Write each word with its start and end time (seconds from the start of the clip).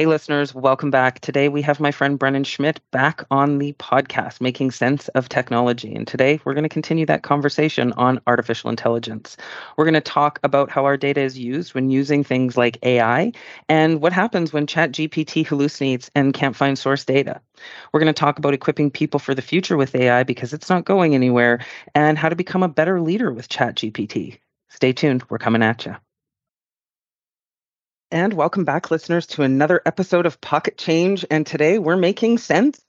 Hey, 0.00 0.06
listeners, 0.06 0.54
welcome 0.54 0.90
back. 0.90 1.20
Today 1.20 1.50
we 1.50 1.60
have 1.60 1.78
my 1.78 1.90
friend 1.90 2.18
Brennen 2.18 2.46
Schmidt 2.46 2.80
back 2.90 3.22
on 3.30 3.58
the 3.58 3.74
podcast, 3.74 4.40
Making 4.40 4.70
Sense 4.70 5.08
of 5.08 5.28
Technology. 5.28 5.94
And 5.94 6.06
today 6.08 6.40
we're 6.42 6.54
going 6.54 6.62
to 6.62 6.70
continue 6.70 7.04
that 7.04 7.22
conversation 7.22 7.92
on 7.98 8.18
artificial 8.26 8.70
intelligence. 8.70 9.36
We're 9.76 9.84
going 9.84 9.92
to 9.92 10.00
talk 10.00 10.40
about 10.42 10.70
how 10.70 10.86
our 10.86 10.96
data 10.96 11.20
is 11.20 11.38
used 11.38 11.74
when 11.74 11.90
using 11.90 12.24
things 12.24 12.56
like 12.56 12.78
AI 12.82 13.32
and 13.68 14.00
what 14.00 14.14
happens 14.14 14.54
when 14.54 14.66
ChatGPT 14.66 15.46
hallucinates 15.46 16.08
and 16.14 16.32
can't 16.32 16.56
find 16.56 16.78
source 16.78 17.04
data. 17.04 17.38
We're 17.92 18.00
going 18.00 18.06
to 18.06 18.18
talk 18.18 18.38
about 18.38 18.54
equipping 18.54 18.90
people 18.90 19.20
for 19.20 19.34
the 19.34 19.42
future 19.42 19.76
with 19.76 19.94
AI 19.94 20.22
because 20.22 20.54
it's 20.54 20.70
not 20.70 20.86
going 20.86 21.14
anywhere 21.14 21.58
and 21.94 22.16
how 22.16 22.30
to 22.30 22.36
become 22.36 22.62
a 22.62 22.68
better 22.68 23.02
leader 23.02 23.30
with 23.30 23.50
ChatGPT. 23.50 24.38
Stay 24.70 24.94
tuned, 24.94 25.24
we're 25.28 25.36
coming 25.36 25.62
at 25.62 25.84
you. 25.84 25.94
And 28.12 28.32
welcome 28.34 28.64
back, 28.64 28.90
listeners, 28.90 29.24
to 29.28 29.44
another 29.44 29.82
episode 29.86 30.26
of 30.26 30.40
Pocket 30.40 30.76
Change. 30.76 31.24
And 31.30 31.46
today 31.46 31.78
we're 31.78 31.96
making 31.96 32.38
sense 32.38 32.80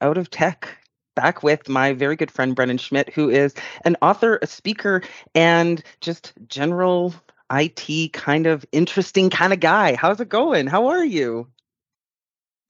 out 0.00 0.16
of 0.16 0.30
tech. 0.30 0.68
Back 1.16 1.42
with 1.42 1.68
my 1.68 1.94
very 1.94 2.14
good 2.14 2.30
friend 2.30 2.54
Brennen 2.54 2.78
Schmidt, 2.78 3.12
who 3.12 3.28
is 3.28 3.54
an 3.84 3.96
author, 4.00 4.38
a 4.40 4.46
speaker, 4.46 5.02
and 5.34 5.82
just 6.00 6.32
general 6.46 7.12
IT 7.52 8.12
kind 8.12 8.46
of 8.46 8.64
interesting 8.70 9.30
kind 9.30 9.52
of 9.52 9.58
guy. 9.58 9.96
How's 9.96 10.20
it 10.20 10.28
going? 10.28 10.68
How 10.68 10.86
are 10.86 11.04
you? 11.04 11.48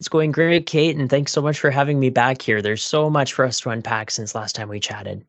It's 0.01 0.09
going 0.09 0.33
great, 0.33 0.65
Kait, 0.65 0.99
and 0.99 1.11
thanks 1.11 1.33
so 1.33 1.43
much 1.43 1.61
for 1.61 1.71
having 1.71 2.01
me 2.01 2.09
back 2.09 2.41
here. 2.41 2.63
There's 2.63 2.83
so 2.83 3.11
much 3.11 3.35
for 3.35 3.45
us 3.45 3.61
to 3.61 3.71
unpack 3.71 4.11
since 4.11 4.35
last 4.35 4.55
time 4.55 4.71
we 4.71 4.81
chatted. 4.81 5.27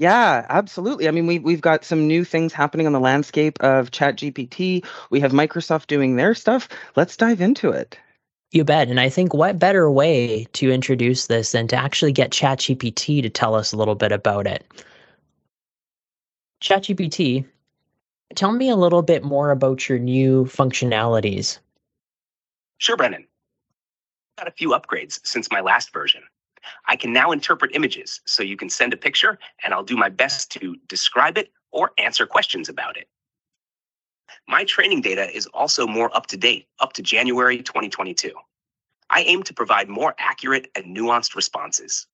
Yeah, 0.00 0.46
absolutely. 0.48 1.08
I 1.08 1.10
mean, 1.10 1.26
we've 1.26 1.42
we've 1.42 1.60
got 1.60 1.84
some 1.84 2.06
new 2.06 2.24
things 2.24 2.54
happening 2.54 2.86
on 2.86 2.94
the 2.94 3.00
landscape 3.00 3.60
of 3.60 3.90
ChatGPT. 3.90 4.82
We 5.10 5.20
have 5.20 5.32
Microsoft 5.32 5.88
doing 5.88 6.16
their 6.16 6.34
stuff. 6.34 6.70
Let's 6.96 7.18
dive 7.18 7.42
into 7.42 7.68
it. 7.68 7.98
You 8.50 8.64
bet. 8.64 8.88
And 8.88 8.98
I 8.98 9.10
think 9.10 9.34
what 9.34 9.58
better 9.58 9.90
way 9.90 10.46
to 10.54 10.72
introduce 10.72 11.26
this 11.26 11.52
than 11.52 11.68
to 11.68 11.76
actually 11.76 12.12
get 12.12 12.30
ChatGPT 12.30 13.20
to 13.20 13.28
tell 13.28 13.54
us 13.54 13.74
a 13.74 13.76
little 13.76 13.94
bit 13.94 14.10
about 14.10 14.46
it. 14.46 14.64
ChatGPT, 16.62 17.44
tell 18.34 18.52
me 18.52 18.70
a 18.70 18.76
little 18.76 19.02
bit 19.02 19.22
more 19.22 19.50
about 19.50 19.86
your 19.86 19.98
new 19.98 20.46
functionalities. 20.46 21.58
Sure, 22.78 22.96
Brennen. 22.96 23.26
Got 24.38 24.48
a 24.48 24.52
few 24.52 24.70
upgrades 24.70 25.20
since 25.24 25.50
my 25.50 25.60
last 25.60 25.92
version. 25.92 26.22
I 26.86 26.96
can 26.96 27.12
now 27.12 27.32
interpret 27.32 27.74
images, 27.74 28.20
so 28.26 28.42
you 28.42 28.56
can 28.56 28.68
send 28.68 28.92
a 28.92 28.96
picture 28.96 29.38
and 29.62 29.72
I'll 29.72 29.84
do 29.84 29.96
my 29.96 30.08
best 30.08 30.50
to 30.52 30.76
describe 30.86 31.38
it 31.38 31.50
or 31.70 31.92
answer 31.98 32.26
questions 32.26 32.68
about 32.68 32.96
it. 32.96 33.08
My 34.48 34.64
training 34.64 35.00
data 35.00 35.34
is 35.34 35.46
also 35.46 35.86
more 35.86 36.14
up 36.16 36.26
to 36.28 36.36
date, 36.36 36.68
up 36.78 36.92
to 36.94 37.02
January 37.02 37.58
2022. 37.58 38.32
I 39.10 39.22
aim 39.22 39.42
to 39.44 39.54
provide 39.54 39.88
more 39.88 40.14
accurate 40.18 40.68
and 40.74 40.96
nuanced 40.96 41.34
responses. 41.34 42.06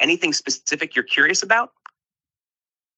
Anything 0.00 0.32
specific 0.32 0.94
you're 0.94 1.04
curious 1.04 1.42
about? 1.42 1.72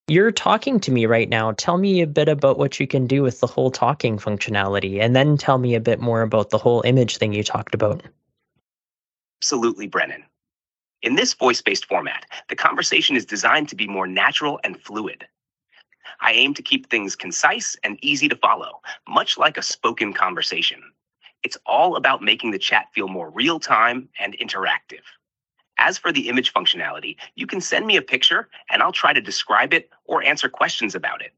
You're 0.08 0.32
talking 0.32 0.80
to 0.80 0.90
me 0.90 1.06
right 1.06 1.28
now. 1.28 1.52
Tell 1.52 1.78
me 1.78 2.02
a 2.02 2.06
bit 2.06 2.28
about 2.28 2.58
what 2.58 2.80
you 2.80 2.86
can 2.86 3.06
do 3.06 3.22
with 3.22 3.40
the 3.40 3.46
whole 3.46 3.70
talking 3.70 4.18
functionality, 4.18 5.00
and 5.00 5.14
then 5.14 5.36
tell 5.36 5.58
me 5.58 5.74
a 5.74 5.80
bit 5.80 6.00
more 6.00 6.22
about 6.22 6.50
the 6.50 6.58
whole 6.58 6.82
image 6.82 7.16
thing 7.18 7.32
you 7.32 7.44
talked 7.44 7.74
about. 7.74 8.02
Absolutely, 9.40 9.86
Brennen. 9.86 10.24
In 11.02 11.14
this 11.14 11.32
voice 11.32 11.62
based 11.62 11.86
format, 11.86 12.26
the 12.48 12.56
conversation 12.56 13.16
is 13.16 13.24
designed 13.24 13.68
to 13.70 13.76
be 13.76 13.88
more 13.88 14.06
natural 14.06 14.60
and 14.64 14.80
fluid. 14.80 15.26
I 16.20 16.32
aim 16.32 16.52
to 16.54 16.62
keep 16.62 16.90
things 16.90 17.16
concise 17.16 17.76
and 17.84 17.98
easy 18.02 18.28
to 18.28 18.36
follow, 18.36 18.80
much 19.08 19.38
like 19.38 19.56
a 19.56 19.62
spoken 19.62 20.12
conversation. 20.12 20.82
It's 21.42 21.56
all 21.64 21.96
about 21.96 22.22
making 22.22 22.50
the 22.50 22.58
chat 22.58 22.88
feel 22.94 23.08
more 23.08 23.30
real 23.30 23.58
time 23.58 24.10
and 24.18 24.36
interactive. 24.38 25.00
As 25.78 25.96
for 25.96 26.12
the 26.12 26.28
image 26.28 26.52
functionality, 26.52 27.16
you 27.34 27.46
can 27.46 27.62
send 27.62 27.86
me 27.86 27.96
a 27.96 28.02
picture 28.02 28.50
and 28.68 28.82
I'll 28.82 28.92
try 28.92 29.14
to 29.14 29.20
describe 29.22 29.72
it 29.72 29.88
or 30.04 30.22
answer 30.22 30.50
questions 30.50 30.94
about 30.94 31.22
it. 31.22 31.32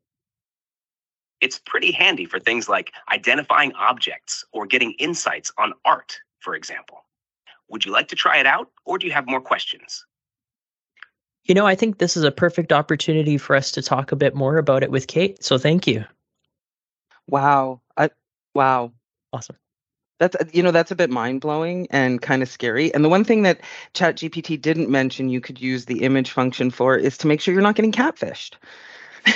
It's 1.41 1.61
pretty 1.61 1.93
handy 1.93 2.25
for 2.25 2.41
things 2.41 2.69
like 2.69 2.93
identifying 3.13 3.73
objects 3.75 4.45
or 4.53 4.67
getting 4.67 4.93
insights 4.93 5.53
on 5.59 5.75
art, 5.85 6.19
for 6.41 6.57
example. 6.57 7.05
Would 7.73 7.85
you 7.87 7.91
like 7.91 8.09
to 8.09 8.17
try 8.17 8.39
it 8.39 8.47
out, 8.47 8.71
or 8.85 8.99
do 8.99 9.07
you 9.07 9.13
have 9.13 9.27
more 9.27 9.41
questions? 9.41 10.05
You 11.45 11.55
know, 11.55 11.67
I 11.67 11.75
think 11.75 11.99
this 11.99 12.17
is 12.17 12.23
a 12.23 12.31
perfect 12.31 12.73
opportunity 12.73 13.39
for 13.39 13.57
us 13.57 13.73
to 13.73 13.83
talk 13.83 14.13
a 14.13 14.17
bit 14.17 14.35
more 14.35 14.59
about 14.59 14.83
it 14.83 14.91
with 14.91 15.09
Kait. 15.09 15.43
So 15.43 15.59
thank 15.59 15.87
you. 15.87 16.05
Wow. 17.27 17.81
I, 17.97 18.11
wow. 18.55 18.93
Awesome. 19.33 19.57
That's 20.21 20.37
uh, 20.37 20.45
you 20.53 20.63
know 20.63 20.71
that's 20.71 20.93
a 20.93 20.95
bit 20.95 21.11
mind 21.11 21.41
blowing 21.41 21.89
and 21.91 22.23
kind 22.23 22.43
of 22.43 22.49
scary. 22.49 22.95
And 22.95 23.05
the 23.05 23.09
one 23.09 23.25
thing 23.25 23.43
that 23.43 23.61
ChatGPT 23.95 24.61
didn't 24.61 24.89
mention 24.89 25.31
you 25.31 25.41
could 25.41 25.61
use 25.61 25.87
the 25.87 26.05
image 26.05 26.31
function 26.31 26.71
for 26.71 26.97
is 26.97 27.19
to 27.19 27.27
make 27.27 27.41
sure 27.41 27.53
you're 27.53 27.63
not 27.63 27.75
getting 27.75 27.91
catfished. 27.91 28.55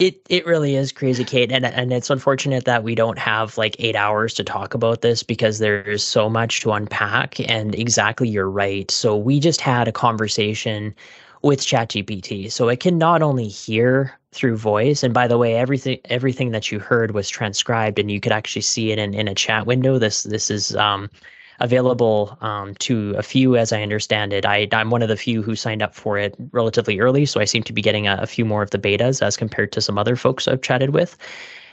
It 0.00 0.20
it 0.30 0.46
really 0.46 0.76
is 0.76 0.92
crazy, 0.92 1.24
Kait, 1.26 1.52
and 1.52 1.64
and 1.66 1.92
it's 1.92 2.08
unfortunate 2.10 2.64
that 2.64 2.82
we 2.82 2.94
don't 2.96 3.18
have 3.18 3.58
like 3.58 3.76
eight 3.78 3.94
hours 3.94 4.34
to 4.34 4.42
talk 4.44 4.74
about 4.74 5.02
this 5.02 5.22
because 5.22 5.58
there's 5.58 6.02
so 6.02 6.28
much 6.30 6.60
to 6.62 6.72
unpack. 6.72 7.38
And 7.48 7.74
exactly, 7.74 8.28
you're 8.28 8.50
right. 8.50 8.90
So 8.90 9.16
we 9.16 9.38
just 9.38 9.60
had 9.60 9.86
a 9.88 9.92
conversation 9.92 10.94
with 11.42 11.60
ChatGPT, 11.60 12.50
so 12.50 12.68
it 12.68 12.80
can 12.80 12.98
not 12.98 13.22
only 13.22 13.48
hear 13.48 14.18
through 14.32 14.56
voice, 14.56 15.02
and 15.02 15.12
by 15.14 15.28
the 15.28 15.38
way, 15.38 15.54
everything 15.56 16.00
everything 16.06 16.50
that 16.52 16.72
you 16.72 16.78
heard 16.80 17.12
was 17.12 17.28
transcribed, 17.28 17.98
and 17.98 18.10
you 18.10 18.20
could 18.20 18.32
actually 18.32 18.62
see 18.62 18.92
it 18.92 18.98
in 18.98 19.12
in 19.14 19.28
a 19.28 19.34
chat 19.34 19.66
window. 19.66 19.98
This 19.98 20.22
this 20.22 20.50
is 20.50 20.74
um 20.76 21.10
available 21.60 22.36
um, 22.40 22.74
to 22.76 23.14
a 23.16 23.22
few, 23.22 23.56
as 23.56 23.72
I 23.72 23.82
understand 23.82 24.32
it. 24.32 24.46
I, 24.46 24.66
I'm 24.72 24.90
one 24.90 25.02
of 25.02 25.08
the 25.08 25.16
few 25.16 25.42
who 25.42 25.54
signed 25.54 25.82
up 25.82 25.94
for 25.94 26.18
it 26.18 26.34
relatively 26.52 27.00
early, 27.00 27.26
so 27.26 27.40
I 27.40 27.44
seem 27.44 27.62
to 27.64 27.72
be 27.72 27.82
getting 27.82 28.08
a, 28.08 28.16
a 28.20 28.26
few 28.26 28.44
more 28.44 28.62
of 28.62 28.70
the 28.70 28.78
betas 28.78 29.22
as 29.22 29.36
compared 29.36 29.72
to 29.72 29.80
some 29.80 29.98
other 29.98 30.16
folks 30.16 30.48
I've 30.48 30.62
chatted 30.62 30.90
with. 30.90 31.16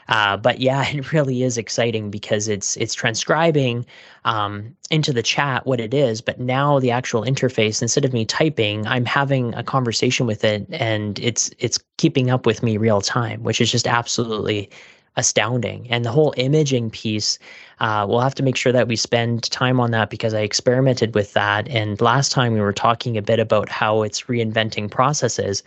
Uh, 0.10 0.38
but 0.38 0.60
yeah, 0.60 0.88
it 0.94 1.12
really 1.12 1.44
is 1.44 1.58
exciting 1.58 2.10
because 2.10 2.48
it's 2.48 2.78
it's 2.78 2.94
transcribing 2.94 3.86
um, 4.26 4.76
into 4.90 5.14
the 5.14 5.24
chat 5.24 5.66
what 5.66 5.80
it 5.80 5.94
is. 5.94 6.22
But 6.22 6.40
now 6.40 6.80
the 6.80 6.92
actual 6.92 7.22
interface, 7.22 7.82
instead 7.82 8.06
of 8.06 8.14
me 8.14 8.26
typing, 8.26 8.86
I'm 8.88 9.06
having 9.06 9.54
a 9.56 9.64
conversation 9.64 10.28
with 10.28 10.44
it, 10.44 10.66
and 10.72 11.20
it's 11.20 11.52
it's 11.60 11.80
keeping 11.98 12.30
up 12.30 12.46
with 12.46 12.64
me 12.64 12.78
real 12.78 13.02
time, 13.02 13.44
which 13.44 13.62
is 13.62 13.72
just 13.72 13.88
absolutely 13.88 14.70
astounding. 15.18 15.88
And 15.90 16.06
the 16.06 16.12
whole 16.12 16.34
imaging 16.38 16.92
piece, 16.92 17.38
uh, 17.80 18.06
we'll 18.08 18.22
have 18.22 18.36
to 18.36 18.44
make 18.44 18.56
sure 18.56 18.72
that 18.72 18.88
we 18.88 18.96
spend 18.96 19.44
time 19.52 19.80
on 19.80 19.92
that 19.92 20.10
because 20.10 20.34
I 20.34 20.42
experimented 20.42 21.16
with 21.16 21.34
that. 21.34 21.68
And 21.68 22.00
last 22.00 22.32
time 22.32 22.54
we 22.54 22.62
were 22.62 22.74
talking 22.74 23.18
a 23.18 23.22
bit 23.22 23.40
about 23.40 23.68
how 23.68 24.04
it's 24.04 24.24
reinventing 24.24 24.90
processes. 24.90 25.64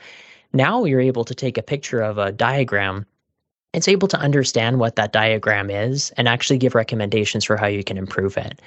Now 0.52 0.84
you're 0.84 1.00
able 1.00 1.24
to 1.24 1.34
take 1.34 1.58
a 1.58 1.62
picture 1.62 2.00
of 2.00 2.16
a 2.16 2.32
diagram. 2.32 3.04
It's 3.72 3.88
able 3.88 4.08
to 4.08 4.18
understand 4.18 4.80
what 4.80 4.96
that 4.96 5.12
diagram 5.12 5.70
is 5.70 6.10
and 6.16 6.26
actually 6.26 6.58
give 6.58 6.74
recommendations 6.74 7.44
for 7.44 7.56
how 7.56 7.66
you 7.66 7.84
can 7.84 7.98
improve 7.98 8.36
it. 8.36 8.60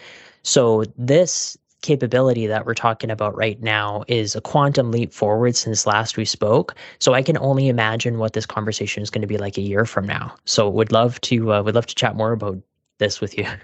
So 0.43 0.83
this 0.97 1.57
capability 1.83 2.47
that 2.47 2.65
we're 2.65 2.73
talking 2.73 3.11
about 3.11 3.35
right 3.37 3.61
now 3.61 4.03
is 4.07 4.35
a 4.35 4.41
quantum 4.41 4.89
leap 4.89 5.13
forward 5.13 5.55
since 5.55 5.85
last 5.85 6.17
we 6.17 6.25
spoke. 6.25 6.75
So 6.97 7.13
I 7.13 7.21
can 7.21 7.37
only 7.37 7.67
imagine 7.67 8.17
what 8.17 8.33
this 8.33 8.47
conversation 8.47 9.03
is 9.03 9.11
going 9.11 9.21
to 9.21 9.27
be 9.27 9.37
like 9.37 9.57
a 9.57 9.61
year 9.61 9.85
from 9.85 10.07
now. 10.07 10.33
So 10.45 10.67
would 10.69 10.91
love 10.91 11.21
to 11.21 11.53
uh, 11.53 11.61
would 11.61 11.75
love 11.75 11.85
to 11.85 11.95
chat 11.95 12.15
more 12.15 12.31
about 12.31 12.57
this 12.97 13.21
with 13.21 13.37
you. 13.37 13.45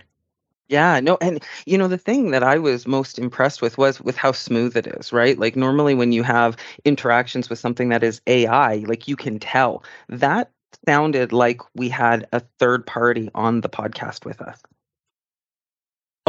Yeah, 0.71 0.99
no, 0.99 1.17
and 1.19 1.43
you 1.65 1.79
know 1.79 1.87
the 1.87 1.97
thing 1.97 2.29
that 2.29 2.43
I 2.43 2.59
was 2.59 2.85
most 2.85 3.17
impressed 3.17 3.59
with 3.59 3.79
was 3.79 3.99
with 3.99 4.15
how 4.15 4.31
smooth 4.31 4.77
it 4.77 4.85
is, 4.85 5.11
right? 5.11 5.35
Like 5.35 5.55
normally 5.55 5.95
when 5.95 6.11
you 6.11 6.21
have 6.21 6.57
interactions 6.85 7.49
with 7.49 7.57
something 7.57 7.89
that 7.89 8.03
is 8.03 8.21
AI, 8.27 8.75
like 8.87 9.07
you 9.07 9.15
can 9.15 9.39
tell. 9.39 9.83
That 10.09 10.51
sounded 10.85 11.33
like 11.33 11.61
we 11.73 11.89
had 11.89 12.27
a 12.33 12.41
third 12.59 12.85
party 12.85 13.31
on 13.33 13.61
the 13.61 13.69
podcast 13.69 14.25
with 14.25 14.41
us. 14.41 14.61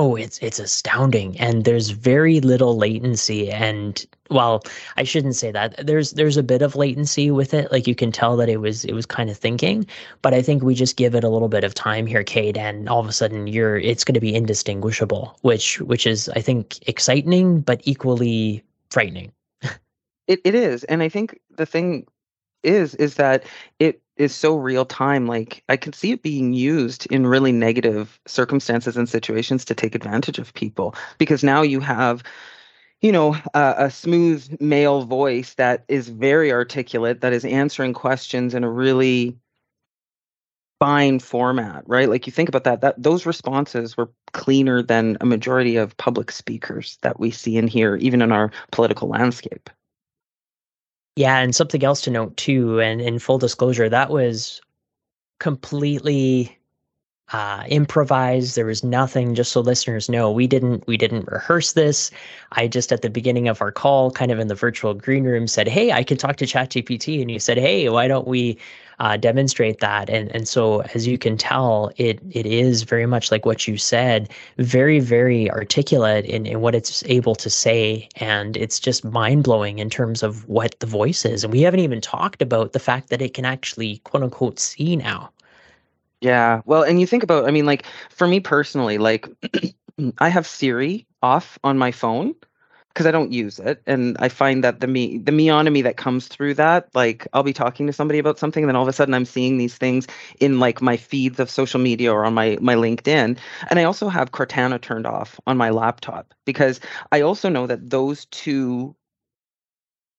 Oh, 0.01 0.17
it's 0.17 0.39
it's 0.39 0.59
astounding, 0.59 1.39
and 1.39 1.67
there's 1.67 1.91
very 1.91 2.41
little 2.41 2.75
latency. 2.79 3.51
And 3.51 4.03
well, 4.31 4.63
I 4.97 5.03
shouldn't 5.03 5.37
say 5.37 5.51
that. 5.51 5.87
There's 5.87 6.13
there's 6.13 6.39
a 6.39 6.43
bit 6.43 6.63
of 6.63 6.75
latency 6.75 7.31
with 7.31 7.53
it. 7.53 7.71
Like 7.71 7.87
you 7.87 7.95
can 7.95 8.11
tell 8.11 8.35
that 8.39 8.49
it 8.49 8.63
was 8.63 8.87
it 8.87 8.95
was 8.95 9.05
kind 9.05 9.29
of 9.29 9.37
thinking. 9.37 9.87
But 10.23 10.33
I 10.33 10.41
think 10.41 10.63
we 10.63 10.75
just 10.75 10.97
give 10.97 11.15
it 11.15 11.23
a 11.23 11.29
little 11.29 11.51
bit 11.51 11.65
of 11.65 11.75
time 11.75 12.07
here, 12.07 12.25
Kait, 12.25 12.57
and 12.57 12.89
all 12.89 13.01
of 13.01 13.09
a 13.09 13.13
sudden 13.13 13.47
you're 13.47 13.77
it's 13.77 14.03
going 14.03 14.15
to 14.15 14.21
be 14.21 14.35
indistinguishable, 14.35 15.37
which 15.43 15.83
which 15.83 16.07
is 16.07 16.31
I 16.31 16.41
think 16.41 16.79
exciting 16.89 17.61
but 17.61 17.83
equally 17.85 18.65
frightening. 18.89 19.33
it 20.27 20.41
it 20.47 20.55
is, 20.55 20.83
and 20.85 21.03
I 21.03 21.11
think 21.11 21.39
the 21.59 21.67
thing 21.67 22.07
is 22.63 22.95
is 22.95 23.17
that 23.17 23.45
it 23.79 24.01
is 24.21 24.35
so 24.35 24.57
real 24.57 24.85
time 24.85 25.27
like 25.27 25.63
i 25.69 25.77
can 25.77 25.93
see 25.93 26.13
it 26.13 26.23
being 26.23 26.53
used 26.53 27.07
in 27.07 27.27
really 27.27 27.53
negative 27.53 28.21
circumstances 28.27 28.97
and 28.97 29.09
situations 29.09 29.65
to 29.65 29.75
take 29.75 29.95
advantage 29.95 30.39
of 30.39 30.55
people 30.55 30.95
because 31.19 31.43
now 31.43 31.63
you 31.63 31.81
have 31.81 32.23
you 33.01 33.11
know 33.11 33.35
a, 33.55 33.75
a 33.79 33.91
smooth 33.91 34.61
male 34.61 35.03
voice 35.03 35.55
that 35.55 35.85
is 35.89 36.09
very 36.09 36.53
articulate 36.53 37.21
that 37.21 37.33
is 37.33 37.45
answering 37.45 37.95
questions 37.95 38.55
in 38.55 38.65
a 38.65 38.71
really 38.71 39.37
fine 40.81 41.19
format, 41.19 41.85
right? 41.87 42.09
Like 42.09 42.27
you 42.27 42.33
think 42.33 42.49
about 42.49 42.65
that, 42.65 42.81
that 42.81 43.01
those 43.01 43.27
responses 43.27 43.97
were 43.97 44.11
cleaner 44.33 44.83
than 44.83 45.19
a 45.21 45.27
majority 45.27 45.77
of 45.77 45.97
public 45.99 46.33
speakers 46.33 46.99
that 47.03 47.21
we 47.21 47.31
see 47.31 47.59
in 47.59 47.69
here 47.69 47.97
even 47.97 48.23
in 48.23 48.33
our 48.33 48.51
political 48.73 49.07
landscape. 49.07 49.69
Yeah, 51.17 51.39
and 51.39 51.55
something 51.55 51.85
else 51.85 52.01
to 52.03 52.11
note 52.11 52.37
too, 52.37 52.81
and 52.81 53.01
in 53.01 53.19
full 53.19 53.39
disclosure, 53.39 53.89
that 53.89 54.11
was 54.11 54.61
completely 55.39 56.57
uh, 57.33 57.65
improvised. 57.69 58.57
There 58.57 58.67
was 58.67 58.83
nothing. 58.83 59.35
Just 59.35 59.53
so 59.53 59.61
listeners 59.61 60.09
know, 60.09 60.31
we 60.31 60.47
didn't 60.47 60.87
we 60.87 60.97
didn't 60.97 61.29
rehearse 61.29 61.73
this. 61.73 62.11
I 62.53 62.69
just 62.69 62.93
at 62.93 63.03
the 63.03 63.11
beginning 63.11 63.49
of 63.49 63.61
our 63.61 63.73
call, 63.73 64.11
kind 64.11 64.31
of 64.33 64.39
in 64.39 64.49
the 64.49 64.55
virtual 64.55 64.95
green 64.95 65.25
room, 65.25 65.47
said, 65.47 65.69
"Hey, 65.69 65.93
I 65.93 66.03
can 66.05 66.17
talk 66.17 66.37
to 66.37 66.47
ChatGPT," 66.47 67.21
and 67.21 67.31
you 67.31 67.39
said, 67.39 67.59
"Hey, 67.59 67.89
why 67.89 68.09
don't 68.09 68.27
we 68.27 68.59
uh, 69.01 69.17
demonstrate 69.17 69.81
that?" 69.81 70.09
And 70.09 70.35
and 70.35 70.47
so 70.47 70.83
as 70.95 71.07
you 71.07 71.19
can 71.19 71.37
tell, 71.37 71.91
it 71.97 72.21
it 72.31 72.47
is 72.47 72.83
very 72.85 73.07
much 73.07 73.33
like 73.33 73.45
what 73.45 73.67
you 73.67 73.77
said, 73.77 74.29
very 74.59 75.01
very 75.01 75.51
articulate 75.51 76.25
in, 76.27 76.47
in 76.47 76.61
what 76.61 76.75
it's 76.75 77.03
able 77.07 77.35
to 77.37 77.51
say, 77.51 78.09
and 78.17 78.57
it's 78.57 78.79
just 78.79 79.05
mind 79.05 79.45
blowing 79.45 79.79
in 79.79 79.91
terms 79.91 80.23
of 80.23 80.49
what 80.49 80.79
the 80.81 80.87
voice 80.87 81.25
is. 81.25 81.43
And 81.43 81.53
we 81.53 81.63
haven't 81.63 81.81
even 81.81 82.01
talked 82.01 82.43
about 82.43 82.73
the 82.73 82.79
fact 82.79 83.11
that 83.11 83.23
it 83.23 83.35
can 83.35 83.45
actually 83.45 83.99
quote 84.05 84.23
unquote 84.23 84.61
see 84.61 84.97
now. 84.97 85.31
Yeah. 86.21 86.61
Well, 86.67 86.83
and 86.83 87.01
you 87.01 87.07
think 87.07 87.23
about, 87.23 87.47
I 87.47 87.51
mean, 87.51 87.67
like 87.67 87.87
for 88.11 88.27
me 88.29 88.41
personally, 88.41 88.99
like 88.99 89.29
I 90.19 90.29
have 90.29 90.47
Siri 90.47 91.07
off 91.23 91.59
on 91.65 91.79
my 91.79 91.91
phone 91.93 92.35
because 92.93 93.07
I 93.07 93.13
don't 93.13 93.33
use 93.33 93.59
it, 93.59 93.83
and 93.87 94.17
I 94.19 94.29
find 94.29 94.65
that 94.65 94.81
the 94.81 94.87
me 94.87 95.19
the 95.19 95.33
meonomy 95.33 95.83
that 95.85 95.97
comes 95.97 96.29
through 96.29 96.55
that, 96.55 96.89
like 96.95 97.27
I'll 97.33 97.43
be 97.43 97.53
talking 97.53 97.87
to 97.87 97.93
somebody 97.93 98.19
about 98.19 98.39
something, 98.39 98.65
and 98.65 98.69
then 98.69 98.77
all 98.77 98.83
of 98.83 98.89
a 98.89 98.93
sudden 98.93 99.15
I'm 99.15 99.25
seeing 99.25 99.59
these 99.59 99.77
things 99.77 100.07
in 100.41 100.59
like 100.61 100.83
my 100.83 100.97
feeds 100.97 101.39
of 101.41 101.51
social 101.51 101.81
media 101.81 102.13
or 102.13 102.25
on 102.25 102.35
my 102.35 102.59
my 102.61 102.75
LinkedIn, 102.75 103.39
and 103.71 103.79
I 103.79 103.85
also 103.85 104.09
have 104.09 104.33
Cortana 104.33 104.81
turned 104.81 105.07
off 105.07 105.41
on 105.47 105.57
my 105.57 105.71
laptop 105.71 106.35
because 106.45 106.81
I 107.13 107.21
also 107.21 107.49
know 107.49 107.67
that 107.67 107.91
those 107.91 108.25
two 108.27 108.95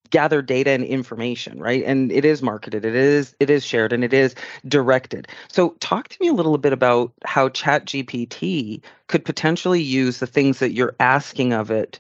gather 0.09 0.41
data 0.41 0.71
and 0.71 0.83
information 0.83 1.59
right? 1.59 1.83
And 1.85 2.12
it 2.12 2.25
is 2.25 2.41
marketed 2.41 2.85
it 2.85 2.95
is 2.95 3.35
it 3.39 3.50
is 3.50 3.65
shared 3.65 3.94
and 3.94 4.03
it 4.03 4.13
is 4.13 4.35
directed. 4.67 5.27
So 5.50 5.69
talk 5.79 6.09
to 6.09 6.17
me 6.21 6.27
a 6.27 6.33
little 6.33 6.57
bit 6.57 6.74
about 6.74 7.13
how 7.25 7.50
chat 7.50 7.85
gpt 7.85 8.81
could 9.07 9.25
potentially 9.25 9.81
use 9.81 10.19
the 10.19 10.27
things 10.27 10.59
that 10.59 10.74
you're 10.74 10.95
asking 11.00 11.53
of 11.53 11.71
it 11.71 12.00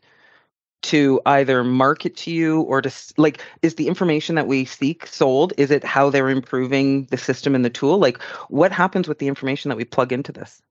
to 0.83 1.21
either 1.25 1.63
market 1.63 2.15
to 2.17 2.31
you 2.31 2.61
or 2.61 2.81
to 2.81 2.91
like 3.17 3.41
is 3.61 3.75
the 3.75 3.87
information 3.87 4.35
that 4.35 4.47
we 4.47 4.65
seek 4.65 5.05
sold 5.05 5.53
is 5.57 5.71
it 5.71 5.83
how 5.83 6.09
they're 6.09 6.29
improving 6.29 7.05
the 7.05 7.17
system 7.17 7.55
and 7.55 7.63
the 7.63 7.69
tool? 7.69 7.99
Like 7.99 8.21
what 8.49 8.71
happens 8.71 9.07
with 9.07 9.19
the 9.19 9.27
information 9.27 9.69
that 9.69 9.77
we 9.77 9.85
plug 9.85 10.11
into 10.11 10.31
this? 10.31 10.61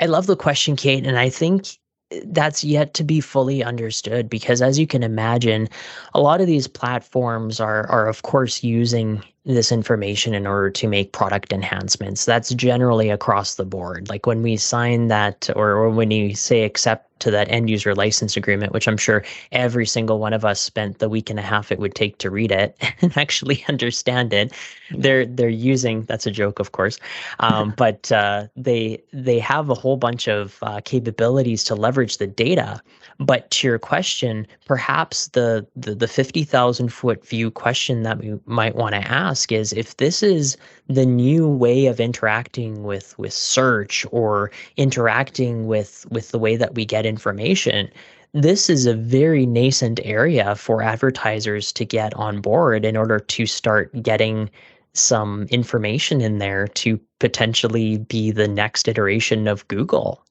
I 0.00 0.06
love 0.06 0.26
the 0.26 0.36
question, 0.36 0.76
Kait, 0.76 1.06
and 1.06 1.18
I 1.18 1.28
think 1.28 1.78
eh, 2.10 2.22
that's 2.26 2.64
yet 2.64 2.94
to 2.94 3.04
be 3.04 3.20
fully 3.20 3.62
understood 3.62 4.28
because 4.28 4.60
as 4.60 4.78
you 4.78 4.86
can 4.86 5.02
imagine 5.02 5.68
a 6.14 6.20
lot 6.20 6.40
of 6.40 6.46
these 6.46 6.66
platforms 6.66 7.60
are 7.60 7.88
are 7.88 8.08
of 8.08 8.22
course 8.22 8.62
using 8.62 9.22
this 9.44 9.72
information 9.72 10.34
in 10.34 10.46
order 10.46 10.70
to 10.70 10.86
make 10.86 11.12
product 11.12 11.52
enhancements 11.52 12.24
that's 12.24 12.54
generally 12.54 13.10
across 13.10 13.56
the 13.56 13.64
board 13.64 14.08
like 14.08 14.26
when 14.26 14.42
we 14.42 14.56
sign 14.56 15.08
that 15.08 15.50
or, 15.56 15.72
or 15.72 15.90
when 15.90 16.10
you 16.10 16.34
say 16.34 16.62
accept 16.62 17.12
to 17.22 17.30
that 17.30 17.48
end 17.50 17.70
user 17.70 17.94
license 17.94 18.36
agreement, 18.36 18.72
which 18.72 18.88
I'm 18.88 18.96
sure 18.96 19.24
every 19.52 19.86
single 19.86 20.18
one 20.18 20.32
of 20.32 20.44
us 20.44 20.60
spent 20.60 20.98
the 20.98 21.08
week 21.08 21.30
and 21.30 21.38
a 21.38 21.42
half 21.42 21.70
it 21.70 21.78
would 21.78 21.94
take 21.94 22.18
to 22.18 22.30
read 22.30 22.50
it 22.50 22.76
and 23.00 23.16
actually 23.16 23.64
understand 23.68 24.32
it. 24.32 24.52
They're 24.90 25.24
they're 25.24 25.48
using 25.48 26.02
that's 26.02 26.26
a 26.26 26.32
joke, 26.32 26.58
of 26.58 26.72
course, 26.72 26.98
um, 27.38 27.74
but 27.76 28.10
uh, 28.10 28.48
they 28.56 29.02
they 29.12 29.38
have 29.38 29.70
a 29.70 29.74
whole 29.74 29.96
bunch 29.96 30.28
of 30.28 30.58
uh, 30.62 30.80
capabilities 30.84 31.62
to 31.64 31.76
leverage 31.76 32.18
the 32.18 32.26
data. 32.26 32.82
But 33.20 33.48
to 33.52 33.68
your 33.68 33.78
question, 33.78 34.46
perhaps 34.66 35.28
the 35.28 35.64
the, 35.76 35.94
the 35.94 36.08
fifty 36.08 36.42
thousand 36.42 36.92
foot 36.92 37.24
view 37.24 37.52
question 37.52 38.02
that 38.02 38.18
we 38.18 38.38
might 38.46 38.74
want 38.74 38.96
to 38.96 39.00
ask 39.00 39.31
is 39.50 39.72
if 39.72 39.96
this 39.96 40.22
is 40.22 40.56
the 40.88 41.06
new 41.06 41.48
way 41.48 41.86
of 41.86 42.00
interacting 42.00 42.82
with 42.82 43.18
with 43.18 43.32
search 43.32 44.06
or 44.10 44.50
interacting 44.76 45.66
with 45.66 46.06
with 46.10 46.30
the 46.30 46.38
way 46.38 46.56
that 46.56 46.74
we 46.74 46.84
get 46.84 47.06
information 47.06 47.90
this 48.34 48.70
is 48.70 48.86
a 48.86 48.94
very 48.94 49.44
nascent 49.44 50.00
area 50.04 50.54
for 50.56 50.82
advertisers 50.82 51.72
to 51.72 51.84
get 51.84 52.14
on 52.14 52.40
board 52.40 52.84
in 52.84 52.96
order 52.96 53.18
to 53.18 53.46
start 53.46 53.90
getting 54.02 54.50
some 54.94 55.44
information 55.50 56.20
in 56.20 56.38
there 56.38 56.68
to 56.68 56.98
potentially 57.18 57.98
be 57.98 58.30
the 58.30 58.48
next 58.48 58.88
iteration 58.88 59.48
of 59.48 59.66
Google 59.68 60.22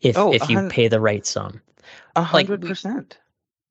if 0.00 0.16
oh, 0.16 0.32
if 0.32 0.48
you 0.48 0.68
pay 0.68 0.88
the 0.88 1.00
right 1.00 1.26
sum. 1.26 1.60
A 2.16 2.22
hundred 2.22 2.62
percent 2.62 3.18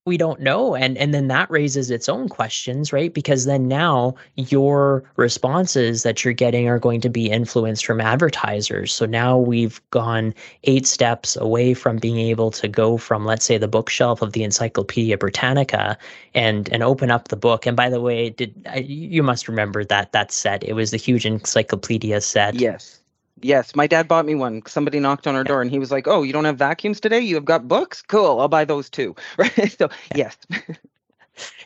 we 0.06 0.18
don't 0.18 0.42
know 0.42 0.76
and 0.76 0.98
and 0.98 1.14
then 1.14 1.28
that 1.30 1.50
raises 1.50 1.90
its 1.90 2.10
own 2.10 2.28
questions 2.28 2.92
right? 2.92 3.14
Because 3.14 3.46
then 3.46 3.68
now 3.70 4.16
your 4.36 5.04
responses 5.16 6.04
that 6.04 6.24
you're 6.24 6.34
getting 6.34 6.68
are 6.68 6.80
going 6.80 7.00
to 7.02 7.10
be 7.10 7.30
influenced 7.30 7.86
from 7.86 8.02
advertisers. 8.02 8.94
So 8.94 9.06
now 9.06 9.38
we've 9.38 9.82
gone 9.92 10.34
eight 10.66 10.86
steps 10.86 11.38
away 11.38 11.74
from 11.74 11.98
being 11.98 12.20
able 12.20 12.52
to 12.52 12.68
go 12.68 12.98
from 12.98 13.26
let's 13.26 13.46
say 13.46 13.58
the 13.58 13.68
bookshelf 13.68 14.22
of 14.22 14.34
the 14.34 14.44
encyclopedia 14.44 15.18
britannica 15.18 15.98
and 16.34 16.68
and 16.70 16.84
open 16.84 17.10
up 17.10 17.30
the 17.30 17.38
book. 17.38 17.66
And 17.66 17.78
by 17.78 17.90
the 17.90 18.02
way 18.02 18.30
did 18.30 18.54
you 18.76 19.24
must 19.24 19.48
remember 19.48 19.86
that 19.86 20.12
that 20.12 20.34
set. 20.34 20.64
It 20.64 20.74
was 20.74 20.92
the 20.92 20.98
huge 20.98 21.26
encyclopedia 21.26 22.20
set. 22.20 22.56
Yes 22.56 23.03
Yes, 23.44 23.76
my 23.76 23.88
dad 23.88 24.08
bought 24.08 24.26
me 24.26 24.36
one. 24.36 24.62
Somebody 24.66 25.00
knocked 25.00 25.28
on 25.28 25.36
our 25.36 25.44
door 25.44 25.62
and 25.62 25.70
he 25.70 25.80
was 25.80 25.92
like, 25.92 26.08
"Oh, 26.08 26.24
you 26.24 26.34
don't 26.34 26.46
have 26.46 26.58
vacuums 26.58 27.00
today? 27.00 27.20
You 27.20 27.36
have 27.36 27.46
got 27.46 27.68
books? 27.68 28.02
Cool. 28.02 28.40
I'll 28.40 28.48
buy 28.48 28.66
those 28.66 28.90
too." 28.90 29.16
Right? 29.38 29.76
So, 29.78 29.90
yes. 30.16 30.38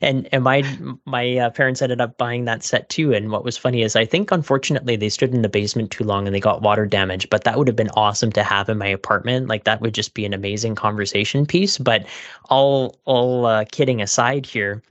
and 0.01 0.27
and 0.31 0.43
my 0.43 0.63
my 1.05 1.37
uh, 1.37 1.49
parents 1.49 1.81
ended 1.81 2.01
up 2.01 2.17
buying 2.17 2.45
that 2.45 2.63
set 2.63 2.87
too 2.89 3.13
and 3.13 3.31
what 3.31 3.43
was 3.43 3.57
funny 3.57 3.81
is 3.81 3.95
i 3.95 4.05
think 4.05 4.31
unfortunately 4.31 4.95
they 4.95 5.09
stood 5.09 5.33
in 5.33 5.41
the 5.41 5.49
basement 5.49 5.91
too 5.91 6.03
long 6.03 6.25
and 6.25 6.33
they 6.33 6.39
got 6.39 6.61
water 6.61 6.85
damage 6.85 7.29
but 7.29 7.43
that 7.43 7.57
would 7.57 7.67
have 7.67 7.75
been 7.75 7.89
awesome 7.89 8.31
to 8.31 8.43
have 8.43 8.69
in 8.69 8.77
my 8.77 8.87
apartment 8.87 9.47
like 9.47 9.65
that 9.65 9.81
would 9.81 9.93
just 9.93 10.13
be 10.13 10.25
an 10.25 10.33
amazing 10.33 10.75
conversation 10.75 11.45
piece 11.45 11.77
but 11.77 12.05
all 12.49 12.95
all 13.05 13.45
uh, 13.45 13.65
kidding 13.71 14.01
aside 14.01 14.45
here 14.45 14.81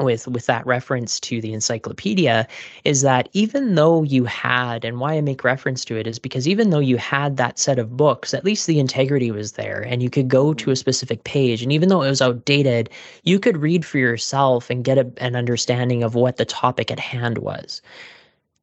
with 0.00 0.28
with 0.28 0.44
that 0.44 0.66
reference 0.66 1.18
to 1.18 1.40
the 1.40 1.54
encyclopedia 1.54 2.46
is 2.84 3.00
that 3.00 3.30
even 3.32 3.76
though 3.76 4.02
you 4.02 4.24
had 4.26 4.84
and 4.84 5.00
why 5.00 5.14
I 5.14 5.22
make 5.22 5.42
reference 5.42 5.86
to 5.86 5.96
it 5.96 6.06
is 6.06 6.18
because 6.18 6.46
even 6.46 6.68
though 6.68 6.80
you 6.80 6.98
had 6.98 7.38
that 7.38 7.58
set 7.58 7.78
of 7.78 7.96
books 7.96 8.34
at 8.34 8.44
least 8.44 8.66
the 8.66 8.78
integrity 8.78 9.30
was 9.30 9.52
there 9.52 9.80
and 9.80 10.02
you 10.02 10.10
could 10.10 10.28
go 10.28 10.52
to 10.52 10.70
a 10.70 10.74
mm-hmm. 10.74 10.78
specific 10.78 11.24
page. 11.24 11.62
And 11.62 11.72
even 11.72 11.88
though 11.88 12.02
it 12.02 12.10
was 12.10 12.20
outdated 12.20 12.90
you 13.24 13.40
could 13.40 13.56
read 13.56 13.86
for 13.86 13.96
yourself 13.96 14.68
and 14.68 14.84
get 14.84 14.98
a, 14.98 15.10
an 15.16 15.34
understanding 15.34 16.02
of 16.02 16.14
what 16.14 16.36
the 16.36 16.44
topic 16.44 16.90
at 16.90 17.00
hand 17.00 17.38
was 17.38 17.80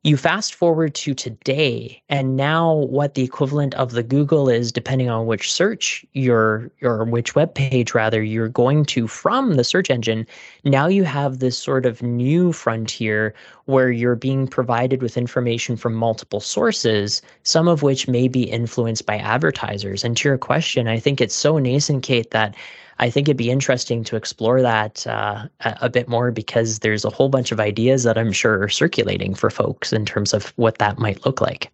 you 0.06 0.18
fast 0.18 0.54
forward 0.54 0.94
to 0.94 1.14
today 1.14 2.02
and 2.10 2.36
now 2.36 2.74
what 2.74 3.14
the 3.14 3.24
equivalent 3.24 3.74
of 3.76 3.92
the 3.92 4.04
google 4.04 4.50
is 4.50 4.72
depending 4.72 5.10
on 5.10 5.26
which 5.26 5.52
search 5.52 6.06
you're 6.12 6.70
or 6.82 7.06
which 7.06 7.36
web 7.36 7.54
page 7.56 7.94
rather 7.94 8.22
you're 8.22 8.50
going 8.50 8.84
to 8.84 9.08
from 9.08 9.54
the 9.54 9.64
search 9.64 9.90
engine 9.90 10.28
now 10.66 10.88
you 10.88 11.06
have 11.06 11.40
this 11.40 11.58
sort 11.58 11.86
of 11.86 12.02
new 12.02 12.52
frontier 12.52 13.34
where 13.66 13.92
you're 13.92 14.16
being 14.16 14.46
provided 14.46 15.02
with 15.02 15.18
information 15.18 15.78
from 15.78 15.94
multiple 15.94 16.42
sources 16.42 17.22
some 17.44 17.70
of 17.70 17.82
which 17.82 18.08
may 18.08 18.28
be 18.28 18.44
influenced 18.44 19.06
by 19.06 19.18
advertisers. 19.18 20.04
And 20.04 20.18
to 20.18 20.28
your 20.30 20.38
question 20.38 20.88
i 20.88 21.00
think 21.00 21.22
it's 21.22 21.36
so 21.36 21.58
nascent 21.58 22.04
Kait 22.04 22.32
that 22.32 22.56
I 23.00 23.10
think 23.10 23.28
it'd 23.28 23.38
be 23.38 23.52
interesting 23.52 24.04
to 24.06 24.16
explore 24.16 24.62
that 24.62 25.06
uh, 25.08 25.48
a, 25.62 25.90
bit 25.90 26.08
more 26.08 26.32
because 26.32 26.80
there's 26.80 27.06
a 27.06 27.10
whole 27.10 27.30
bunch 27.30 27.52
of 27.52 27.60
ideas 27.60 28.04
that 28.04 28.18
I'm 28.18 28.32
sure 28.32 28.62
are 28.62 28.70
circulating 28.70 29.34
for 29.34 29.50
folks 29.50 29.92
in 29.92 30.06
terms 30.06 30.34
of 30.34 30.54
what 30.58 30.78
that 30.78 31.00
might 31.00 31.26
look 31.26 31.42
like. 31.42 31.72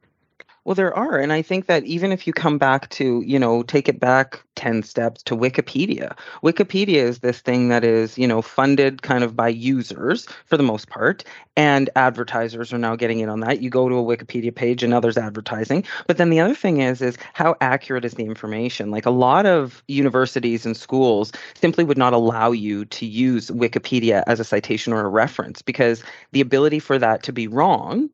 Well, 0.66 0.76
there 0.76 0.94
are. 0.94 1.18
And 1.18 1.32
I 1.34 1.42
think 1.42 1.66
that 1.68 1.84
even 1.86 2.12
if 2.12 2.28
you 2.28 2.34
come 2.34 2.58
back 2.58 2.90
to, 2.92 3.24
you 3.26 3.40
know, 3.40 3.64
take 3.64 3.88
it 3.90 4.00
back 4.00 4.44
10 4.56 4.84
steps 4.84 5.24
to 5.24 5.36
Wikipedia, 5.36 6.16
Wikipedia 6.44 6.98
is 6.98 7.20
this 7.20 7.40
thing 7.40 7.70
that 7.70 7.84
is, 7.84 8.18
you 8.18 8.28
know, 8.28 8.42
funded 8.42 9.02
kind 9.02 9.24
of 9.24 9.36
by 9.36 9.48
users 9.48 10.28
for 10.46 10.58
the 10.58 10.64
most 10.64 10.90
part. 10.90 11.24
And 11.56 11.90
advertisers 11.96 12.72
are 12.74 12.78
now 12.78 12.96
getting 12.96 13.20
in 13.20 13.30
on 13.30 13.40
that. 13.42 13.62
You 13.62 13.70
go 13.70 13.90
to 13.90 13.96
a 13.96 14.04
Wikipedia 14.04 14.54
page 14.54 14.84
and 14.84 14.94
others 14.94 15.18
advertising. 15.18 15.84
But 16.08 16.18
then 16.18 16.30
the 16.30 16.40
other 16.40 16.56
thing 16.56 16.82
is, 16.82 17.02
is 17.02 17.18
how 17.34 17.56
accurate 17.62 18.06
is 18.06 18.14
the 18.14 18.26
information? 18.26 18.92
Like 18.92 19.06
a 19.06 19.12
lot 19.12 19.46
of 19.46 19.84
universities 19.88 20.66
and 20.66 20.76
schools 20.76 21.32
simply 21.56 21.84
would 21.84 21.98
not 21.98 22.14
allow 22.14 22.52
you 22.52 22.86
to 22.86 23.06
use 23.06 23.50
Wikipedia 23.50 24.24
as 24.28 24.40
a 24.40 24.44
citation 24.46 24.94
or 24.94 25.06
a 25.06 25.10
reference 25.10 25.62
because 25.62 26.04
the 26.32 26.42
ability 26.42 26.80
for 26.80 27.00
that 27.00 27.24
to 27.24 27.34
be 27.34 27.48
wrong 27.48 28.10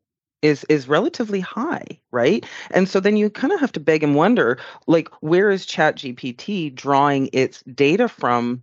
is 0.46 0.64
is 0.68 0.88
relatively 0.88 1.40
high 1.40 1.86
right 2.12 2.46
and 2.70 2.88
so 2.88 3.00
then 3.00 3.16
you 3.16 3.28
kind 3.28 3.52
of 3.52 3.60
have 3.60 3.72
to 3.72 3.80
beg 3.80 4.02
and 4.02 4.14
wonder 4.14 4.58
like 4.86 5.08
where 5.20 5.50
is 5.50 5.66
chat 5.66 5.96
gpt 5.96 6.74
drawing 6.74 7.28
its 7.32 7.62
data 7.74 8.08
from 8.08 8.62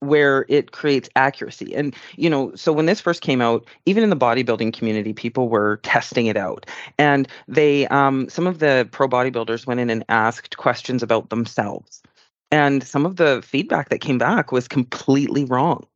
where 0.00 0.44
it 0.48 0.72
creates 0.72 1.08
accuracy. 1.16 1.74
And, 1.74 1.94
you 2.16 2.28
know, 2.28 2.54
so 2.54 2.72
when 2.72 2.86
this 2.86 3.00
first 3.00 3.22
came 3.22 3.40
out, 3.40 3.66
even 3.86 4.02
in 4.02 4.10
the 4.10 4.16
bodybuilding 4.16 4.72
community, 4.72 5.12
people 5.12 5.48
were 5.48 5.78
testing 5.78 6.26
it 6.26 6.36
out. 6.36 6.66
And 6.98 7.28
they, 7.48 7.86
um, 7.88 8.28
some 8.28 8.46
of 8.46 8.58
the 8.58 8.88
pro 8.92 9.08
bodybuilders 9.08 9.66
went 9.66 9.80
in 9.80 9.90
and 9.90 10.04
asked 10.08 10.56
questions 10.56 11.02
about 11.02 11.30
themselves. 11.30 12.02
And 12.50 12.84
some 12.84 13.06
of 13.06 13.16
the 13.16 13.42
feedback 13.44 13.88
that 13.88 14.00
came 14.00 14.18
back 14.18 14.52
was 14.52 14.68
completely 14.68 15.44
wrong. 15.44 15.86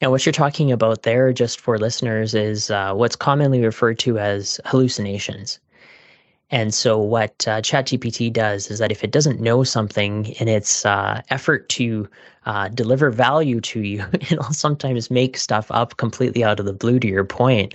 And 0.00 0.10
what 0.10 0.26
you're 0.26 0.32
talking 0.32 0.72
about 0.72 1.02
there, 1.02 1.32
just 1.32 1.60
for 1.60 1.78
listeners, 1.78 2.34
is 2.34 2.70
uh, 2.70 2.94
what's 2.94 3.16
commonly 3.16 3.62
referred 3.62 3.98
to 4.00 4.18
as 4.18 4.60
hallucinations. 4.64 5.60
And 6.50 6.74
so, 6.74 6.98
what 6.98 7.48
uh, 7.48 7.62
ChatGPT 7.62 8.32
does 8.32 8.70
is 8.70 8.78
that 8.78 8.92
if 8.92 9.02
it 9.02 9.10
doesn't 9.10 9.40
know 9.40 9.64
something 9.64 10.26
in 10.38 10.46
its 10.46 10.84
uh, 10.84 11.22
effort 11.30 11.68
to 11.70 12.08
uh, 12.44 12.68
deliver 12.68 13.10
value 13.10 13.60
to 13.62 13.80
you, 13.80 14.04
it'll 14.12 14.52
sometimes 14.52 15.10
make 15.10 15.36
stuff 15.36 15.66
up 15.70 15.96
completely 15.96 16.44
out 16.44 16.60
of 16.60 16.66
the 16.66 16.72
blue. 16.72 17.00
To 17.00 17.08
your 17.08 17.24
point, 17.24 17.74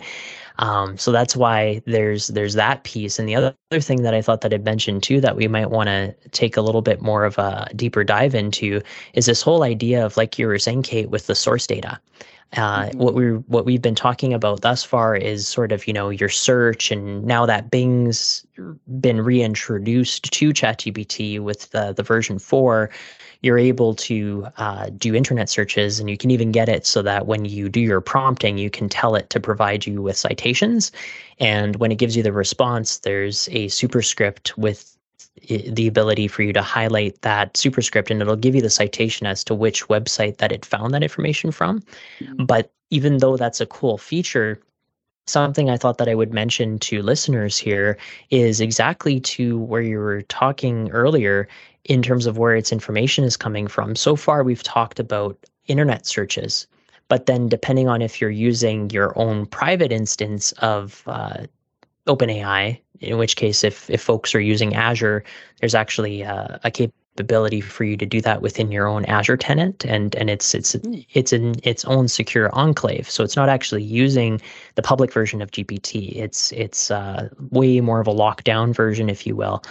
um, 0.59 0.97
so 0.97 1.11
that's 1.13 1.37
why 1.37 1.81
there's 1.85 2.27
there's 2.27 2.53
that 2.55 2.83
piece. 2.83 3.17
And 3.17 3.27
the 3.27 3.35
other, 3.35 3.55
other 3.71 3.79
thing 3.79 4.03
that 4.03 4.13
I 4.13 4.21
thought 4.21 4.41
that 4.41 4.53
I'd 4.53 4.65
mentioned 4.65 5.03
too 5.03 5.21
that 5.21 5.37
we 5.37 5.47
might 5.47 5.69
want 5.69 5.87
to 5.87 6.13
take 6.31 6.57
a 6.57 6.61
little 6.61 6.81
bit 6.81 7.01
more 7.01 7.23
of 7.23 7.37
a 7.37 7.69
deeper 7.75 8.03
dive 8.03 8.35
into 8.35 8.81
is 9.13 9.25
this 9.25 9.41
whole 9.41 9.63
idea 9.63 10.05
of 10.05 10.17
like 10.17 10.37
you 10.37 10.47
were 10.47 10.59
saying, 10.59 10.83
Kait, 10.83 11.07
with 11.07 11.27
the 11.27 11.35
source 11.35 11.65
data. 11.65 11.99
Uh, 12.53 12.86
mm-hmm. 12.86 12.98
What 12.98 13.13
we 13.13 13.32
what 13.32 13.65
we've 13.65 13.82
been 13.82 13.96
talking 13.96 14.34
about 14.34 14.62
thus 14.62 14.84
far 14.84 15.15
is 15.15 15.48
sort 15.48 15.72
of 15.72 15.86
you 15.86 15.94
know 15.94 16.10
your 16.10 16.29
search, 16.29 16.91
and 16.91 17.24
now 17.24 17.46
that 17.46 17.70
Bing's 17.70 18.46
been 19.00 19.22
reintroduced 19.22 20.32
to 20.32 20.50
ChatGPT 20.50 21.39
with 21.39 21.70
the 21.70 21.94
the 21.94 22.01
version 22.01 22.39
four, 22.39 22.89
you're 23.41 23.60
able 23.60 23.94
to 23.96 24.48
uh, 24.58 24.89
do 24.98 25.13
internet 25.13 25.48
searches, 25.48 26.00
and 26.00 26.10
you 26.10 26.18
can 26.18 26.32
even 26.32 26.51
get 26.51 26.70
it 26.70 26.88
so 26.88 27.03
that 27.03 27.27
when 27.27 27.46
you 27.46 27.70
do 27.70 27.82
your 27.82 28.01
prompting, 28.01 28.58
you 28.58 28.72
can 28.72 28.89
tell 28.89 29.15
it 29.15 29.29
to 29.29 29.39
provide 29.39 29.86
you 29.86 30.01
with 30.01 30.18
citations, 30.18 30.91
and 31.39 31.75
when 31.75 31.91
it 31.91 32.00
gives 32.00 32.18
you 32.18 32.24
the 32.24 32.34
response, 32.34 32.98
there's 33.00 33.48
a 33.51 33.68
superscript 33.68 34.58
with 34.58 34.98
the 35.48 35.88
ability 35.88 36.27
for 36.27 36.43
you 36.43 36.53
to 36.53 36.62
highlight 36.62 37.22
that 37.22 37.55
superscript 37.55 38.12
and 38.12 38.22
it'll 38.22 38.36
give 38.36 38.55
you 38.55 38.62
the 38.62 38.69
citation 38.69 39.27
as 39.27 39.43
to 39.46 39.55
which 39.55 39.88
website 39.88 40.38
that 40.38 40.51
it 40.51 40.65
found 40.65 40.93
that 40.93 41.03
information 41.03 41.51
from. 41.51 41.81
Mm-hmm. 42.19 42.46
But 42.46 42.72
even 42.89 43.17
though 43.17 43.38
that's 43.38 43.62
a 43.62 43.65
cool 43.65 43.98
feature, 43.98 44.60
something 45.27 45.69
I 45.69 45.77
thought 45.77 45.98
that 46.00 46.10
I 46.10 46.15
would 46.15 46.34
mention 46.34 46.79
to 46.79 47.01
listeners 47.01 47.58
here 47.58 47.98
is 48.29 48.60
exactly 48.60 49.19
to 49.22 49.60
where 49.60 49.81
you 49.81 50.00
were 50.00 50.24
talking 50.24 50.89
earlier 50.91 51.48
in 51.86 52.01
terms 52.01 52.25
of 52.25 52.38
where 52.38 52.55
its 52.55 52.72
information 52.72 53.24
is 53.24 53.38
coming 53.38 53.67
from. 53.67 53.96
So 53.96 54.15
far, 54.15 54.43
we've 54.43 54.63
talked 54.63 55.00
about 55.00 55.38
internet 55.67 56.05
searches. 56.05 56.67
But 57.08 57.25
then, 57.25 57.48
depending 57.50 57.88
on 57.88 58.01
if 58.01 58.22
you're 58.22 58.29
using 58.29 58.89
your 58.91 59.17
own 59.17 59.48
private 59.48 59.91
instance 59.91 60.51
of 60.60 61.03
uh, 61.08 61.46
OpenAI, 62.05 62.79
in 63.01 63.18
which 63.18 63.36
case, 63.36 63.63
if 63.63 63.89
if 63.89 64.01
folks 64.01 64.34
are 64.36 64.39
using 64.39 64.75
Azure, 64.75 65.24
there's 65.60 65.75
actually 65.75 66.24
uh, 66.24 66.58
a 66.63 66.72
capability 66.72 67.62
for 67.62 67.84
you 67.84 67.98
to 67.98 68.06
do 68.06 68.22
that 68.22 68.41
within 68.41 68.72
your 68.72 68.88
own 68.88 69.06
Azure 69.06 69.38
tenant, 69.38 69.86
and 69.86 70.15
and 70.15 70.29
it's 70.29 70.53
it's 70.53 70.75
it's 71.13 71.34
in 71.34 71.56
its 71.63 71.86
own 71.86 72.08
secure 72.08 72.53
enclave. 72.53 73.10
So 73.10 73.24
it's 73.24 73.36
not 73.36 73.50
actually 73.50 73.84
using 73.84 74.41
the 74.75 74.82
public 74.82 75.12
version 75.13 75.41
of 75.41 75.51
GPT. 75.51 76.15
It's 76.15 76.51
it's 76.51 76.91
uh, 76.91 77.29
way 77.51 77.82
more 77.82 78.00
of 78.00 78.08
a 78.08 78.13
lockdown 78.13 78.74
version, 78.74 79.10
if 79.10 79.25
you 79.25 79.36
will. 79.36 79.63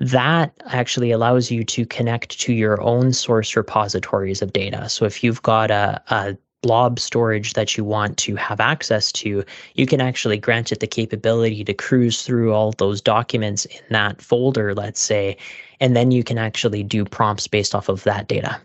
That 0.00 0.52
actually 0.66 1.12
allows 1.12 1.50
you 1.50 1.64
to 1.64 1.86
connect 1.86 2.40
to 2.40 2.52
your 2.52 2.80
own 2.82 3.12
source 3.12 3.54
repositories 3.56 4.42
of 4.42 4.52
data. 4.52 4.88
So 4.88 5.04
if 5.04 5.22
you've 5.22 5.42
got 5.42 5.70
a, 5.70 6.02
a 6.08 6.36
blob 6.64 6.98
storage 6.98 7.52
that 7.52 7.76
you 7.76 7.84
want 7.84 8.16
to 8.16 8.34
have 8.36 8.58
access 8.58 9.12
to, 9.12 9.44
you 9.74 9.86
can 9.86 10.00
actually 10.00 10.38
grant 10.38 10.72
it 10.72 10.80
the 10.80 10.86
capability 10.86 11.62
to 11.62 11.74
cruise 11.74 12.22
through 12.22 12.54
all 12.54 12.72
those 12.72 13.02
documents 13.02 13.66
in 13.66 13.82
that 13.90 14.22
folder, 14.22 14.74
let's 14.74 15.00
say, 15.00 15.36
and 15.80 15.94
then 15.94 16.10
you 16.10 16.24
can 16.24 16.38
actually 16.38 16.82
do 16.82 17.04
prompts 17.04 17.46
based 17.46 17.74
off 17.74 17.90
of 17.90 18.02
that 18.04 18.28
data. 18.28 18.58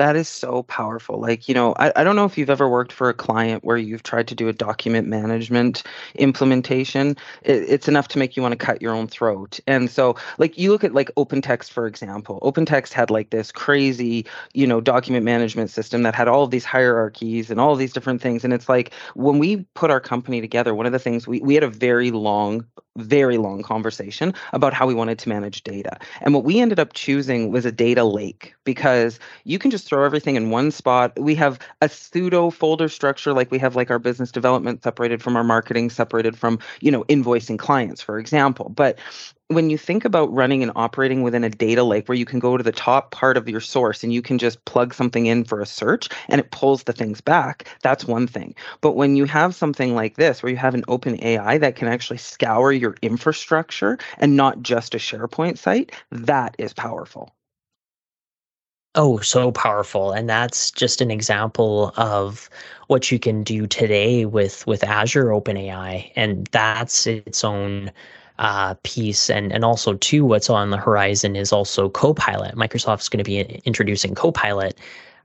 That 0.00 0.16
is 0.16 0.30
so 0.30 0.62
powerful. 0.62 1.20
Like, 1.20 1.46
you 1.46 1.54
know, 1.54 1.74
I, 1.78 1.92
I 1.94 2.04
don't 2.04 2.16
know 2.16 2.24
if 2.24 2.38
you've 2.38 2.48
ever 2.48 2.66
worked 2.66 2.90
for 2.90 3.10
a 3.10 3.14
client 3.14 3.64
where 3.64 3.76
you've 3.76 4.02
tried 4.02 4.28
to 4.28 4.34
do 4.34 4.48
a 4.48 4.52
document 4.54 5.08
management 5.08 5.82
implementation. 6.14 7.18
It, 7.42 7.64
it's 7.68 7.86
enough 7.86 8.08
to 8.08 8.18
make 8.18 8.34
you 8.34 8.40
want 8.42 8.52
to 8.52 8.56
cut 8.56 8.80
your 8.80 8.94
own 8.94 9.08
throat. 9.08 9.60
And 9.66 9.90
so, 9.90 10.16
like, 10.38 10.56
you 10.56 10.72
look 10.72 10.84
at 10.84 10.94
like 10.94 11.14
OpenText, 11.18 11.70
for 11.70 11.86
example. 11.86 12.40
OpenText 12.40 12.94
had 12.94 13.10
like 13.10 13.28
this 13.28 13.52
crazy, 13.52 14.24
you 14.54 14.66
know, 14.66 14.80
document 14.80 15.26
management 15.26 15.68
system 15.68 16.02
that 16.04 16.14
had 16.14 16.28
all 16.28 16.44
of 16.44 16.50
these 16.50 16.64
hierarchies 16.64 17.50
and 17.50 17.60
all 17.60 17.74
of 17.74 17.78
these 17.78 17.92
different 17.92 18.22
things. 18.22 18.42
And 18.42 18.54
it's 18.54 18.70
like 18.70 18.94
when 19.16 19.38
we 19.38 19.66
put 19.74 19.90
our 19.90 20.00
company 20.00 20.40
together, 20.40 20.74
one 20.74 20.86
of 20.86 20.92
the 20.92 20.98
things 20.98 21.28
we, 21.28 21.40
we 21.40 21.52
had 21.52 21.62
a 21.62 21.68
very 21.68 22.10
long 22.10 22.64
very 22.96 23.38
long 23.38 23.62
conversation 23.62 24.34
about 24.52 24.74
how 24.74 24.86
we 24.86 24.94
wanted 24.94 25.18
to 25.18 25.28
manage 25.28 25.62
data. 25.62 25.96
And 26.20 26.34
what 26.34 26.44
we 26.44 26.60
ended 26.60 26.78
up 26.78 26.92
choosing 26.92 27.50
was 27.50 27.64
a 27.64 27.72
data 27.72 28.04
lake 28.04 28.54
because 28.64 29.18
you 29.44 29.58
can 29.58 29.70
just 29.70 29.86
throw 29.90 30.04
everything 30.04 30.36
in 30.36 30.50
one 30.50 30.70
spot. 30.70 31.18
We 31.18 31.34
have 31.34 31.58
a 31.82 31.88
pseudo 31.88 32.50
folder 32.50 32.88
structure 32.88 33.34
like 33.34 33.50
we 33.50 33.58
have 33.58 33.76
like 33.76 33.90
our 33.90 33.98
business 33.98 34.32
development 34.32 34.82
separated 34.82 35.22
from 35.22 35.36
our 35.36 35.44
marketing, 35.44 35.90
separated 35.90 36.38
from, 36.38 36.60
you 36.80 36.90
know, 36.90 37.04
invoicing 37.04 37.58
clients, 37.58 38.00
for 38.00 38.18
example. 38.18 38.70
But 38.70 38.98
when 39.48 39.68
you 39.68 39.76
think 39.76 40.04
about 40.04 40.32
running 40.32 40.62
and 40.62 40.70
operating 40.76 41.22
within 41.22 41.42
a 41.42 41.50
data 41.50 41.82
lake 41.82 42.08
where 42.08 42.16
you 42.16 42.24
can 42.24 42.38
go 42.38 42.56
to 42.56 42.62
the 42.62 42.70
top 42.72 43.10
part 43.10 43.36
of 43.36 43.48
your 43.48 43.60
source 43.60 44.04
and 44.04 44.12
you 44.14 44.22
can 44.22 44.38
just 44.38 44.64
plug 44.64 44.94
something 44.94 45.26
in 45.26 45.42
for 45.44 45.60
a 45.60 45.66
search 45.66 46.08
and 46.28 46.40
it 46.40 46.52
pulls 46.52 46.84
the 46.84 46.92
things 46.92 47.20
back, 47.20 47.68
that's 47.82 48.04
one 48.04 48.28
thing. 48.28 48.54
But 48.80 48.94
when 48.94 49.16
you 49.16 49.24
have 49.24 49.56
something 49.56 49.96
like 49.96 50.16
this 50.16 50.42
where 50.42 50.50
you 50.50 50.56
have 50.58 50.74
an 50.74 50.84
open 50.86 51.22
AI 51.24 51.58
that 51.58 51.74
can 51.74 51.88
actually 51.88 52.18
scour 52.18 52.72
your 52.72 52.94
infrastructure 53.02 53.98
and 54.18 54.36
not 54.36 54.62
just 54.62 54.94
a 54.94 54.98
SharePoint 54.98 55.58
site, 55.58 55.90
that 56.12 56.54
is 56.58 56.72
powerful. 56.72 57.32
Oh, 58.96 59.18
so 59.20 59.52
powerful. 59.52 60.10
And 60.12 60.28
that's 60.28 60.70
just 60.70 61.00
an 61.00 61.10
example 61.10 61.92
of 61.96 62.50
what 62.88 63.10
you 63.12 63.18
can 63.20 63.44
do 63.44 63.66
today 63.66 64.26
with 64.26 64.66
with 64.66 64.82
Azure 64.82 65.26
OpenAI. 65.26 66.10
And 66.16 66.46
that's 66.48 67.06
its 67.06 67.44
own 67.44 67.92
uh, 68.40 68.74
piece. 68.82 69.30
And 69.30 69.52
and 69.52 69.64
also 69.64 69.94
too, 69.94 70.24
what's 70.24 70.50
on 70.50 70.70
the 70.70 70.76
horizon 70.76 71.36
is 71.36 71.52
also 71.52 71.88
Copilot. 71.88 72.56
Microsoft's 72.56 73.08
going 73.08 73.18
to 73.18 73.24
be 73.24 73.40
introducing 73.64 74.14
Copilot 74.14 74.76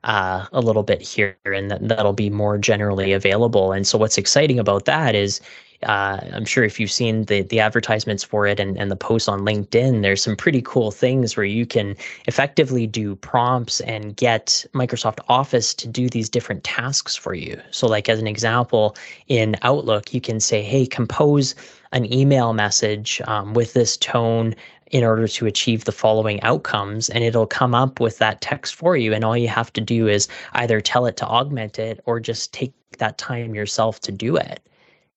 uh, 0.04 0.46
a 0.54 0.62
little 0.62 0.84
bit 0.84 1.02
here, 1.02 1.36
and 1.46 1.72
that, 1.72 1.88
that'll 1.88 2.14
be 2.14 2.30
more 2.30 2.58
generally 2.60 3.12
available. 3.14 3.72
And 3.72 3.88
so, 3.88 3.98
what's 3.98 4.18
exciting 4.20 4.60
about 4.60 4.86
that 4.86 5.16
is 5.16 5.42
uh, 5.84 6.20
I'm 6.34 6.46
sure 6.46 6.64
if 6.64 6.80
you've 6.80 6.92
seen 6.92 7.26
the 7.26 7.42
the 7.44 7.60
advertisements 7.60 8.24
for 8.24 8.48
it 8.48 8.60
and, 8.60 8.78
and 8.78 8.90
the 8.90 8.96
posts 8.96 9.28
on 9.28 9.42
LinkedIn, 9.42 10.02
there's 10.02 10.24
some 10.24 10.36
pretty 10.36 10.62
cool 10.62 10.92
things 10.92 11.36
where 11.36 11.46
you 11.46 11.66
can 11.66 11.96
effectively 12.26 12.88
do 12.88 13.16
prompts 13.16 13.82
and 13.82 14.16
get 14.16 14.66
Microsoft 14.74 15.20
Office 15.28 15.74
to 15.76 15.88
do 15.88 16.10
these 16.10 16.30
different 16.30 16.64
tasks 16.64 17.16
for 17.16 17.34
you. 17.34 17.60
So, 17.72 17.88
like 17.88 18.10
as 18.10 18.20
an 18.20 18.28
example, 18.28 18.96
in 19.28 19.56
Outlook, 19.62 20.14
you 20.14 20.22
can 20.22 20.40
say, 20.40 20.62
"Hey, 20.64 20.86
compose 20.86 21.56
an 21.92 22.12
email 22.12 22.54
message 22.54 23.22
um, 23.26 23.54
with 23.54 23.74
this 23.74 23.98
tone." 23.98 24.56
in 24.92 25.04
order 25.04 25.28
to 25.28 25.48
achieve 25.48 25.86
the 25.86 25.92
following 25.92 26.40
outcomes 26.44 27.10
and 27.10 27.24
it'll 27.24 27.48
come 27.48 27.74
up 27.74 28.00
with 28.00 28.20
that 28.20 28.40
text 28.42 28.76
for 28.76 28.96
you 28.96 29.14
and 29.14 29.26
all 29.26 29.36
you 29.36 29.48
have 29.48 29.74
to 29.74 29.82
do 29.82 30.08
is 30.08 30.28
either 30.54 30.80
tell 30.80 31.08
it 31.08 31.18
to 31.18 31.26
augment 31.26 31.80
it 31.80 32.00
or 32.06 32.20
just 32.20 32.54
take 32.54 32.72
that 33.00 33.18
time 33.18 33.56
yourself 33.56 34.00
to 34.00 34.12
do 34.12 34.38
it 34.38 34.62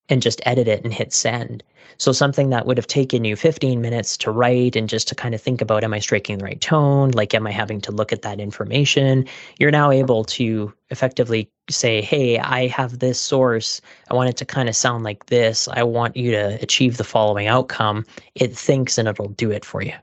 and 0.09 0.23
just 0.23 0.41
edit 0.47 0.69
it 0.69 0.85
and 0.85 0.93
hit 0.93 1.13
send. 1.13 1.63
So 1.99 2.13
something 2.13 2.51
that 2.51 2.65
would 2.65 2.77
have 2.77 2.87
taken 2.87 3.25
you 3.25 3.35
15 3.35 3.81
minutes 3.81 4.17
to 4.19 4.31
write 4.31 4.77
and 4.77 4.89
just 4.89 5.09
to 5.09 5.15
kind 5.17 5.35
of 5.35 5.41
think 5.41 5.61
about 5.61 5.83
am 5.83 5.93
I 5.93 5.99
striking 5.99 6.39
the 6.39 6.45
right 6.45 6.61
tone? 6.61 7.11
Like 7.11 7.35
am 7.35 7.47
I 7.47 7.51
having 7.51 7.81
to 7.83 7.93
look 7.93 8.13
at 8.13 8.23
that 8.23 8.39
information? 8.39 9.27
You're 9.59 9.73
now 9.73 9.91
able 9.91 10.25
to 10.25 10.73
effectively 10.91 11.51
say, 11.69 12.01
"Hey, 12.01 12.39
I 12.39 12.69
have 12.69 13.01
this 13.01 13.19
source. 13.19 13.81
I 14.11 14.15
want 14.15 14.31
it 14.31 14.37
to 14.39 14.45
kind 14.45 14.69
of 14.69 14.77
sound 14.77 15.03
like 15.03 15.27
this. 15.27 15.67
I 15.69 15.83
want 15.83 16.17
you 16.17 16.31
to 16.31 16.59
achieve 16.63 16.99
the 16.99 17.05
following 17.05 17.49
outcome." 17.49 18.05
It 18.37 18.57
thinks 18.57 18.97
and 18.97 19.09
it'll 19.09 19.29
do 19.29 19.51
it 19.51 19.65
for 19.65 19.83
you. 19.83 19.95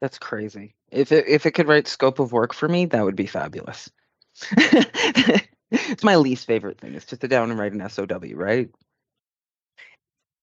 That's 0.00 0.18
crazy. 0.18 0.74
If 0.90 1.12
it 1.12 1.26
if 1.28 1.46
it 1.46 1.52
could 1.52 1.68
write 1.68 1.88
scope 1.88 2.18
of 2.20 2.32
work 2.32 2.54
for 2.54 2.68
me, 2.68 2.86
that 2.86 3.04
would 3.04 3.16
be 3.16 3.26
fabulous. 3.26 3.90
it's 5.70 6.02
my 6.02 6.16
least 6.16 6.46
favorite 6.46 6.80
thing. 6.80 6.94
It's 6.94 7.06
to 7.06 7.18
sit 7.20 7.30
down 7.30 7.50
and 7.50 7.58
write 7.58 7.72
an 7.72 7.88
SOW, 7.88 8.18
right? 8.34 8.70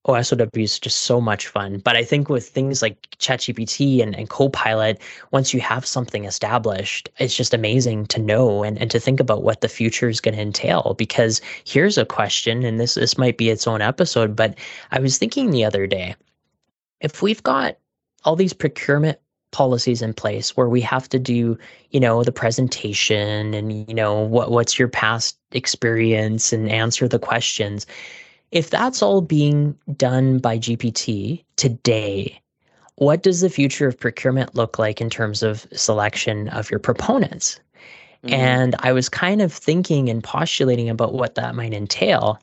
Oh, 0.09 0.13
OSOW 0.13 0.49
is 0.57 0.79
just 0.79 1.01
so 1.01 1.21
much 1.21 1.45
fun. 1.45 1.77
But 1.77 1.95
I 1.95 2.03
think 2.03 2.29
with 2.29 2.49
things 2.49 2.81
like 2.81 2.99
ChatGPT 3.19 4.01
and, 4.01 4.15
and 4.15 4.27
Copilot, 4.27 4.99
once 5.29 5.53
you 5.53 5.61
have 5.61 5.85
something 5.85 6.25
established, 6.25 7.09
it's 7.19 7.35
just 7.35 7.53
amazing 7.53 8.07
to 8.07 8.19
know 8.19 8.63
and, 8.63 8.79
and 8.79 8.89
to 8.89 8.99
think 8.99 9.19
about 9.19 9.43
what 9.43 9.61
the 9.61 9.69
future 9.69 10.09
is 10.09 10.19
going 10.19 10.33
to 10.33 10.41
entail. 10.41 10.95
Because 10.97 11.41
here's 11.63 11.99
a 11.99 12.05
question, 12.05 12.63
and 12.63 12.79
this 12.79 12.95
this 12.95 13.19
might 13.19 13.37
be 13.37 13.51
its 13.51 13.67
own 13.67 13.83
episode, 13.83 14.35
but 14.35 14.57
I 14.91 14.99
was 14.99 15.19
thinking 15.19 15.51
the 15.51 15.63
other 15.63 15.85
day, 15.85 16.15
if 17.01 17.21
we've 17.21 17.43
got 17.43 17.77
all 18.23 18.35
these 18.35 18.53
procurement 18.53 19.19
policies 19.51 20.01
in 20.01 20.15
place 20.15 20.57
where 20.57 20.69
we 20.69 20.81
have 20.81 21.07
to 21.09 21.19
do 21.19 21.57
you 21.89 21.99
know 21.99 22.23
the 22.23 22.31
presentation 22.31 23.53
and 23.53 23.87
you 23.87 23.95
know 23.95 24.19
what 24.21 24.51
what's 24.51 24.77
your 24.77 24.87
past 24.87 25.39
experience 25.53 26.53
and 26.53 26.69
answer 26.69 27.07
the 27.07 27.17
questions 27.17 27.87
if 28.51 28.69
that's 28.69 29.01
all 29.01 29.21
being 29.21 29.75
done 29.95 30.39
by 30.39 30.57
gpt 30.57 31.43
today 31.55 32.39
what 32.95 33.23
does 33.23 33.41
the 33.41 33.49
future 33.49 33.87
of 33.87 33.97
procurement 33.97 34.55
look 34.55 34.77
like 34.77 34.99
in 34.99 35.09
terms 35.09 35.41
of 35.41 35.65
selection 35.73 36.49
of 36.49 36.69
your 36.69 36.79
proponents 36.79 37.59
mm-hmm. 38.23 38.33
and 38.33 38.75
i 38.79 38.91
was 38.91 39.09
kind 39.09 39.41
of 39.41 39.53
thinking 39.53 40.09
and 40.09 40.23
postulating 40.23 40.89
about 40.89 41.13
what 41.13 41.35
that 41.35 41.55
might 41.55 41.73
entail 41.73 42.39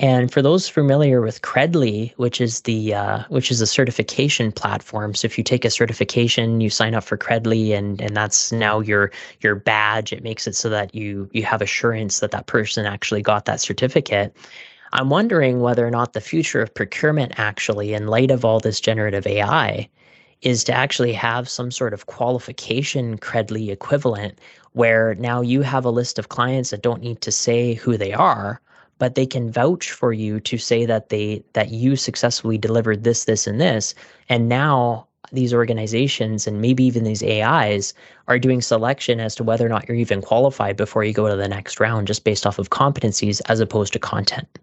and 0.00 0.32
for 0.32 0.40
those 0.40 0.66
familiar 0.66 1.20
with 1.20 1.42
Credly, 1.42 2.14
which 2.16 2.40
is 2.40 2.62
the 2.62 2.94
uh, 2.94 3.22
which 3.28 3.50
is 3.50 3.60
a 3.60 3.66
certification 3.66 4.50
platform, 4.50 5.14
so 5.14 5.26
if 5.26 5.36
you 5.36 5.44
take 5.44 5.66
a 5.66 5.70
certification, 5.70 6.62
you 6.62 6.70
sign 6.70 6.94
up 6.94 7.04
for 7.04 7.18
Credly, 7.18 7.76
and 7.76 8.00
and 8.00 8.16
that's 8.16 8.50
now 8.50 8.80
your 8.80 9.12
your 9.40 9.56
badge. 9.56 10.10
It 10.14 10.22
makes 10.24 10.46
it 10.46 10.54
so 10.54 10.70
that 10.70 10.94
you 10.94 11.28
you 11.32 11.44
have 11.44 11.60
assurance 11.60 12.20
that 12.20 12.30
that 12.30 12.46
person 12.46 12.86
actually 12.86 13.20
got 13.20 13.44
that 13.44 13.60
certificate. 13.60 14.34
I'm 14.92 15.08
wondering 15.10 15.60
whether 15.60 15.86
or 15.86 15.90
not 15.90 16.12
the 16.12 16.20
future 16.20 16.60
of 16.60 16.74
procurement, 16.74 17.32
actually, 17.36 17.94
in 17.94 18.08
light 18.08 18.30
of 18.30 18.44
all 18.44 18.60
this 18.60 18.80
generative 18.80 19.26
AI, 19.26 19.88
is 20.42 20.64
to 20.64 20.72
actually 20.72 21.12
have 21.12 21.48
some 21.48 21.70
sort 21.70 21.94
of 21.94 22.06
qualification 22.06 23.18
Credly 23.18 23.70
equivalent, 23.70 24.40
where 24.72 25.14
now 25.16 25.42
you 25.42 25.62
have 25.62 25.84
a 25.84 25.90
list 25.90 26.18
of 26.18 26.28
clients 26.28 26.70
that 26.70 26.82
don't 26.82 27.02
need 27.02 27.20
to 27.20 27.32
say 27.32 27.74
who 27.74 27.96
they 27.96 28.12
are 28.12 28.60
but 29.00 29.14
they 29.14 29.26
can 29.26 29.50
vouch 29.50 29.90
for 29.90 30.12
you 30.12 30.38
to 30.40 30.58
say 30.58 30.84
that 30.86 31.08
they 31.08 31.42
that 31.54 31.70
you 31.70 31.96
successfully 31.96 32.58
delivered 32.58 33.02
this 33.02 33.24
this 33.24 33.46
and 33.46 33.60
this 33.60 33.94
and 34.28 34.48
now 34.48 35.06
these 35.32 35.54
organizations 35.54 36.46
and 36.46 36.60
maybe 36.60 36.84
even 36.84 37.04
these 37.04 37.22
AIs 37.22 37.94
are 38.28 38.38
doing 38.38 38.60
selection 38.60 39.18
as 39.18 39.34
to 39.34 39.44
whether 39.44 39.64
or 39.64 39.68
not 39.68 39.88
you're 39.88 39.96
even 39.96 40.20
qualified 40.20 40.76
before 40.76 41.02
you 41.02 41.12
go 41.12 41.28
to 41.28 41.36
the 41.36 41.48
next 41.48 41.80
round 41.80 42.06
just 42.06 42.24
based 42.24 42.46
off 42.46 42.58
of 42.58 42.70
competencies 42.70 43.40
as 43.48 43.60
opposed 43.60 43.92
to 43.92 43.98
content. 43.98 44.58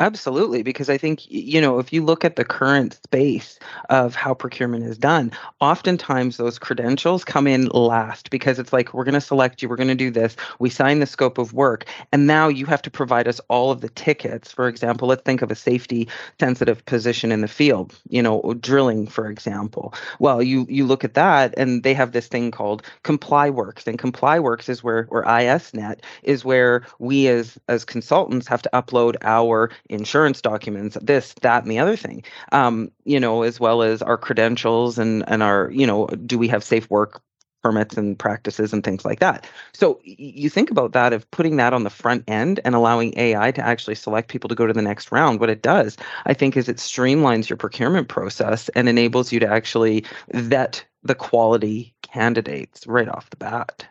Absolutely, 0.00 0.64
because 0.64 0.90
I 0.90 0.98
think, 0.98 1.30
you 1.30 1.60
know, 1.60 1.78
if 1.78 1.92
you 1.92 2.04
look 2.04 2.24
at 2.24 2.34
the 2.34 2.44
current 2.44 2.94
space 3.04 3.60
of 3.90 4.16
how 4.16 4.34
procurement 4.34 4.82
is 4.84 4.98
done, 4.98 5.30
oftentimes 5.60 6.36
those 6.36 6.58
credentials 6.58 7.24
come 7.24 7.46
in 7.46 7.66
last 7.68 8.30
because 8.30 8.58
it's 8.58 8.72
like, 8.72 8.92
we're 8.92 9.04
going 9.04 9.14
to 9.14 9.20
select 9.20 9.62
you, 9.62 9.68
we're 9.68 9.76
going 9.76 9.86
to 9.88 9.94
do 9.94 10.10
this, 10.10 10.34
we 10.58 10.68
sign 10.68 10.98
the 10.98 11.06
scope 11.06 11.38
of 11.38 11.52
work, 11.52 11.84
and 12.10 12.26
now 12.26 12.48
you 12.48 12.66
have 12.66 12.82
to 12.82 12.90
provide 12.90 13.28
us 13.28 13.40
all 13.48 13.70
of 13.70 13.82
the 13.82 13.88
tickets. 13.90 14.50
For 14.50 14.66
example, 14.66 15.06
let's 15.06 15.22
think 15.22 15.42
of 15.42 15.52
a 15.52 15.54
safety 15.54 16.08
sensitive 16.40 16.84
position 16.86 17.30
in 17.30 17.40
the 17.40 17.46
field, 17.48 17.96
you 18.08 18.20
know, 18.22 18.54
drilling, 18.60 19.06
for 19.06 19.30
example. 19.30 19.94
Well, 20.18 20.42
you 20.42 20.66
you 20.68 20.84
look 20.86 21.04
at 21.04 21.14
that 21.14 21.54
and 21.56 21.84
they 21.84 21.94
have 21.94 22.10
this 22.10 22.26
thing 22.26 22.50
called 22.50 22.82
Comply 23.04 23.48
Works, 23.48 23.86
and 23.86 23.96
ComplyWorks 23.98 24.68
is 24.68 24.82
where, 24.82 25.06
or 25.10 25.24
ISNet 25.24 26.00
is 26.24 26.44
where 26.44 26.82
we 26.98 27.28
as 27.28 27.58
as 27.68 27.84
consultants 27.84 28.48
have 28.48 28.62
to 28.62 28.70
upload 28.72 29.16
our 29.22 29.70
insurance 29.90 30.40
documents, 30.40 30.96
this, 31.00 31.34
that, 31.42 31.62
and 31.62 31.70
the 31.70 31.78
other 31.78 31.96
thing. 31.96 32.24
Um, 32.52 32.90
you 33.04 33.20
know, 33.20 33.42
as 33.42 33.60
well 33.60 33.82
as 33.82 34.02
our 34.02 34.16
credentials 34.16 34.98
and 34.98 35.24
and 35.28 35.42
our, 35.42 35.70
you 35.70 35.86
know, 35.86 36.06
do 36.06 36.38
we 36.38 36.48
have 36.48 36.64
safe 36.64 36.88
work 36.90 37.22
permits 37.64 37.96
and 37.96 38.18
practices 38.18 38.74
and 38.74 38.84
things 38.84 39.06
like 39.06 39.20
that. 39.20 39.46
So 39.72 39.98
you 40.04 40.50
think 40.50 40.70
about 40.70 40.92
that 40.92 41.14
of 41.14 41.28
putting 41.30 41.56
that 41.56 41.72
on 41.72 41.82
the 41.82 41.90
front 41.90 42.22
end 42.28 42.60
and 42.62 42.74
allowing 42.74 43.18
AI 43.18 43.52
to 43.52 43.66
actually 43.66 43.94
select 43.94 44.28
people 44.28 44.48
to 44.48 44.54
go 44.54 44.66
to 44.66 44.72
the 44.74 44.82
next 44.82 45.10
round. 45.10 45.40
What 45.40 45.48
it 45.48 45.62
does, 45.62 45.96
I 46.26 46.34
think, 46.34 46.58
is 46.58 46.68
it 46.68 46.76
streamlines 46.76 47.48
your 47.48 47.56
procurement 47.56 48.08
process 48.08 48.68
and 48.70 48.86
enables 48.86 49.32
you 49.32 49.40
to 49.40 49.48
actually 49.48 50.04
vet 50.34 50.84
the 51.02 51.14
quality 51.14 51.94
candidates 52.02 52.86
right 52.86 53.08
off 53.08 53.30
the 53.30 53.36
bat. 53.38 53.86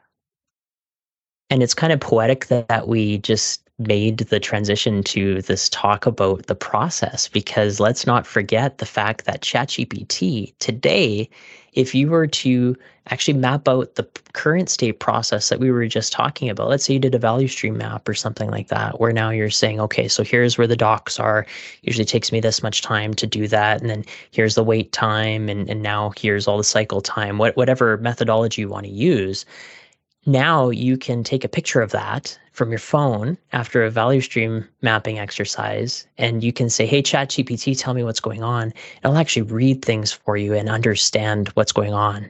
And 1.50 1.64
it's 1.64 1.74
kind 1.74 1.92
of 1.92 2.00
poetic 2.00 2.48
that, 2.48 2.68
that 2.68 2.88
we 2.88 3.18
just 3.18 3.63
made 3.80 4.20
the 4.20 4.40
transition 4.40 5.04
to 5.04 5.42
this 5.42 5.68
talk 5.70 6.06
about 6.06 6.46
the 6.46 6.56
process 6.56 7.28
because 7.28 7.80
let's 7.80 8.06
not 8.06 8.28
forget 8.28 8.78
the 8.78 8.86
fact 8.86 9.26
that 9.26 9.42
ChatGPT 9.42 10.54
today, 10.60 11.28
if 11.74 11.96
you 11.96 12.10
were 12.10 12.28
to 12.28 12.78
actually 13.08 13.34
map 13.34 13.68
out 13.68 13.96
the 13.96 14.08
current 14.34 14.70
state 14.70 15.00
process 15.00 15.50
that 15.50 15.60
we 15.60 15.72
were 15.72 15.88
just 15.88 16.14
talking 16.14 16.50
about, 16.50 16.70
let's 16.70 16.86
say 16.86 16.94
you 16.94 17.00
did 17.00 17.16
a 17.16 17.20
value 17.20 17.48
stream 17.48 17.78
map 17.78 18.08
or 18.08 18.14
something 18.14 18.50
like 18.52 18.68
that, 18.68 19.00
where 19.00 19.12
now 19.12 19.32
you're 19.32 19.50
saying, 19.50 19.80
okay, 19.80 20.08
so 20.08 20.24
here's 20.24 20.56
where 20.56 20.68
the 20.68 20.78
docs 20.78 21.20
are. 21.20 21.46
Usually 21.82 22.06
takes 22.06 22.32
me 22.32 22.40
this 22.40 22.62
much 22.62 22.84
time 22.84 23.16
to 23.16 23.26
do 23.26 23.48
that. 23.48 23.82
And 23.82 23.90
then 23.90 24.06
here's 24.30 24.54
the 24.54 24.64
wait 24.64 24.92
time. 24.92 25.50
And, 25.50 25.68
and 25.68 25.82
now 25.82 26.14
here's 26.16 26.48
all 26.48 26.58
the 26.58 26.64
cycle 26.64 27.02
time, 27.02 27.40
what, 27.40 27.58
whatever 27.58 27.98
methodology 27.98 28.62
you 28.62 28.70
want 28.70 28.86
to 28.86 28.92
use 28.92 29.46
now 30.26 30.70
you 30.70 30.98
can 30.98 31.24
take 31.24 31.44
a 31.44 31.50
picture 31.50 31.82
of 31.82 31.92
that 31.92 32.38
from 32.52 32.70
your 32.70 32.80
phone 32.80 33.38
after 33.52 33.84
a 33.84 33.90
value 33.90 34.22
stream 34.22 34.68
mapping 34.82 35.20
exercise, 35.20 36.08
and 36.18 36.44
you 36.44 36.54
can 36.54 36.70
say, 36.70 36.86
Hey, 36.86 37.02
Chat 37.02 37.30
GPT, 37.30 37.78
tell 37.78 37.94
me 37.94 38.04
what's 38.04 38.20
going 38.20 38.44
on. 38.44 38.74
It'll 39.04 39.18
actually 39.18 39.42
read 39.44 39.84
things 39.84 40.12
for 40.12 40.38
you 40.38 40.54
and 40.54 40.70
understand 40.70 41.50
what's 41.50 41.72
going 41.72 41.94
on. 41.94 42.30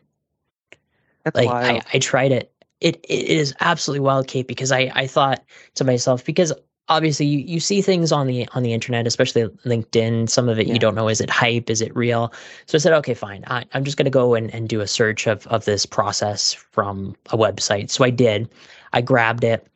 That's 1.24 1.36
like 1.36 1.50
I, 1.50 1.82
I 1.94 2.00
tried 2.00 2.32
it. 2.32 2.52
It 2.82 2.98
it 3.08 3.28
is 3.28 3.54
absolutely 3.60 4.02
wild, 4.02 4.28
Kait, 4.28 4.48
because 4.48 4.72
I, 4.72 4.92
I 4.94 5.08
thought 5.08 5.44
to 5.76 5.84
myself, 5.84 6.26
because 6.26 6.52
obviously 6.90 7.26
you, 7.26 7.40
you 7.40 7.60
see 7.60 7.82
things 7.82 8.12
on 8.12 8.28
the 8.28 8.48
on 8.54 8.64
the 8.64 8.74
internet 8.74 9.08
especially 9.08 9.44
linkedin 9.66 10.30
some 10.30 10.50
of 10.50 10.60
it 10.60 10.68
yeah. 10.68 10.74
you 10.74 10.80
don't 10.80 10.96
know 10.96 11.08
is 11.08 11.22
it 11.22 11.30
hype 11.30 11.70
is 11.70 11.82
it 11.82 11.96
real 11.96 12.32
so 12.66 12.78
i 12.78 12.80
said 12.80 12.94
okay 12.94 13.14
fine 13.14 13.44
I, 13.48 13.66
am 13.74 13.84
just 13.84 13.98
going 13.98 14.06
to 14.06 14.12
go 14.12 14.36
and, 14.36 14.54
and 14.54 14.68
do 14.68 14.82
a 14.82 14.88
search 14.88 15.28
of, 15.28 15.48
of 15.48 15.66
this 15.66 15.86
process 15.86 16.54
from 16.54 17.16
a 17.30 17.38
website 17.38 17.90
so 17.90 18.04
i 18.04 18.10
did 18.10 18.50
i 18.92 19.02
grabbed 19.02 19.44
it 19.44 19.68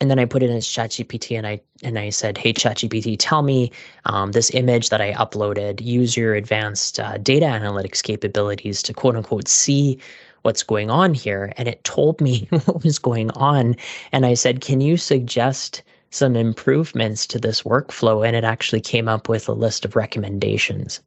and 0.00 0.10
then 0.10 0.18
I 0.18 0.24
put 0.24 0.42
it 0.42 0.50
in 0.50 0.56
ChatGPT 0.56 1.38
and 1.38 1.46
I 1.46 1.60
and 1.84 1.96
I 1.96 2.10
said, 2.10 2.36
"Hey 2.36 2.52
ChatGPT, 2.52 3.14
tell 3.20 3.42
me 3.42 3.70
um, 4.04 4.32
this 4.32 4.50
image 4.50 4.88
that 4.88 5.00
I 5.00 5.12
uploaded. 5.12 5.80
Use 5.80 6.16
your 6.16 6.34
advanced 6.34 6.98
uh, 6.98 7.18
data 7.18 7.46
analytics 7.46 8.02
capabilities 8.02 8.82
to 8.82 8.92
quote 8.92 9.14
unquote 9.14 9.46
see 9.46 10.00
what's 10.42 10.64
going 10.64 10.90
on 10.90 11.14
here." 11.14 11.52
And 11.56 11.68
it 11.68 11.84
told 11.84 12.20
me 12.20 12.48
what 12.64 12.82
was 12.82 12.98
going 12.98 13.30
on. 13.30 13.76
And 14.10 14.26
I 14.26 14.34
said, 14.34 14.60
"Can 14.60 14.80
you 14.80 14.96
suggest 14.96 15.84
some 16.14 16.36
improvements 16.36 17.26
to 17.26 17.38
this 17.38 17.62
workflow 17.62 18.26
and 18.26 18.36
it 18.36 18.44
actually 18.44 18.80
came 18.80 19.08
up 19.08 19.28
with 19.28 19.48
a 19.48 19.52
list 19.52 19.84
of 19.84 19.96
recommendations. 19.96 21.00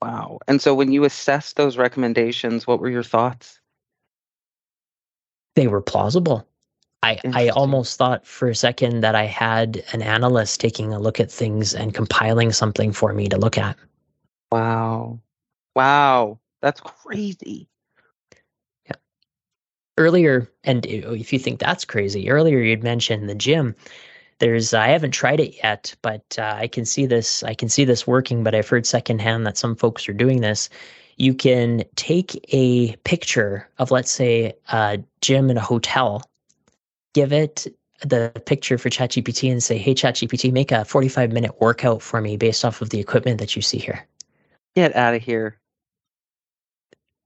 Wow. 0.00 0.38
And 0.48 0.60
so 0.60 0.74
when 0.74 0.92
you 0.92 1.04
assessed 1.04 1.56
those 1.56 1.76
recommendations, 1.76 2.66
what 2.66 2.80
were 2.80 2.90
your 2.90 3.02
thoughts? 3.02 3.60
They 5.54 5.68
were 5.68 5.80
plausible. 5.80 6.46
I, 7.04 7.18
I 7.32 7.48
almost 7.48 7.98
thought 7.98 8.26
for 8.26 8.48
a 8.48 8.54
second 8.54 9.00
that 9.00 9.16
I 9.16 9.24
had 9.24 9.82
an 9.92 10.02
analyst 10.02 10.60
taking 10.60 10.92
a 10.92 11.00
look 11.00 11.18
at 11.18 11.32
things 11.32 11.74
and 11.74 11.92
compiling 11.92 12.52
something 12.52 12.92
for 12.92 13.12
me 13.12 13.28
to 13.28 13.38
look 13.38 13.58
at. 13.58 13.76
Wow. 14.52 15.18
Wow. 15.74 16.38
That's 16.60 16.80
crazy 16.80 17.68
earlier, 20.02 20.48
and 20.64 20.84
if 20.86 21.32
you 21.32 21.38
think 21.38 21.60
that's 21.60 21.84
crazy, 21.84 22.30
earlier 22.30 22.58
you'd 22.58 22.82
mentioned 22.82 23.28
the 23.28 23.34
gym. 23.34 23.74
There's 24.38 24.74
I 24.74 24.88
haven't 24.88 25.12
tried 25.12 25.40
it 25.40 25.56
yet, 25.62 25.94
but 26.02 26.24
uh, 26.38 26.54
I 26.56 26.66
can 26.66 26.84
see 26.84 27.06
this. 27.06 27.42
I 27.44 27.54
can 27.54 27.68
see 27.68 27.84
this 27.84 28.06
working. 28.06 28.42
But 28.42 28.54
I've 28.54 28.68
heard 28.68 28.86
secondhand 28.86 29.46
that 29.46 29.56
some 29.56 29.76
folks 29.76 30.08
are 30.08 30.12
doing 30.12 30.40
this. 30.40 30.68
You 31.16 31.32
can 31.32 31.84
take 31.94 32.44
a 32.52 32.96
picture 33.04 33.68
of, 33.78 33.90
let's 33.90 34.10
say, 34.10 34.54
a 34.72 34.98
gym 35.20 35.50
in 35.50 35.56
a 35.56 35.60
hotel, 35.60 36.22
give 37.14 37.32
it 37.32 37.68
the 38.04 38.32
picture 38.46 38.78
for 38.78 38.90
ChatGPT, 38.90 39.52
and 39.52 39.62
say, 39.62 39.78
"Hey, 39.78 39.94
ChatGPT, 39.94 40.52
make 40.52 40.72
a 40.72 40.84
45 40.84 41.30
minute 41.30 41.60
workout 41.60 42.02
for 42.02 42.20
me 42.20 42.36
based 42.36 42.64
off 42.64 42.82
of 42.82 42.90
the 42.90 42.98
equipment 42.98 43.38
that 43.38 43.54
you 43.54 43.62
see 43.62 43.78
here." 43.78 44.04
Get 44.74 44.96
out 44.96 45.14
of 45.14 45.22
here 45.22 45.60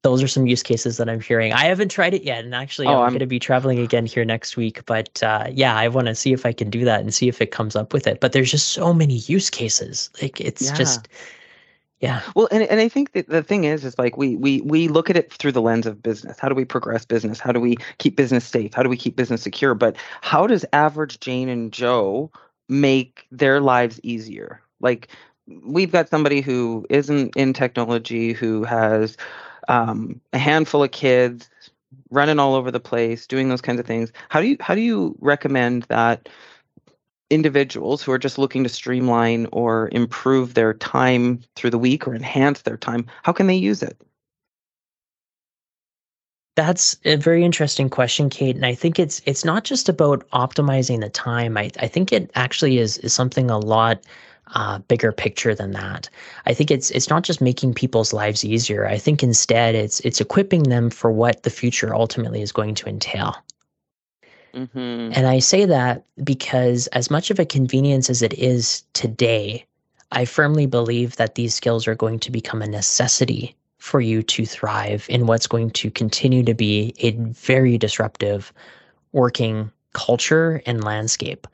those 0.03 0.23
are 0.23 0.29
some 0.29 0.47
use 0.47 0.63
cases 0.63 0.99
that 0.99 1.09
I'm 1.09 1.21
hearing. 1.21 1.53
I 1.53 1.65
haven't 1.65 1.89
tried 1.89 2.15
it 2.15 2.23
yet, 2.23 2.45
and 2.45 2.55
actually, 2.55 2.87
oh, 2.87 2.99
I'm, 2.99 3.03
I'm 3.03 3.09
going 3.09 3.21
to 3.21 3.27
be 3.27 3.41
traveling 3.41 3.79
again 3.79 4.07
here 4.07 4.25
next 4.25 4.57
week. 4.57 4.85
But 4.87 5.23
uh, 5.23 5.49
yeah, 5.51 5.77
I 5.77 5.89
want 5.89 6.07
to 6.07 6.15
see 6.15 6.33
if 6.33 6.47
I 6.47 6.53
can 6.53 6.71
do 6.71 6.85
that 6.85 7.01
and 7.01 7.13
see 7.13 7.29
if 7.29 7.41
it 7.41 7.51
comes 7.51 7.75
up 7.75 7.93
with 7.93 8.07
it. 8.07 8.21
But 8.21 8.33
there's 8.33 8.51
just 8.51 8.69
so 8.69 8.95
many 8.95 9.17
use 9.17 9.51
cases. 9.51 10.11
Like 10.23 10.41
it's 10.41 10.67
yeah. 10.67 10.75
just, 10.75 11.09
yeah. 12.01 12.23
Well, 12.35 12.49
and 12.53 12.63
and 12.65 12.81
I 12.81 12.89
think 12.89 13.13
that 13.13 13.29
the 13.29 13.43
thing 13.43 13.65
is, 13.65 13.85
is 13.85 13.99
like 13.99 14.17
we 14.17 14.37
we 14.37 14.61
we 14.61 14.89
look 14.89 15.11
at 15.11 15.17
it 15.17 15.33
through 15.33 15.53
the 15.53 15.63
lens 15.63 15.87
of 15.87 16.03
business. 16.03 16.39
How 16.39 16.49
do 16.49 16.55
we 16.55 16.65
progress 16.65 17.05
business? 17.05 17.41
How 17.41 17.53
do 17.53 17.61
we 17.61 17.77
keep 17.99 18.17
business 18.17 18.45
safe? 18.45 18.75
How 18.75 18.83
do 18.83 18.89
we 18.89 18.97
keep 18.97 19.17
business 19.17 19.43
secure? 19.43 19.75
But 19.75 19.97
how 20.21 20.47
does 20.47 20.65
average 20.73 21.19
Jane 21.21 21.49
and 21.49 21.73
Joe 21.73 22.31
make 22.69 23.27
their 23.33 23.61
lives 23.61 23.99
easier? 24.05 24.61
Like 24.81 25.09
we've 25.65 25.93
got 25.93 26.09
somebody 26.09 26.41
who 26.41 26.87
isn't 26.91 27.37
in 27.37 27.53
technology 27.53 28.33
who 28.33 28.65
has 28.65 29.17
um, 29.69 30.21
a 30.33 30.39
handful 30.39 30.83
of 30.83 30.91
kids 30.91 31.49
running 32.11 32.39
all 32.39 32.55
over 32.55 32.71
the 32.71 32.81
place, 32.81 33.27
doing 33.27 33.49
those 33.49 33.61
kinds 33.61 33.81
of 33.81 33.87
things. 33.87 34.13
How 34.29 34.41
do 34.41 34.49
you 34.49 34.57
how 34.61 34.75
do 34.75 34.81
you 34.81 35.17
recommend 35.21 35.85
that 35.85 36.29
individuals 37.31 38.03
who 38.03 38.13
are 38.13 38.19
just 38.19 38.39
looking 38.39 38.63
to 38.63 38.69
streamline 38.69 39.47
or 39.53 39.89
improve 39.93 40.55
their 40.55 40.75
time 40.75 41.43
through 41.57 41.71
the 41.71 41.79
week 41.79 42.07
or 42.07 42.15
enhance 42.15 42.63
their 42.63 42.77
time, 42.77 43.07
how 43.23 43.33
can 43.33 43.47
they 43.47 43.57
use 43.57 43.83
it? 43.83 44.01
That's 46.55 46.97
a 47.05 47.17
very 47.17 47.45
interesting 47.45 47.91
question, 47.91 48.31
Kait. 48.31 48.55
And 48.55 48.65
I 48.65 48.75
think 48.75 48.99
it's 48.99 49.21
it's 49.27 49.45
not 49.45 49.65
just 49.65 49.91
about 49.91 50.27
optimizing 50.31 51.01
the 51.01 51.11
time. 51.11 51.57
I, 51.59 51.71
I 51.81 51.87
think 51.87 52.13
it 52.13 52.31
actually 52.35 52.79
is 52.79 52.97
is 52.99 53.13
something 53.13 53.51
a 53.51 53.59
lot 53.59 54.03
uh, 54.55 54.79
bigger 54.79 55.13
picture 55.13 55.55
than 55.55 55.73
that. 55.73 56.09
I 56.47 56.55
think 56.55 56.71
it's 56.71 56.91
it's 56.91 57.11
not 57.11 57.25
just 57.25 57.41
making 57.41 57.75
people's 57.75 58.13
lives 58.13 58.45
easier. 58.45 58.87
I 58.87 58.99
think 58.99 59.23
instead 59.23 59.75
it's 59.75 60.01
it's 60.01 60.21
equipping 60.21 60.65
them 60.65 60.91
for 60.91 61.11
what 61.11 61.43
the 61.43 61.51
future 61.51 61.95
ultimately 61.95 62.43
is 62.43 62.53
going 62.53 62.75
to 62.77 62.89
entail. 62.89 63.37
Mm-hmm. 64.55 65.13
And 65.13 65.27
I 65.27 65.39
say 65.39 65.67
that 65.67 66.05
because 66.25 66.87
as 66.89 67.11
much 67.11 67.31
of 67.31 67.39
a 67.39 67.45
convenience 67.45 68.09
as 68.09 68.23
it 68.23 68.33
is 68.35 68.85
today, 68.95 69.67
I 70.13 70.25
firmly 70.25 70.67
believe 70.67 71.17
that 71.17 71.35
these 71.35 71.55
skills 71.55 71.87
are 71.87 71.95
going 71.95 72.21
to 72.21 72.31
become 72.31 72.63
a 72.63 72.67
necessity 72.67 73.55
for 73.79 74.01
you 74.01 74.23
to 74.23 74.47
thrive 74.47 75.07
in 75.11 75.27
what's 75.27 75.47
going 75.47 75.71
to 75.71 75.91
continue 75.91 76.43
to 76.43 76.55
be 76.55 76.95
a 77.01 77.11
very 77.11 77.77
disruptive 77.77 78.53
working 79.13 79.71
culture 79.93 80.63
and 80.67 80.85
landscape. 80.85 81.47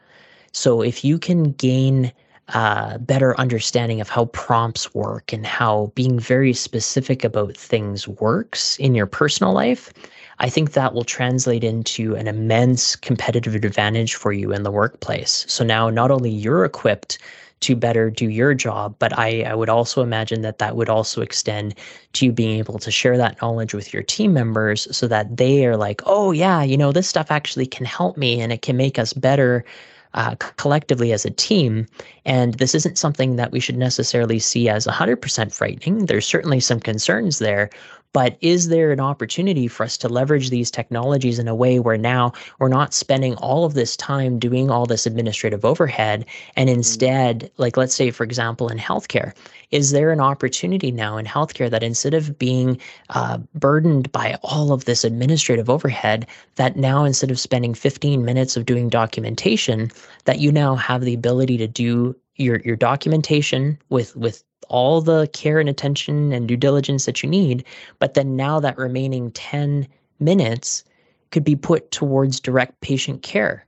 So 0.52 0.82
if 0.82 1.04
you 1.04 1.18
can 1.18 1.52
gain 1.52 2.12
a 2.48 2.98
better 2.98 3.38
understanding 3.38 4.00
of 4.00 4.08
how 4.08 4.26
prompts 4.26 4.94
work 4.94 5.32
and 5.32 5.46
how 5.46 5.92
being 5.94 6.18
very 6.18 6.52
specific 6.52 7.24
about 7.24 7.56
things 7.56 8.06
works 8.08 8.76
in 8.78 8.94
your 8.94 9.06
personal 9.06 9.52
life, 9.52 9.92
I 10.38 10.48
think 10.48 10.72
that 10.72 10.92
will 10.92 11.04
translate 11.04 11.64
into 11.64 12.14
an 12.16 12.26
immense 12.26 12.96
competitive 12.96 13.54
advantage 13.54 14.14
for 14.14 14.32
you 14.32 14.52
in 14.52 14.64
the 14.64 14.70
workplace. 14.70 15.44
So 15.48 15.64
now 15.64 15.88
not 15.88 16.10
only 16.10 16.30
you're 16.30 16.64
equipped 16.64 17.18
to 17.62 17.76
better 17.76 18.10
do 18.10 18.28
your 18.28 18.54
job. 18.54 18.94
But 18.98 19.16
I, 19.18 19.42
I 19.42 19.54
would 19.54 19.68
also 19.68 20.02
imagine 20.02 20.42
that 20.42 20.58
that 20.58 20.76
would 20.76 20.88
also 20.88 21.22
extend 21.22 21.74
to 22.14 22.26
you 22.26 22.32
being 22.32 22.58
able 22.58 22.78
to 22.78 22.90
share 22.90 23.16
that 23.16 23.40
knowledge 23.40 23.72
with 23.72 23.92
your 23.92 24.02
team 24.02 24.32
members 24.32 24.94
so 24.94 25.08
that 25.08 25.36
they 25.36 25.64
are 25.64 25.76
like, 25.76 26.02
oh, 26.04 26.32
yeah, 26.32 26.62
you 26.62 26.76
know, 26.76 26.92
this 26.92 27.08
stuff 27.08 27.30
actually 27.30 27.66
can 27.66 27.86
help 27.86 28.16
me 28.16 28.40
and 28.40 28.52
it 28.52 28.62
can 28.62 28.76
make 28.76 28.98
us 28.98 29.12
better 29.12 29.64
uh, 30.14 30.34
collectively 30.56 31.12
as 31.12 31.24
a 31.24 31.30
team. 31.30 31.86
And 32.24 32.54
this 32.54 32.74
isn't 32.74 32.98
something 32.98 33.36
that 33.36 33.52
we 33.52 33.60
should 33.60 33.76
necessarily 33.76 34.38
see 34.38 34.68
as 34.68 34.86
100% 34.86 35.54
frightening. 35.54 36.06
There's 36.06 36.26
certainly 36.26 36.60
some 36.60 36.80
concerns 36.80 37.38
there, 37.38 37.70
but 38.12 38.36
is 38.40 38.68
there 38.68 38.90
an 38.90 39.00
opportunity 39.00 39.68
for 39.68 39.84
us 39.84 39.96
to 39.98 40.08
leverage 40.08 40.50
these 40.50 40.70
technologies 40.70 41.38
in 41.38 41.48
a 41.48 41.54
way 41.54 41.78
where 41.78 41.96
now 41.96 42.32
we're 42.58 42.68
not 42.68 42.94
spending 42.94 43.34
all 43.36 43.64
of 43.64 43.74
this 43.74 43.96
time 43.96 44.38
doing 44.38 44.70
all 44.70 44.86
this 44.86 45.06
administrative 45.06 45.64
overhead 45.64 46.24
and 46.56 46.68
mm-hmm. 46.68 46.78
instead, 46.78 47.50
like 47.56 47.76
let's 47.76 47.94
say, 47.94 48.10
for 48.10 48.24
example, 48.24 48.68
in 48.68 48.78
healthcare, 48.78 49.32
is 49.70 49.90
there 49.92 50.10
an 50.10 50.20
opportunity 50.20 50.90
now 50.90 51.16
in 51.16 51.24
healthcare 51.24 51.70
that 51.70 51.82
instead 51.82 52.14
of 52.14 52.38
being 52.38 52.78
uh, 53.10 53.38
burdened 53.54 54.12
by 54.12 54.38
all 54.42 54.72
of 54.72 54.84
this 54.84 55.04
administrative 55.04 55.70
overhead, 55.70 56.26
that 56.56 56.76
now 56.76 57.04
instead 57.04 57.30
of 57.30 57.40
spending 57.40 57.72
15 57.74 58.24
minutes 58.24 58.56
of 58.56 58.66
doing 58.66 58.88
documentation, 58.88 59.90
that 60.24 60.38
you 60.38 60.52
now 60.52 60.74
have 60.76 61.00
the 61.02 61.14
ability 61.14 61.56
to 61.56 61.66
do 61.66 62.14
your 62.36 62.60
your 62.60 62.76
documentation 62.76 63.78
with 63.90 64.16
with 64.16 64.42
all 64.68 65.00
the 65.00 65.28
care 65.32 65.60
and 65.60 65.68
attention 65.68 66.32
and 66.32 66.48
due 66.48 66.56
diligence 66.56 67.06
that 67.06 67.22
you 67.22 67.28
need. 67.28 67.64
But 67.98 68.14
then 68.14 68.36
now 68.36 68.60
that 68.60 68.78
remaining 68.78 69.30
10 69.32 69.86
minutes 70.20 70.84
could 71.30 71.44
be 71.44 71.56
put 71.56 71.90
towards 71.90 72.40
direct 72.40 72.80
patient 72.80 73.22
care. 73.22 73.66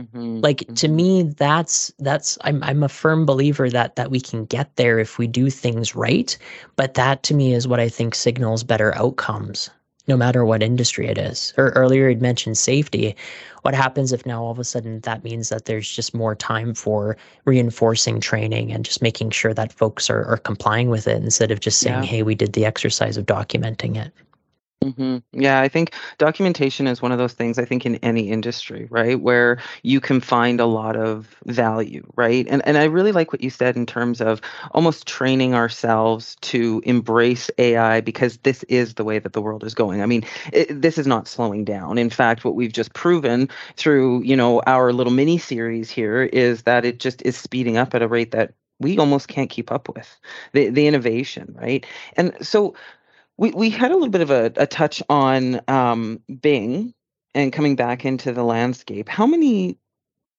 Mm-hmm. 0.00 0.40
Like 0.40 0.58
mm-hmm. 0.58 0.74
to 0.74 0.88
me, 0.88 1.22
that's 1.22 1.92
that's 1.98 2.36
I'm 2.42 2.62
I'm 2.64 2.82
a 2.82 2.88
firm 2.88 3.26
believer 3.26 3.70
that 3.70 3.94
that 3.96 4.10
we 4.10 4.20
can 4.20 4.44
get 4.44 4.74
there 4.76 4.98
if 4.98 5.18
we 5.18 5.28
do 5.28 5.50
things 5.50 5.94
right. 5.94 6.36
But 6.74 6.94
that 6.94 7.22
to 7.24 7.34
me 7.34 7.54
is 7.54 7.68
what 7.68 7.78
I 7.78 7.88
think 7.88 8.14
signals 8.14 8.64
better 8.64 8.94
outcomes 8.96 9.70
no 10.06 10.16
matter 10.16 10.44
what 10.44 10.62
industry 10.62 11.08
it 11.08 11.18
is. 11.18 11.54
Or 11.56 11.70
earlier 11.70 12.08
you'd 12.08 12.20
mentioned 12.20 12.58
safety. 12.58 13.16
What 13.62 13.74
happens 13.74 14.12
if 14.12 14.26
now 14.26 14.42
all 14.42 14.50
of 14.50 14.58
a 14.58 14.64
sudden 14.64 15.00
that 15.00 15.24
means 15.24 15.48
that 15.48 15.64
there's 15.64 15.88
just 15.88 16.14
more 16.14 16.34
time 16.34 16.74
for 16.74 17.16
reinforcing 17.46 18.20
training 18.20 18.72
and 18.72 18.84
just 18.84 19.00
making 19.00 19.30
sure 19.30 19.54
that 19.54 19.72
folks 19.72 20.10
are, 20.10 20.24
are 20.24 20.36
complying 20.36 20.90
with 20.90 21.08
it 21.08 21.22
instead 21.22 21.50
of 21.50 21.60
just 21.60 21.78
saying, 21.78 22.02
yeah. 22.02 22.08
hey, 22.08 22.22
we 22.22 22.34
did 22.34 22.52
the 22.52 22.66
exercise 22.66 23.16
of 23.16 23.24
documenting 23.24 23.96
it? 23.96 24.12
Hmm 24.84 25.16
Yeah, 25.32 25.60
I 25.62 25.68
think 25.68 25.94
documentation 26.18 26.86
is 26.86 27.00
one 27.00 27.10
of 27.10 27.16
those 27.16 27.32
things, 27.32 27.58
I 27.58 27.64
think, 27.64 27.86
in 27.86 27.94
any 27.96 28.28
industry, 28.28 28.86
right, 28.90 29.18
where 29.18 29.58
you 29.82 29.98
can 29.98 30.20
find 30.20 30.60
a 30.60 30.66
lot 30.66 30.94
of 30.94 31.34
value, 31.46 32.06
right? 32.16 32.46
And, 32.50 32.60
and 32.66 32.76
I 32.76 32.84
really 32.84 33.10
like 33.12 33.32
what 33.32 33.40
you 33.42 33.48
said 33.48 33.76
in 33.76 33.86
terms 33.86 34.20
of 34.20 34.42
almost 34.72 35.06
training 35.06 35.54
ourselves 35.54 36.36
to 36.42 36.82
embrace 36.84 37.50
AI 37.56 38.02
because 38.02 38.36
this 38.38 38.62
is 38.64 38.92
the 38.94 39.04
way 39.04 39.18
that 39.18 39.32
the 39.32 39.40
world 39.40 39.64
is 39.64 39.72
going. 39.74 40.02
I 40.02 40.06
mean, 40.06 40.22
it, 40.52 40.82
this 40.82 40.98
is 40.98 41.06
not 41.06 41.28
slowing 41.28 41.64
down. 41.64 41.96
In 41.96 42.10
fact, 42.10 42.44
what 42.44 42.54
we've 42.54 42.72
just 42.72 42.92
proven 42.92 43.48
through, 43.78 44.22
you 44.22 44.36
know, 44.36 44.60
our 44.66 44.92
little 44.92 45.14
mini 45.14 45.38
series 45.38 45.88
here 45.90 46.24
is 46.24 46.64
that 46.64 46.84
it 46.84 47.00
just 47.00 47.22
is 47.22 47.38
speeding 47.38 47.78
up 47.78 47.94
at 47.94 48.02
a 48.02 48.08
rate 48.08 48.32
that 48.32 48.52
we 48.80 48.98
almost 48.98 49.28
can't 49.28 49.48
keep 49.50 49.72
up 49.72 49.88
with 49.94 50.14
the, 50.52 50.68
the 50.68 50.86
innovation, 50.86 51.54
right? 51.58 51.86
And 52.18 52.34
so, 52.42 52.74
we 53.36 53.50
we 53.50 53.70
had 53.70 53.90
a 53.90 53.94
little 53.94 54.10
bit 54.10 54.20
of 54.20 54.30
a, 54.30 54.52
a 54.56 54.66
touch 54.66 55.02
on 55.08 55.60
um, 55.68 56.20
Bing 56.40 56.94
and 57.34 57.52
coming 57.52 57.76
back 57.76 58.04
into 58.04 58.32
the 58.32 58.44
landscape. 58.44 59.08
How 59.08 59.26
many 59.26 59.78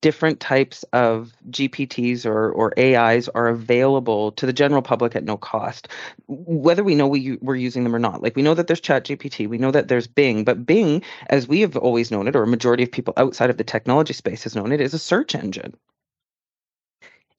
different 0.06 0.40
types 0.40 0.84
of 0.94 1.34
GPTs 1.50 2.28
or, 2.28 2.52
or 2.52 2.80
AIs 2.80 3.28
are 3.30 3.48
available 3.48 4.32
to 4.34 4.46
the 4.46 4.54
general 4.54 4.84
public 4.84 5.16
at 5.16 5.24
no 5.24 5.36
cost, 5.36 5.88
whether 6.28 6.84
we 6.84 6.94
know 6.94 7.08
we, 7.08 7.40
we're 7.42 7.56
using 7.56 7.84
them 7.84 7.96
or 7.96 7.98
not. 7.98 8.22
Like 8.22 8.36
we 8.36 8.44
know 8.44 8.54
that 8.54 8.68
there's 8.68 8.82
ChatGPT, 8.82 9.50
we 9.50 9.58
know 9.58 9.72
that 9.72 9.88
there's 9.88 10.06
Bing, 10.06 10.44
but 10.44 10.64
Bing, 10.64 11.02
as 11.32 11.48
we 11.48 11.62
have 11.62 11.76
always 11.76 12.12
known 12.12 12.28
it, 12.28 12.36
or 12.36 12.44
a 12.44 12.48
majority 12.48 12.84
of 12.84 12.92
people 12.92 13.16
outside 13.18 13.50
of 13.50 13.58
the 13.58 13.64
technology 13.64 14.14
space 14.14 14.44
has 14.44 14.56
known 14.56 14.72
it, 14.72 14.80
is 14.80 14.94
a 14.94 15.00
search 15.00 15.34
engine. 15.34 15.74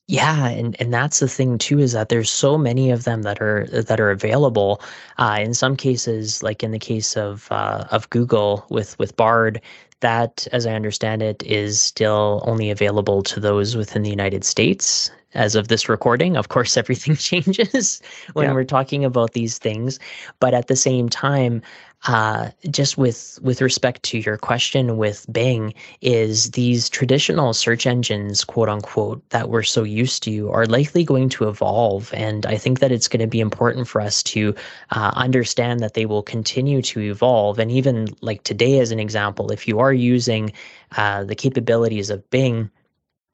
Yeah, 0.08 0.46
and 0.48 0.80
and 0.80 0.94
that's 0.94 1.18
the 1.18 1.28
thing 1.28 1.58
too 1.58 1.80
is 1.80 1.92
that 1.92 2.10
there's 2.10 2.30
so 2.30 2.56
many 2.56 2.92
of 2.92 3.02
them 3.02 3.22
that 3.22 3.42
are 3.42 3.66
that 3.66 3.98
are 3.98 4.10
available. 4.10 4.80
Uh, 5.18 5.38
in 5.40 5.52
some 5.52 5.76
cases, 5.76 6.44
like 6.44 6.62
in 6.62 6.70
the 6.70 6.78
case 6.78 7.16
of 7.16 7.48
uh, 7.50 7.86
of 7.90 8.08
Google 8.10 8.64
with 8.70 8.96
with 9.00 9.16
Bard, 9.16 9.60
that, 10.00 10.46
as 10.52 10.66
I 10.66 10.74
understand 10.74 11.22
it, 11.22 11.42
is 11.42 11.80
still 11.80 12.42
only 12.46 12.70
available 12.70 13.22
to 13.24 13.40
those 13.40 13.76
within 13.76 14.02
the 14.02 14.10
United 14.10 14.44
States 14.44 15.10
as 15.34 15.54
of 15.54 15.68
this 15.68 15.88
recording. 15.88 16.36
Of 16.36 16.48
course, 16.48 16.76
everything 16.82 17.16
changes 17.16 18.00
when 18.34 18.46
yeah. 18.46 18.52
we're 18.52 18.64
talking 18.64 19.04
about 19.04 19.32
these 19.32 19.58
things, 19.58 19.98
but 20.38 20.54
at 20.54 20.68
the 20.68 20.76
same 20.76 21.08
time, 21.08 21.62
uh, 22.06 22.50
just 22.70 22.96
with 22.96 23.38
with 23.42 23.60
respect 23.60 24.02
to 24.04 24.18
your 24.18 24.36
question 24.36 24.96
with 24.96 25.26
Bing, 25.30 25.74
is 26.00 26.52
these 26.52 26.88
traditional 26.88 27.52
search 27.52 27.86
engines, 27.86 28.44
quote 28.44 28.68
unquote, 28.68 29.28
that 29.30 29.48
we're 29.48 29.62
so 29.62 29.82
used 29.82 30.22
to, 30.24 30.50
are 30.50 30.66
likely 30.66 31.04
going 31.04 31.28
to 31.30 31.48
evolve, 31.48 32.12
and 32.14 32.46
I 32.46 32.56
think 32.56 32.80
that 32.80 32.92
it's 32.92 33.08
going 33.08 33.20
to 33.20 33.26
be 33.26 33.40
important 33.40 33.88
for 33.88 34.00
us 34.00 34.22
to 34.24 34.54
uh, 34.90 35.12
understand 35.14 35.80
that 35.80 35.94
they 35.94 36.06
will 36.06 36.22
continue 36.22 36.82
to 36.82 37.00
evolve. 37.00 37.58
And 37.58 37.70
even 37.70 38.08
like 38.20 38.42
today, 38.44 38.78
as 38.80 38.92
an 38.92 39.00
example, 39.00 39.50
if 39.50 39.66
you 39.66 39.78
are 39.78 39.92
using 39.92 40.52
uh, 40.96 41.24
the 41.24 41.34
capabilities 41.34 42.10
of 42.10 42.28
Bing 42.30 42.70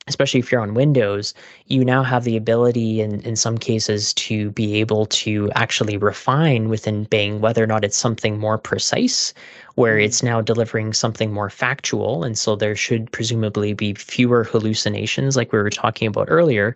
especially 0.08 0.40
if 0.40 0.50
you're 0.50 0.60
on 0.60 0.74
Windows, 0.74 1.32
you 1.66 1.84
now 1.84 2.02
have 2.02 2.24
the 2.24 2.36
ability 2.36 3.00
in, 3.00 3.20
in 3.20 3.36
some 3.36 3.56
cases 3.56 4.12
to 4.14 4.50
be 4.50 4.74
able 4.80 5.06
to 5.06 5.50
actually 5.54 5.96
refine 5.96 6.68
within 6.68 7.04
Bing 7.04 7.40
whether 7.40 7.62
or 7.62 7.68
not 7.68 7.84
it's 7.84 7.96
something 7.96 8.38
more 8.38 8.58
precise, 8.58 9.32
where 9.76 9.96
mm-hmm. 9.96 10.04
it's 10.06 10.22
now 10.22 10.40
delivering 10.40 10.92
something 10.92 11.32
more 11.32 11.50
factual. 11.50 12.24
And 12.24 12.36
so 12.36 12.56
there 12.56 12.74
should 12.74 13.12
presumably 13.12 13.74
be 13.74 13.94
fewer 13.94 14.42
hallucinations, 14.44 15.36
like 15.36 15.52
we 15.52 15.58
were 15.58 15.70
talking 15.70 16.08
about 16.08 16.26
earlier, 16.28 16.74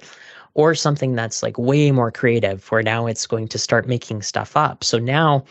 or 0.54 0.74
something 0.74 1.14
that's 1.14 1.42
like 1.42 1.58
way 1.58 1.90
more 1.90 2.12
creative, 2.12 2.70
where 2.70 2.82
now 2.82 3.06
it's 3.06 3.26
going 3.26 3.48
to 3.48 3.58
start 3.58 3.88
making 3.88 4.22
stuff 4.22 4.56
up. 4.56 4.84
So 4.84 4.98
now 4.98 5.44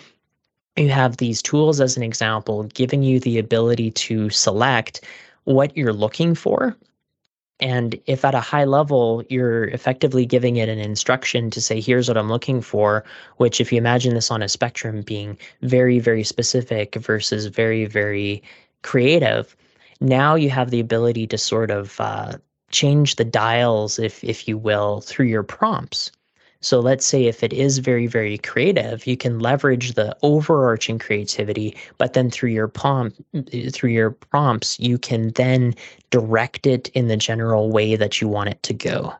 you 0.78 0.90
have 0.90 1.18
these 1.18 1.42
tools 1.42 1.82
as 1.82 1.98
an 1.98 2.04
example, 2.04 2.64
giving 2.64 3.04
you 3.04 3.20
the 3.20 3.38
ability 3.38 3.92
to 3.92 4.30
select 4.30 5.02
what 5.44 5.76
you're 5.76 5.94
looking 5.94 6.36
for 6.36 6.76
and 7.60 7.98
if 8.06 8.26
at 8.26 8.36
a 8.36 8.42
high 8.42 8.66
level, 8.66 9.24
you're 9.30 9.66
effectively 9.66 10.26
giving 10.26 10.58
it 10.58 10.68
an 10.68 10.80
instruction 10.80 11.50
to 11.52 11.62
say, 11.62 11.80
here's 11.80 12.08
what 12.08 12.18
I'm 12.18 12.30
looking 12.30 12.62
for, 12.62 13.04
which, 13.38 13.62
if 13.62 13.72
you 13.72 13.78
imagine 13.78 14.14
this 14.14 14.30
on 14.30 14.42
a 14.42 14.50
spectrum 14.50 15.02
being 15.02 15.38
very, 15.62 16.00
very 16.00 16.24
specific 16.24 16.96
versus 16.96 17.46
very, 17.46 17.86
very 17.86 18.44
creative, 18.82 19.56
now 20.02 20.36
you 20.36 20.50
have 20.50 20.70
the 20.70 20.82
ability 20.82 21.28
to 21.28 21.38
sort 21.38 21.72
of 21.72 22.00
uh, 22.02 22.34
change 22.72 23.16
the 23.16 23.26
dials, 23.26 24.00
if, 24.00 24.24
if 24.24 24.48
you 24.48 24.58
will, 24.58 25.00
through 25.02 25.28
your 25.28 25.44
prompts. 25.44 26.12
So 26.66 26.80
let's 26.80 27.06
say 27.06 27.26
if 27.26 27.44
it 27.44 27.54
is 27.54 27.78
very, 27.78 28.08
very 28.08 28.40
creative, 28.40 29.06
you 29.06 29.16
can 29.16 29.38
leverage 29.38 29.94
the 29.94 30.18
overarching 30.24 30.98
creativity, 30.98 31.78
but 32.00 32.14
then 32.14 32.32
through 32.32 32.50
your 32.50 32.68
prompt, 32.68 33.22
through 33.72 33.92
your 33.92 34.10
prompts, 34.10 34.80
you 34.80 34.98
can 34.98 35.30
then 35.34 35.76
direct 36.10 36.66
it 36.66 36.88
in 36.96 37.08
the 37.08 37.18
general 37.18 37.70
way 37.70 37.96
that 37.96 38.20
you 38.20 38.28
want 38.28 38.50
it 38.50 38.64
to 38.64 38.74
go. 38.74 39.14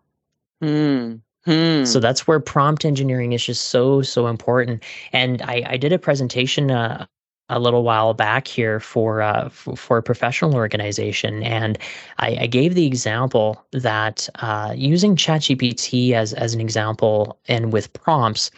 Hmm. 0.60 1.18
Hmm. 1.44 1.86
So 1.86 2.00
that's 2.00 2.26
where 2.26 2.40
prompt 2.40 2.84
engineering 2.84 3.34
is 3.34 3.46
just 3.46 3.68
so 3.68 4.02
so 4.02 4.26
important. 4.26 4.82
And 5.14 5.44
I, 5.44 5.62
I 5.68 5.78
did 5.78 5.94
a 5.94 6.00
presentation 6.00 6.72
uh, 6.72 7.06
a 7.50 7.60
little 7.60 7.84
while 7.84 8.14
back 8.14 8.48
here 8.48 8.80
for 8.80 9.22
uh, 9.22 9.46
f- 9.46 9.78
for 9.78 9.98
a 9.98 10.04
professional 10.04 10.56
organization, 10.56 11.44
and 11.44 11.78
I, 12.18 12.38
I 12.42 12.48
gave 12.48 12.74
the 12.74 12.86
example 12.86 13.64
that 13.72 14.28
uh, 14.36 14.74
using 14.76 15.16
ChatGPT 15.16 16.14
as 16.14 16.34
as 16.34 16.54
an 16.54 16.62
example 16.62 17.38
and 17.48 17.72
with 17.72 17.94
prompts, 17.94 18.50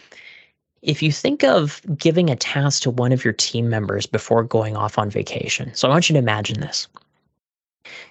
if 0.82 1.02
you 1.04 1.12
think 1.12 1.44
of 1.44 1.82
giving 1.98 2.30
a 2.30 2.36
task 2.36 2.84
to 2.84 2.92
one 2.92 3.12
of 3.12 3.26
your 3.26 3.34
team 3.34 3.70
members 3.70 4.06
before 4.06 4.44
going 4.44 4.78
off 4.78 4.98
on 4.98 5.10
vacation, 5.10 5.74
so 5.74 5.88
I 5.88 5.92
want 5.92 6.10
you 6.10 6.14
to 6.14 6.20
imagine 6.20 6.62
this. 6.62 6.88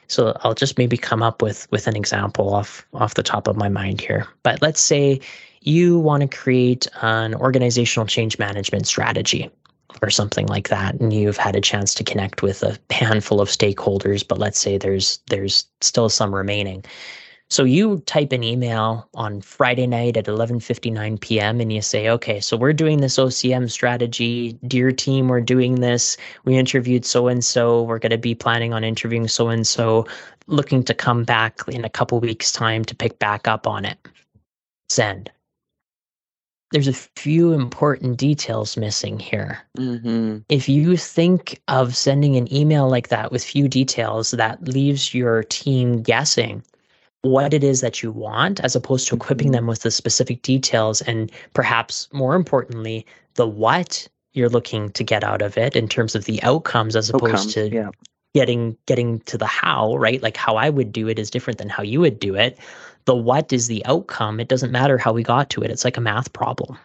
So 0.08 0.36
I'll 0.42 0.54
just 0.54 0.78
maybe 0.78 0.96
come 0.96 1.22
up 1.22 1.40
with 1.42 1.70
with 1.70 1.86
an 1.86 1.96
example 1.96 2.54
off 2.54 2.86
off 2.92 3.14
the 3.14 3.22
top 3.22 3.48
of 3.48 3.56
my 3.56 3.70
mind 3.70 4.00
here. 4.00 4.26
But 4.42 4.60
let's 4.60 4.80
say 4.80 5.20
you 5.62 5.98
want 5.98 6.20
to 6.20 6.28
create 6.28 6.86
an 7.00 7.34
organizational 7.34 8.06
change 8.06 8.38
management 8.38 8.86
strategy 8.86 9.50
or 10.02 10.10
something 10.10 10.46
like 10.46 10.68
that 10.68 10.94
and 11.00 11.12
you've 11.12 11.36
had 11.36 11.56
a 11.56 11.60
chance 11.60 11.94
to 11.94 12.04
connect 12.04 12.42
with 12.42 12.62
a 12.62 12.78
handful 12.90 13.40
of 13.40 13.48
stakeholders 13.48 14.26
but 14.26 14.38
let's 14.38 14.58
say 14.58 14.76
there's 14.76 15.18
there's 15.28 15.66
still 15.80 16.08
some 16.08 16.34
remaining 16.34 16.84
so 17.48 17.62
you 17.62 17.98
type 18.06 18.32
an 18.32 18.42
email 18.42 19.08
on 19.14 19.40
Friday 19.40 19.86
night 19.86 20.16
at 20.16 20.24
11:59 20.24 21.20
p.m. 21.20 21.60
and 21.60 21.72
you 21.72 21.80
say, 21.80 22.08
"Okay, 22.08 22.40
so 22.40 22.56
we're 22.56 22.72
doing 22.72 23.00
this 23.00 23.18
OCM 23.18 23.70
strategy. 23.70 24.58
Dear 24.66 24.90
team, 24.90 25.28
we're 25.28 25.40
doing 25.40 25.76
this. 25.76 26.16
We 26.44 26.56
interviewed 26.56 27.04
so 27.04 27.28
and 27.28 27.44
so. 27.44 27.82
We're 27.84 28.00
going 28.00 28.10
to 28.10 28.18
be 28.18 28.34
planning 28.34 28.72
on 28.72 28.82
interviewing 28.82 29.28
so 29.28 29.48
and 29.48 29.64
so, 29.64 30.06
looking 30.48 30.82
to 30.84 30.94
come 30.94 31.22
back 31.22 31.60
in 31.68 31.84
a 31.84 31.88
couple 31.88 32.18
weeks 32.18 32.50
time 32.50 32.84
to 32.84 32.96
pick 32.96 33.18
back 33.20 33.46
up 33.46 33.66
on 33.66 33.84
it." 33.84 33.98
Send. 34.88 35.30
There's 36.72 36.88
a 36.88 36.92
few 36.92 37.52
important 37.52 38.16
details 38.18 38.76
missing 38.76 39.18
here. 39.20 39.58
Mm-hmm. 39.78 40.38
If 40.48 40.68
you 40.68 40.96
think 40.96 41.60
of 41.68 41.96
sending 41.96 42.36
an 42.36 42.52
email 42.52 42.88
like 42.88 43.08
that 43.08 43.30
with 43.30 43.44
few 43.44 43.68
details, 43.68 44.32
that 44.32 44.66
leaves 44.66 45.14
your 45.14 45.44
team 45.44 46.02
guessing 46.02 46.62
what 47.22 47.54
it 47.54 47.62
is 47.64 47.80
that 47.80 48.02
you 48.02 48.10
want 48.12 48.60
as 48.60 48.76
opposed 48.76 49.08
to 49.08 49.16
equipping 49.16 49.48
Mhm. 49.48 49.52
them 49.52 49.66
with 49.66 49.82
the 49.82 49.90
specific 49.90 50.42
details 50.42 51.00
and 51.02 51.30
perhaps 51.54 52.08
more 52.12 52.34
importantly 52.36 53.04
the 53.34 53.46
what 53.46 54.06
you're 54.32 54.48
looking 54.48 54.90
to 54.90 55.02
get 55.02 55.24
out 55.24 55.42
of 55.42 55.56
it 55.58 55.74
in 55.74 55.88
terms 55.88 56.14
of 56.14 56.24
the 56.26 56.40
outcomes 56.44 56.94
as 56.94 57.10
opposed 57.10 57.34
Outcomes, 57.34 57.54
to 57.54 57.68
yeah. 57.70 57.90
getting 58.34 58.76
getting 58.86 59.18
to 59.20 59.36
the 59.38 59.46
how 59.46 59.96
right 59.96 60.22
like 60.22 60.36
how 60.36 60.54
i 60.56 60.68
would 60.70 60.92
do 60.92 61.08
it 61.08 61.18
is 61.18 61.30
different 61.30 61.58
than 61.58 61.68
how 61.68 61.82
you 61.82 61.98
would 62.00 62.20
do 62.20 62.36
it 62.36 62.58
the 63.06 63.14
what 63.14 63.52
is 63.52 63.66
the 63.68 63.84
outcome 63.86 64.38
it 64.40 64.48
doesn't 64.48 64.72
matter 64.72 64.98
how 64.98 65.12
we 65.12 65.22
got 65.22 65.50
to 65.50 65.62
it 65.62 65.70
it's 65.70 65.84
like 65.84 65.96
a 65.96 66.00
math 66.00 66.32
problem. 66.32 66.78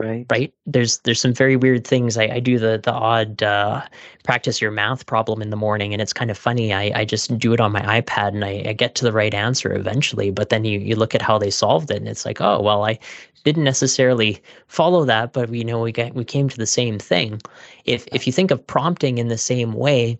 Right. 0.00 0.26
right? 0.28 0.52
There's 0.66 0.98
there's 0.98 1.20
some 1.20 1.32
very 1.32 1.54
weird 1.56 1.86
things 1.86 2.18
i, 2.18 2.24
I 2.24 2.40
do 2.40 2.58
the 2.58 2.80
the 2.82 2.92
odd 2.92 3.42
uh, 3.42 3.82
practice 4.24 4.60
your 4.60 4.72
math 4.72 5.06
problem 5.06 5.40
in 5.40 5.50
the 5.50 5.56
morning 5.56 5.92
and 5.92 6.02
it's 6.02 6.12
kind 6.12 6.30
of 6.32 6.36
funny 6.36 6.72
i, 6.72 6.90
I 6.94 7.04
just 7.04 7.38
do 7.38 7.52
it 7.52 7.60
on 7.60 7.70
my 7.70 8.00
ipad 8.00 8.28
and 8.28 8.44
I, 8.44 8.64
I 8.66 8.72
get 8.72 8.96
to 8.96 9.04
the 9.04 9.12
right 9.12 9.32
answer 9.32 9.72
eventually 9.72 10.30
but 10.30 10.48
then 10.48 10.64
you, 10.64 10.80
you 10.80 10.96
look 10.96 11.14
at 11.14 11.22
how 11.22 11.38
they 11.38 11.50
solved 11.50 11.92
it 11.92 11.98
and 11.98 12.08
it's 12.08 12.24
like 12.24 12.40
oh 12.40 12.60
well 12.60 12.84
i 12.84 12.98
didn't 13.44 13.64
necessarily 13.64 14.42
follow 14.66 15.04
that 15.04 15.32
but 15.32 15.50
we 15.50 15.62
know 15.62 15.80
we 15.80 15.92
got 15.92 16.14
we 16.14 16.24
came 16.24 16.48
to 16.48 16.56
the 16.56 16.66
same 16.66 16.98
thing. 16.98 17.40
If 17.84 18.06
if 18.12 18.26
you 18.26 18.32
think 18.32 18.50
of 18.50 18.66
prompting 18.66 19.18
in 19.18 19.28
the 19.28 19.38
same 19.38 19.74
way 19.74 20.18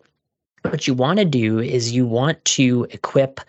what 0.62 0.86
you 0.86 0.94
want 0.94 1.18
to 1.18 1.24
do 1.24 1.58
is 1.58 1.92
you 1.92 2.06
want 2.06 2.42
to 2.44 2.86
equip 2.90 3.40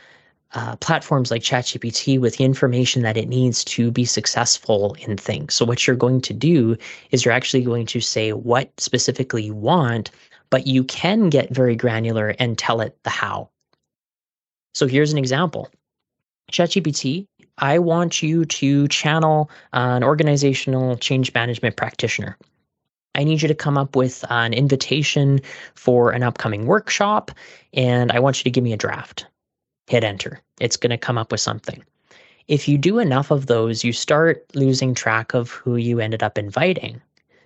uh, 0.55 0.77
platforms 0.77 1.31
like 1.31 1.41
ChatGPT 1.41 2.17
with 2.17 2.37
the 2.37 2.45
information 2.45 3.01
that 3.01 3.17
it 3.17 3.27
needs 3.27 3.63
to 3.65 3.91
be 3.91 4.05
successful 4.05 4.95
in 4.99 5.17
things. 5.17 5.53
So, 5.53 5.65
what 5.65 5.85
you're 5.85 5.97
going 5.97 6.21
to 6.21 6.33
do 6.33 6.77
is 7.11 7.25
you're 7.25 7.33
actually 7.33 7.63
going 7.63 7.85
to 7.87 7.99
say 7.99 8.31
what 8.31 8.71
specifically 8.79 9.43
you 9.43 9.53
want, 9.53 10.11
but 10.49 10.65
you 10.65 10.85
can 10.85 11.29
get 11.29 11.53
very 11.53 11.75
granular 11.75 12.29
and 12.39 12.57
tell 12.57 12.79
it 12.79 12.97
the 13.03 13.09
how. 13.09 13.49
So, 14.73 14.87
here's 14.87 15.11
an 15.11 15.17
example 15.17 15.69
ChatGPT, 16.53 17.27
I 17.57 17.79
want 17.79 18.23
you 18.23 18.45
to 18.45 18.87
channel 18.87 19.49
an 19.73 20.05
organizational 20.05 20.95
change 20.97 21.33
management 21.33 21.75
practitioner. 21.75 22.37
I 23.13 23.25
need 23.25 23.41
you 23.41 23.49
to 23.49 23.55
come 23.55 23.77
up 23.77 23.95
with 23.97 24.23
an 24.29 24.53
invitation 24.53 25.41
for 25.75 26.11
an 26.11 26.23
upcoming 26.23 26.65
workshop, 26.65 27.31
and 27.73 28.09
I 28.11 28.19
want 28.19 28.39
you 28.39 28.43
to 28.45 28.51
give 28.51 28.63
me 28.63 28.71
a 28.71 28.77
draft 28.77 29.25
hit 29.87 30.03
enter. 30.03 30.41
It's 30.59 30.77
going 30.77 30.91
to 30.91 30.97
come 30.97 31.17
up 31.17 31.31
with 31.31 31.41
something. 31.41 31.83
If 32.47 32.67
you 32.67 32.77
do 32.77 32.99
enough 32.99 33.31
of 33.31 33.47
those, 33.47 33.83
you 33.83 33.91
start 33.91 34.45
losing 34.53 34.93
track 34.93 35.33
of 35.33 35.51
who 35.51 35.77
you 35.77 35.99
ended 35.99 36.21
up 36.21 36.37
inviting. 36.37 37.01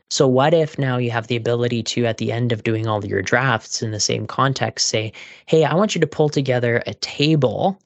So, 0.10 0.28
what 0.28 0.54
if 0.54 0.78
now 0.80 0.98
you 0.98 1.12
have 1.12 1.28
the 1.28 1.36
ability 1.36 1.84
to, 1.84 2.06
at 2.06 2.18
the 2.18 2.32
end 2.32 2.52
of 2.52 2.64
doing 2.64 2.88
all 2.88 3.06
your 3.06 3.22
drafts 3.22 3.82
in 3.82 3.92
the 3.92 4.00
same 4.00 4.26
context, 4.26 4.88
say, 4.88 5.14
Hey, 5.46 5.64
I 5.64 5.76
want 5.76 5.94
you 5.96 6.02
to 6.02 6.08
pull 6.08 6.30
together 6.30 6.82
a 6.88 6.96
table 6.96 7.80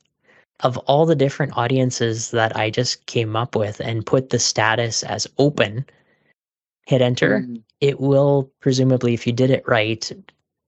of 0.61 0.77
all 0.79 1.05
the 1.05 1.15
different 1.15 1.57
audiences 1.57 2.31
that 2.31 2.55
I 2.55 2.69
just 2.69 3.05
came 3.07 3.35
up 3.35 3.55
with 3.55 3.81
and 3.81 4.05
put 4.05 4.29
the 4.29 4.39
status 4.39 5.03
as 5.03 5.27
open, 5.37 5.85
hit 6.85 7.01
enter. 7.01 7.41
Mhm. 7.41 7.61
It 7.81 7.99
will 7.99 8.49
presumably, 8.61 9.13
if 9.13 9.27
you 9.27 9.33
did 9.33 9.49
it 9.49 9.67
right, 9.67 10.09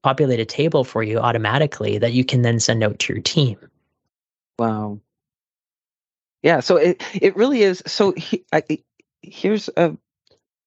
populate 0.03 0.41
a 0.41 0.45
table 0.45 0.83
for 0.83 1.01
you 1.01 1.17
automatically 1.19 1.97
that 1.97 2.13
you 2.13 2.25
can 2.25 2.41
then 2.41 2.59
send 2.59 2.83
out 2.83 2.99
to 2.99 3.13
your 3.13 3.21
team. 3.21 3.57
Wow. 4.59 5.01
Yeah. 6.43 6.59
So 6.61 6.77
it 6.77 7.03
it 7.21 7.35
really 7.35 7.61
is. 7.63 7.83
So 7.87 8.13
he, 8.13 8.45
I, 8.53 8.63
here's 9.21 9.69
a 9.77 9.97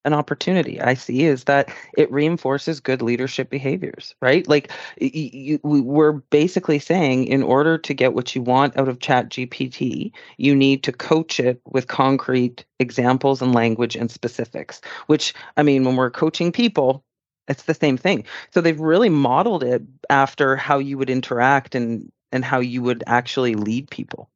an 0.05 0.13
opportunity 0.13 0.81
I 0.81 0.95
see 0.95 1.23
is 1.23 1.43
that 1.45 1.69
it 1.97 2.11
reinforces 2.11 2.79
good 2.79 3.01
leadership 3.01 3.49
behaviors, 3.49 4.15
right? 4.21 4.47
Like 4.47 4.69
y- 4.99 5.11
y- 5.13 5.29
you, 5.33 5.59
we're 5.63 6.13
basically 6.13 6.79
saying, 6.79 7.25
in 7.25 7.43
order 7.43 7.77
to 7.77 7.93
get 7.93 8.13
what 8.13 8.35
you 8.35 8.41
want 8.41 8.77
out 8.77 8.87
of 8.87 8.99
Chat 8.99 9.29
GPT, 9.29 10.11
you 10.37 10.55
need 10.55 10.83
to 10.83 10.91
coach 10.91 11.39
it 11.39 11.61
with 11.65 11.87
concrete 11.87 12.65
examples 12.79 13.41
and 13.41 13.53
language 13.53 13.95
and 13.95 14.09
specifics. 14.09 14.81
Which 15.07 15.33
I 15.57 15.63
mean, 15.63 15.83
when 15.83 15.95
we're 15.95 16.11
coaching 16.11 16.51
people, 16.51 17.03
it's 17.47 17.63
the 17.63 17.73
same 17.75 17.97
thing. 17.97 18.25
So 18.53 18.61
they've 18.61 18.79
really 18.79 19.09
modeled 19.09 19.63
it 19.63 19.83
after 20.09 20.55
how 20.55 20.79
you 20.79 20.97
would 20.97 21.09
interact 21.09 21.75
and 21.75 22.11
and 22.31 22.45
how 22.45 22.59
you 22.59 22.81
would 22.81 23.03
actually 23.07 23.55
lead 23.55 23.89
people. 23.89 24.29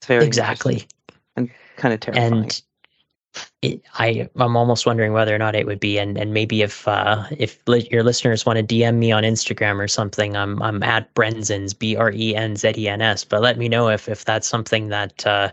It's 0.00 0.06
very 0.06 0.26
exactly. 0.26 0.86
And 1.36 1.50
kind 1.76 1.94
of 1.94 2.00
terrifying. 2.00 2.32
and 2.32 2.62
it, 3.62 3.82
I 3.94 4.28
I'm 4.36 4.56
almost 4.56 4.86
wondering 4.86 5.12
whether 5.12 5.34
or 5.34 5.38
not 5.38 5.54
it 5.54 5.66
would 5.66 5.80
be 5.80 5.98
and 5.98 6.16
and 6.16 6.32
maybe 6.32 6.62
if 6.62 6.86
uh 6.88 7.24
if 7.36 7.60
li- 7.66 7.88
your 7.90 8.02
listeners 8.02 8.46
want 8.46 8.58
to 8.58 8.62
DM 8.62 8.96
me 8.96 9.12
on 9.12 9.22
Instagram 9.24 9.78
or 9.78 9.88
something 9.88 10.36
I'm 10.36 10.62
I'm 10.62 10.82
at 10.82 11.12
Brenzens 11.14 11.78
B 11.78 11.96
R 11.96 12.10
E 12.12 12.34
N 12.34 12.56
Z 12.56 12.74
E 12.76 12.88
N 12.88 13.02
S 13.02 13.24
but 13.24 13.42
let 13.42 13.58
me 13.58 13.68
know 13.68 13.88
if 13.88 14.08
if 14.08 14.24
that's 14.24 14.48
something 14.48 14.88
that 14.88 15.26
uh 15.26 15.50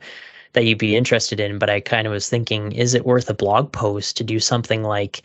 that 0.54 0.66
you'd 0.66 0.78
be 0.78 0.96
interested 0.96 1.40
in 1.40 1.60
but 1.60 1.70
I 1.70 1.80
kind 1.80 2.08
of 2.08 2.14
was 2.14 2.30
thinking 2.30 2.72
is 2.72 2.94
it 2.94 3.06
worth 3.06 3.30
a 3.30 3.34
blog 3.34 3.72
post 3.72 4.18
to 4.18 4.24
do 4.24 4.40
something 4.40 4.84
like 4.84 5.24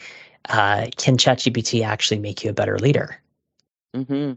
uh 0.48 0.86
can 0.96 1.16
ChatGPT 1.16 1.84
actually 1.84 2.18
make 2.18 2.42
you 2.44 2.50
a 2.50 2.54
better 2.54 2.78
leader 2.78 3.16
hmm 3.94 4.32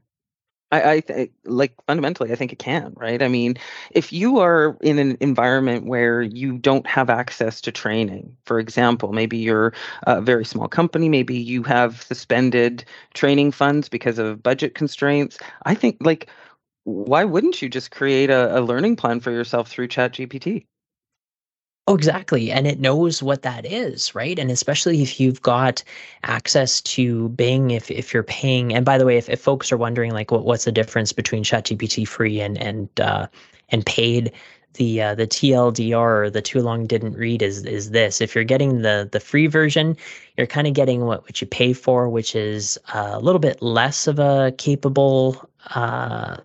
I, 0.73 0.91
I 0.93 0.99
th- 1.01 1.31
like 1.45 1.73
fundamentally, 1.87 2.31
I 2.31 2.35
think 2.35 2.51
it 2.53 2.59
can, 2.59 2.93
right? 2.97 3.21
I 3.21 3.27
mean, 3.27 3.55
if 3.91 4.11
you 4.13 4.39
are 4.39 4.77
in 4.81 4.97
an 4.99 5.17
environment 5.19 5.85
where 5.85 6.21
you 6.21 6.57
don't 6.57 6.87
have 6.87 7.09
access 7.09 7.61
to 7.61 7.71
training, 7.71 8.35
for 8.45 8.59
example, 8.59 9.13
maybe 9.13 9.37
you're 9.37 9.73
a 10.03 10.21
very 10.21 10.45
small 10.45 10.67
company, 10.67 11.09
maybe 11.09 11.35
you 11.37 11.63
have 11.63 12.01
suspended 12.01 12.85
training 13.13 13.51
funds 13.51 13.89
because 13.89 14.17
of 14.19 14.41
budget 14.43 14.75
constraints. 14.75 15.37
I 15.65 15.75
think, 15.75 15.97
like, 15.99 16.29
why 16.85 17.23
wouldn't 17.25 17.61
you 17.61 17.69
just 17.69 17.91
create 17.91 18.29
a, 18.29 18.59
a 18.59 18.61
learning 18.61 18.95
plan 18.97 19.19
for 19.21 19.31
yourself 19.31 19.69
through 19.69 19.89
ChatGPT? 19.89 20.65
Oh, 21.85 21.95
exactly. 21.95 22.49
And 22.49 22.65
it 22.65 22.79
knows 22.79 23.21
what 23.21 23.41
that 23.41 23.65
is, 23.65 24.15
right? 24.15 24.39
And 24.39 24.49
especially 24.49 25.01
if 25.01 25.19
you've 25.19 25.41
got 25.41 25.83
access 26.23 26.79
to 26.81 27.27
Bing, 27.29 27.71
if 27.71 27.91
if 27.91 28.13
you're 28.13 28.23
paying, 28.23 28.73
and 28.73 28.85
by 28.85 28.97
the 28.97 29.05
way, 29.05 29.17
if, 29.17 29.27
if 29.29 29.41
folks 29.41 29.69
are 29.71 29.77
wondering 29.77 30.11
like 30.11 30.31
what, 30.31 30.45
what's 30.45 30.63
the 30.63 30.71
difference 30.71 31.11
between 31.11 31.43
ChatGPT 31.43 32.07
free 32.07 32.39
and 32.39 32.57
and 32.57 32.87
uh, 33.01 33.27
and 33.67 33.85
paid, 33.85 34.31
the 34.75 35.01
uh, 35.01 35.15
the 35.15 35.27
TLDR 35.27 36.25
or 36.25 36.29
the 36.29 36.41
too 36.41 36.61
long 36.61 36.85
didn't 36.87 37.17
read 37.17 37.41
is 37.41 37.65
is 37.65 37.91
this. 37.91 38.21
If 38.21 38.33
you're 38.33 38.45
getting 38.45 38.81
the 38.81 39.09
the 39.11 39.19
free 39.19 39.47
version, 39.47 39.97
you're 40.37 40.47
kind 40.47 40.67
of 40.67 40.73
getting 40.73 41.05
what, 41.05 41.23
what 41.23 41.41
you 41.41 41.47
pay 41.47 41.73
for, 41.73 42.07
which 42.09 42.33
is 42.33 42.79
a 42.93 43.19
little 43.19 43.39
bit 43.39 43.61
less 43.61 44.07
of 44.07 44.19
a 44.19 44.53
capable 44.57 45.49
uh 45.75 46.37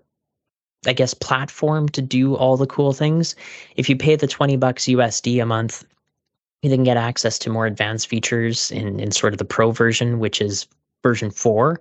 I 0.88 0.92
guess 0.92 1.14
platform 1.14 1.88
to 1.90 2.02
do 2.02 2.34
all 2.34 2.56
the 2.56 2.66
cool 2.66 2.92
things. 2.92 3.36
If 3.76 3.88
you 3.88 3.96
pay 3.96 4.16
the 4.16 4.26
20 4.26 4.56
bucks 4.56 4.84
USD 4.84 5.42
a 5.42 5.46
month, 5.46 5.84
you 6.62 6.70
then 6.70 6.84
get 6.84 6.96
access 6.96 7.38
to 7.40 7.50
more 7.50 7.66
advanced 7.66 8.08
features 8.08 8.70
in, 8.70 8.98
in 8.98 9.12
sort 9.12 9.32
of 9.32 9.38
the 9.38 9.44
pro 9.44 9.70
version, 9.70 10.18
which 10.18 10.40
is 10.40 10.66
version 11.02 11.30
4 11.30 11.80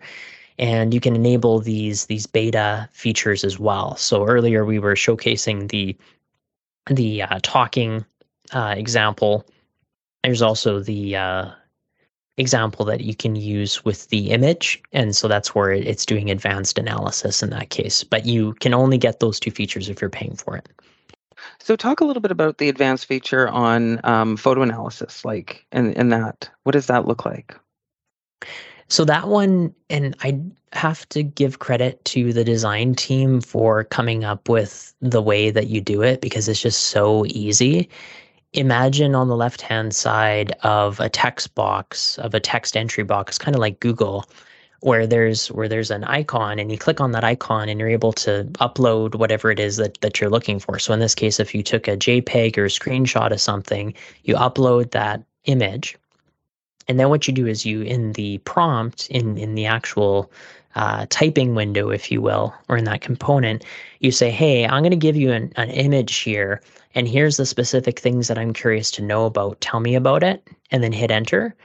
and 0.59 0.93
you 0.93 0.99
can 0.99 1.15
enable 1.15 1.59
these 1.59 2.05
these 2.05 2.25
beta 2.25 2.89
features 2.91 3.43
as 3.43 3.59
well. 3.59 3.95
So 3.95 4.25
earlier 4.25 4.65
we 4.65 4.79
were 4.79 4.95
showcasing 4.95 5.69
the 5.69 5.95
the 6.87 7.23
uh, 7.23 7.39
talking 7.43 8.05
uh, 8.51 8.73
example. 8.77 9.45
There's 10.23 10.41
also 10.41 10.79
the 10.79 11.15
uh, 11.15 11.51
example 12.37 12.85
that 12.85 13.01
you 13.01 13.15
can 13.15 13.35
use 13.35 13.83
with 13.83 14.07
the 14.09 14.31
image. 14.31 14.81
And 14.93 15.15
so 15.15 15.27
that's 15.27 15.55
where 15.55 15.71
it's 15.71 16.05
doing 16.05 16.29
advanced 16.29 16.77
analysis 16.77 17.41
in 17.41 17.49
that 17.49 17.69
case. 17.69 18.03
But 18.03 18.25
you 18.25 18.53
can 18.55 18.73
only 18.73 18.97
get 18.97 19.19
those 19.19 19.39
two 19.39 19.51
features 19.51 19.89
if 19.89 20.01
you're 20.01 20.09
paying 20.09 20.35
for 20.35 20.55
it. 20.55 20.69
So 21.59 21.75
talk 21.75 21.99
a 21.99 22.05
little 22.05 22.21
bit 22.21 22.31
about 22.31 22.57
the 22.57 22.69
advanced 22.69 23.05
feature 23.05 23.47
on 23.49 23.99
um, 24.03 24.37
photo 24.37 24.61
analysis, 24.61 25.23
like 25.23 25.65
and 25.71 25.95
and 25.97 26.11
that. 26.11 26.49
What 26.63 26.71
does 26.71 26.87
that 26.87 27.07
look 27.07 27.25
like? 27.25 27.55
So 28.89 29.03
that 29.05 29.27
one, 29.27 29.73
and 29.89 30.15
I 30.21 30.39
have 30.73 31.07
to 31.09 31.23
give 31.23 31.59
credit 31.59 32.03
to 32.05 32.31
the 32.31 32.43
design 32.43 32.95
team 32.95 33.41
for 33.41 33.83
coming 33.83 34.23
up 34.23 34.47
with 34.47 34.93
the 35.01 35.21
way 35.21 35.49
that 35.51 35.67
you 35.67 35.81
do 35.81 36.01
it 36.01 36.21
because 36.21 36.47
it's 36.47 36.61
just 36.61 36.85
so 36.85 37.25
easy. 37.27 37.89
Imagine 38.57 39.13
on 39.13 39.27
the 39.27 39.35
left 39.35 39.61
hand 39.61 39.93
side 39.93 40.51
of 40.63 40.99
a 40.99 41.09
text 41.09 41.53
box, 41.53 42.17
of 42.17 42.33
a 42.33 42.39
text 42.39 42.75
entry 42.75 43.03
box, 43.03 43.37
kind 43.37 43.53
of 43.53 43.61
like 43.61 43.79
Google, 43.79 44.25
where 44.79 45.05
there's 45.05 45.51
where 45.51 45.67
there's 45.67 45.91
an 45.91 46.03
icon 46.05 46.57
and 46.57 46.71
you 46.71 46.77
click 46.79 46.99
on 46.99 47.11
that 47.11 47.23
icon 47.23 47.69
and 47.69 47.79
you're 47.79 47.87
able 47.87 48.13
to 48.13 48.45
upload 48.55 49.13
whatever 49.13 49.51
it 49.51 49.59
is 49.59 49.77
that, 49.77 50.01
that 50.01 50.19
you're 50.19 50.31
looking 50.31 50.57
for. 50.57 50.79
So 50.79 50.91
in 50.91 50.99
this 50.99 51.13
case, 51.13 51.39
if 51.39 51.53
you 51.53 51.61
took 51.61 51.87
a 51.87 51.95
JPEG 51.95 52.57
or 52.57 52.65
a 52.65 52.69
screenshot 52.69 53.31
of 53.31 53.39
something, 53.39 53.93
you 54.23 54.33
upload 54.33 54.89
that 54.89 55.23
image. 55.45 55.95
And 56.87 56.99
then 56.99 57.09
what 57.09 57.27
you 57.27 57.35
do 57.35 57.45
is 57.45 57.63
you 57.63 57.83
in 57.83 58.13
the 58.13 58.39
prompt 58.39 59.07
in 59.11 59.37
in 59.37 59.53
the 59.53 59.67
actual 59.67 60.31
uh, 60.77 61.05
typing 61.09 61.55
window, 61.55 61.89
if 61.89 62.11
you 62.11 62.21
will, 62.21 62.53
or 62.69 62.77
in 62.77 62.85
that 62.85 63.01
component, 63.01 63.65
you 63.99 64.11
say, 64.11 64.29
hey, 64.29 64.65
I'm 64.65 64.83
going 64.83 64.91
to 64.91 65.07
give 65.07 65.17
you 65.17 65.31
an, 65.31 65.51
an 65.55 65.69
image 65.71 66.15
here, 66.17 66.61
and 66.95 67.07
here's 67.07 67.37
the 67.37 67.45
specific 67.45 67.99
things 67.99 68.27
that 68.27 68.37
I'm 68.37 68.53
curious 68.53 68.91
to 68.91 69.01
know 69.01 69.25
about. 69.25 69.59
Tell 69.59 69.79
me 69.79 69.95
about 69.95 70.23
it, 70.23 70.47
and 70.71 70.83
then 70.83 70.93
hit 70.93 71.11
enter. 71.11 71.55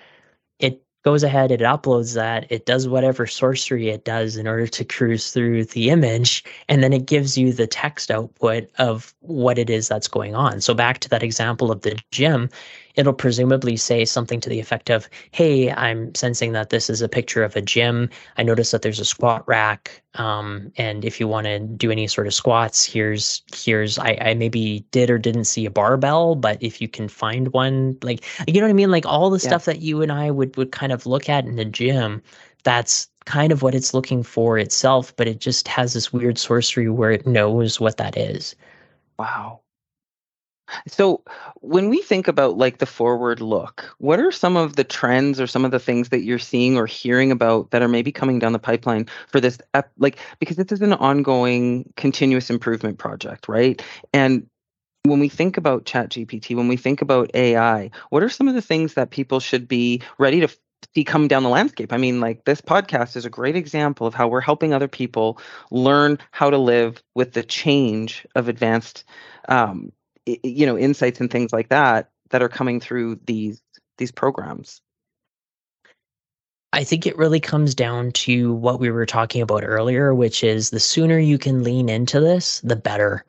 It 0.58 0.82
goes 1.04 1.24
ahead, 1.24 1.50
it 1.50 1.60
uploads 1.60 2.14
that, 2.14 2.46
it 2.48 2.64
does 2.64 2.88
whatever 2.88 3.26
sorcery 3.26 3.88
it 3.90 4.04
does 4.04 4.36
in 4.36 4.46
order 4.46 4.68
to 4.68 4.84
cruise 4.84 5.32
through 5.32 5.64
the 5.64 5.90
image, 5.90 6.44
and 6.68 6.82
then 6.82 6.92
it 6.92 7.06
gives 7.06 7.36
you 7.36 7.52
the 7.52 7.66
text 7.66 8.10
output 8.10 8.70
of 8.78 9.12
what 9.20 9.58
it 9.58 9.68
is 9.68 9.88
that's 9.88 10.08
going 10.08 10.34
on. 10.34 10.60
So 10.60 10.74
back 10.74 11.00
to 11.00 11.08
that 11.10 11.22
example 11.22 11.72
of 11.72 11.82
the 11.82 11.98
gym, 12.12 12.48
it'll 12.94 13.12
presumably 13.12 13.76
say 13.76 14.04
something 14.04 14.40
to 14.40 14.48
the 14.48 14.60
effect 14.60 14.90
of, 14.90 15.08
Hey, 15.30 15.70
I'm 15.72 16.14
sensing 16.14 16.52
that 16.52 16.70
this 16.70 16.90
is 16.90 17.02
a 17.02 17.08
picture 17.08 17.42
of 17.42 17.56
a 17.56 17.62
gym. 17.62 18.08
I 18.36 18.42
notice 18.42 18.70
that 18.70 18.82
there's 18.82 19.00
a 19.00 19.04
squat 19.04 19.46
rack. 19.46 20.02
Um, 20.14 20.72
and 20.76 21.04
if 21.04 21.18
you 21.18 21.26
want 21.26 21.46
to 21.46 21.58
do 21.58 21.90
any 21.90 22.06
sort 22.06 22.26
of 22.26 22.34
squats, 22.34 22.84
here's, 22.84 23.42
here's, 23.54 23.98
I, 23.98 24.18
I 24.20 24.34
maybe 24.34 24.84
did 24.90 25.10
or 25.10 25.18
didn't 25.18 25.44
see 25.44 25.64
a 25.64 25.70
barbell, 25.70 26.34
but 26.34 26.62
if 26.62 26.80
you 26.80 26.88
can 26.88 27.08
find 27.08 27.52
one, 27.52 27.96
like, 28.02 28.24
you 28.46 28.60
know 28.60 28.66
what 28.66 28.70
I 28.70 28.74
mean? 28.74 28.90
Like 28.90 29.06
all 29.06 29.30
the 29.30 29.38
yeah. 29.42 29.48
stuff 29.48 29.64
that 29.64 29.80
you 29.80 30.02
and 30.02 30.12
I 30.12 30.30
would, 30.30 30.56
would 30.56 30.72
kind 30.72 30.92
of 30.92 31.06
look 31.06 31.28
at 31.28 31.46
in 31.46 31.56
the 31.56 31.64
gym, 31.64 32.22
that's 32.64 33.08
kind 33.24 33.52
of 33.52 33.62
what 33.62 33.74
it's 33.74 33.94
looking 33.94 34.22
for 34.22 34.58
itself, 34.58 35.14
but 35.16 35.28
it 35.28 35.40
just 35.40 35.68
has 35.68 35.94
this 35.94 36.12
weird 36.12 36.38
sorcery 36.38 36.88
where 36.88 37.10
it 37.10 37.26
knows 37.26 37.80
what 37.80 37.96
that 37.96 38.16
is. 38.16 38.54
Wow. 39.18 39.60
So 40.86 41.22
when 41.56 41.88
we 41.88 42.02
think 42.02 42.28
about 42.28 42.56
like 42.56 42.78
the 42.78 42.86
forward 42.86 43.40
look, 43.40 43.84
what 43.98 44.20
are 44.20 44.32
some 44.32 44.56
of 44.56 44.76
the 44.76 44.84
trends 44.84 45.40
or 45.40 45.46
some 45.46 45.64
of 45.64 45.70
the 45.70 45.78
things 45.78 46.08
that 46.10 46.22
you're 46.22 46.38
seeing 46.38 46.76
or 46.76 46.86
hearing 46.86 47.30
about 47.30 47.70
that 47.70 47.82
are 47.82 47.88
maybe 47.88 48.12
coming 48.12 48.38
down 48.38 48.52
the 48.52 48.58
pipeline 48.58 49.08
for 49.28 49.40
this 49.40 49.58
like 49.98 50.18
because 50.38 50.56
this 50.56 50.72
is 50.72 50.80
an 50.80 50.92
ongoing 50.94 51.92
continuous 51.96 52.50
improvement 52.50 52.98
project, 52.98 53.48
right? 53.48 53.82
And 54.12 54.46
when 55.04 55.18
we 55.18 55.28
think 55.28 55.56
about 55.56 55.84
chat 55.84 56.10
gpt 56.10 56.54
when 56.54 56.68
we 56.68 56.76
think 56.76 57.02
about 57.02 57.28
ai 57.34 57.90
what 58.10 58.22
are 58.22 58.28
some 58.28 58.46
of 58.46 58.54
the 58.54 58.62
things 58.62 58.94
that 58.94 59.10
people 59.10 59.40
should 59.40 59.66
be 59.66 60.00
ready 60.18 60.38
to 60.38 60.48
see 60.94 61.02
come 61.04 61.26
down 61.26 61.42
the 61.42 61.48
landscape 61.48 61.92
i 61.92 61.96
mean 61.96 62.20
like 62.20 62.44
this 62.44 62.60
podcast 62.60 63.16
is 63.16 63.24
a 63.24 63.30
great 63.30 63.56
example 63.56 64.06
of 64.06 64.14
how 64.14 64.28
we're 64.28 64.40
helping 64.40 64.72
other 64.72 64.88
people 64.88 65.40
learn 65.70 66.18
how 66.30 66.50
to 66.50 66.58
live 66.58 67.02
with 67.14 67.32
the 67.32 67.42
change 67.42 68.26
of 68.36 68.48
advanced 68.48 69.04
um, 69.48 69.90
you 70.26 70.66
know 70.66 70.78
insights 70.78 71.20
and 71.20 71.30
things 71.30 71.52
like 71.52 71.68
that 71.68 72.10
that 72.30 72.42
are 72.42 72.48
coming 72.48 72.80
through 72.80 73.18
these 73.26 73.60
these 73.98 74.12
programs 74.12 74.80
I 76.74 76.84
think 76.84 77.06
it 77.06 77.18
really 77.18 77.40
comes 77.40 77.74
down 77.74 78.12
to 78.12 78.54
what 78.54 78.80
we 78.80 78.90
were 78.90 79.04
talking 79.04 79.42
about 79.42 79.62
earlier, 79.62 80.14
which 80.14 80.42
is 80.42 80.70
the 80.70 80.80
sooner 80.80 81.18
you 81.18 81.36
can 81.36 81.62
lean 81.62 81.90
into 81.90 82.18
this, 82.18 82.62
the 82.64 82.76
better, 82.76 83.26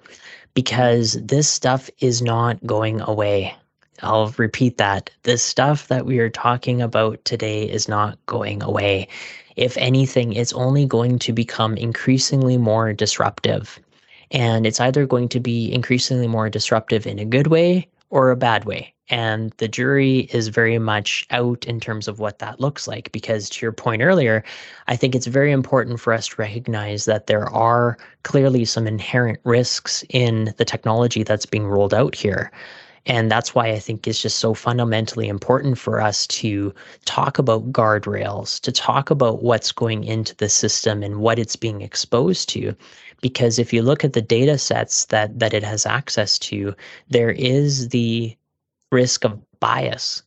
because 0.53 1.13
this 1.21 1.49
stuff 1.49 1.89
is 1.99 2.21
not 2.21 2.65
going 2.65 3.01
away. 3.01 3.53
I'll 4.01 4.33
repeat 4.37 4.77
that. 4.77 5.09
This 5.23 5.43
stuff 5.43 5.89
that 5.89 6.05
we 6.05 6.19
are 6.19 6.29
talking 6.29 6.81
about 6.81 7.23
today 7.25 7.63
is 7.63 7.89
not 7.89 8.17
going 8.27 8.63
away. 8.63 9.09
If 9.57 9.75
anything, 9.77 10.33
it's 10.33 10.53
only 10.53 10.85
going 10.85 11.19
to 11.19 11.33
become 11.33 11.75
increasingly 11.75 12.57
more 12.57 12.93
disruptive. 12.93 13.77
And 14.31 14.65
it's 14.65 14.79
either 14.79 15.05
going 15.05 15.29
to 15.29 15.39
be 15.39 15.71
increasingly 15.73 16.27
more 16.27 16.49
disruptive 16.49 17.05
in 17.05 17.19
a 17.19 17.25
good 17.25 17.47
way 17.47 17.87
or 18.09 18.31
a 18.31 18.35
bad 18.35 18.65
way. 18.65 18.93
And 19.09 19.51
the 19.57 19.67
jury 19.67 20.29
is 20.31 20.47
very 20.47 20.79
much 20.79 21.27
out 21.31 21.65
in 21.65 21.79
terms 21.79 22.07
of 22.07 22.19
what 22.19 22.39
that 22.39 22.59
looks 22.59 22.87
like. 22.87 23.11
Because 23.11 23.49
to 23.49 23.65
your 23.65 23.73
point 23.73 24.01
earlier, 24.01 24.43
I 24.87 24.95
think 24.95 25.13
it's 25.13 25.27
very 25.27 25.51
important 25.51 25.99
for 25.99 26.13
us 26.13 26.27
to 26.29 26.35
recognize 26.37 27.05
that 27.05 27.27
there 27.27 27.49
are 27.49 27.97
clearly 28.23 28.65
some 28.65 28.87
inherent 28.87 29.39
risks 29.43 30.03
in 30.09 30.53
the 30.57 30.65
technology 30.65 31.23
that's 31.23 31.45
being 31.45 31.67
rolled 31.67 31.93
out 31.93 32.15
here. 32.15 32.51
And 33.05 33.29
that's 33.29 33.53
why 33.53 33.67
I 33.67 33.79
think 33.79 34.07
it's 34.07 34.21
just 34.21 34.37
so 34.37 34.53
fundamentally 34.53 35.27
important 35.27 35.77
for 35.77 35.99
us 35.99 36.25
to 36.27 36.73
talk 37.03 37.37
about 37.37 37.73
guardrails, 37.73 38.61
to 38.61 38.71
talk 38.71 39.09
about 39.09 39.43
what's 39.43 39.73
going 39.73 40.05
into 40.05 40.33
the 40.37 40.47
system 40.47 41.03
and 41.03 41.17
what 41.17 41.37
it's 41.37 41.57
being 41.57 41.81
exposed 41.81 42.47
to 42.49 42.73
because 43.23 43.57
if 43.57 43.73
you 43.73 43.81
look 43.81 44.03
at 44.03 44.13
the 44.13 44.21
data 44.21 44.59
sets 44.59 45.05
that 45.05 45.39
that 45.39 45.53
it 45.55 45.63
has 45.63 45.87
access 45.87 46.37
to 46.37 46.75
there 47.09 47.31
is 47.31 47.89
the 47.89 48.37
risk 48.91 49.25
of 49.25 49.39
bias 49.59 50.21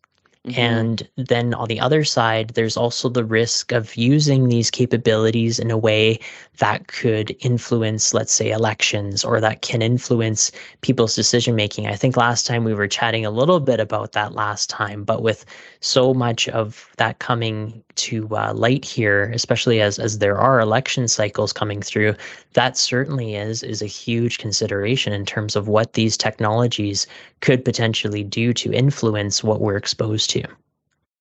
Mm-hmm. 0.47 0.61
And 0.61 1.09
then 1.17 1.55
on 1.55 1.67
the 1.67 1.81
other 1.81 2.05
side, 2.05 2.51
there's 2.51 2.77
also 2.77 3.09
the 3.09 3.25
risk 3.25 3.73
of 3.73 3.97
using 3.97 4.49
these 4.49 4.71
capabilities 4.71 5.59
in 5.59 5.73
a 5.73 5.77
way 5.77 6.21
that 6.59 6.87
could 6.87 7.37
influence, 7.41 8.15
let's 8.15 8.33
say, 8.33 8.51
elections 8.51 9.25
or 9.25 9.41
that 9.41 9.63
can 9.63 9.83
influence 9.83 10.53
people's 10.83 11.17
decision 11.17 11.57
making. 11.57 11.89
I 11.89 11.97
think 11.97 12.17
last 12.17 12.47
time 12.47 12.63
we 12.63 12.75
were 12.75 12.87
chatting 12.87 13.27
a 13.27 13.31
little 13.31 13.59
bit 13.59 13.81
about 13.81 14.13
that 14.13 14.35
last 14.35 14.71
time, 14.71 15.03
but 15.03 15.21
with 15.21 15.45
so 15.87 16.13
much 16.13 16.49
of 16.49 16.91
that 16.97 17.19
coming 17.21 17.83
to 17.95 18.29
uh, 18.37 18.53
light 18.55 18.85
here, 18.85 19.31
especially 19.33 19.81
as 19.81 19.99
as 19.99 20.19
there 20.19 20.39
are 20.39 20.61
election 20.61 21.09
cycles 21.09 21.53
coming 21.53 21.81
through, 21.81 22.15
that 22.55 22.77
certainly 22.77 23.37
is 23.37 23.63
is 23.63 23.83
a 23.83 23.87
huge 23.87 24.39
consideration 24.39 25.13
in 25.13 25.25
terms 25.25 25.57
of 25.57 25.69
what 25.69 25.93
these 25.93 26.17
technologies 26.17 27.07
could 27.41 27.65
potentially 27.65 28.25
do 28.25 28.53
to 28.53 28.73
influence 28.73 29.45
what 29.45 29.61
we're 29.61 29.77
exposed 29.77 30.31
to. 30.31 30.43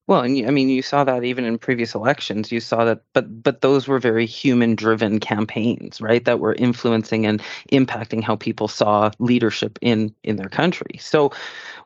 Well, 0.08 0.22
and 0.22 0.48
I 0.48 0.52
mean, 0.52 0.70
you 0.70 0.84
saw 0.84 1.04
that 1.04 1.24
even 1.24 1.46
in 1.46 1.58
previous 1.58 1.96
elections. 1.96 2.52
You 2.52 2.60
saw 2.60 2.86
that, 2.86 3.02
but 3.14 3.42
but 3.42 3.62
those 3.62 3.88
were 3.88 3.98
very 3.98 4.28
human-driven 4.28 5.20
campaigns, 5.20 6.00
right? 6.00 6.24
That 6.26 6.40
were 6.40 6.54
influencing 6.54 7.26
and 7.26 7.42
impacting 7.72 8.22
how 8.22 8.36
people 8.36 8.68
saw 8.68 9.10
leadership 9.18 9.80
in 9.82 10.14
in 10.24 10.36
their 10.36 10.50
country. 10.50 11.00
So, 11.00 11.32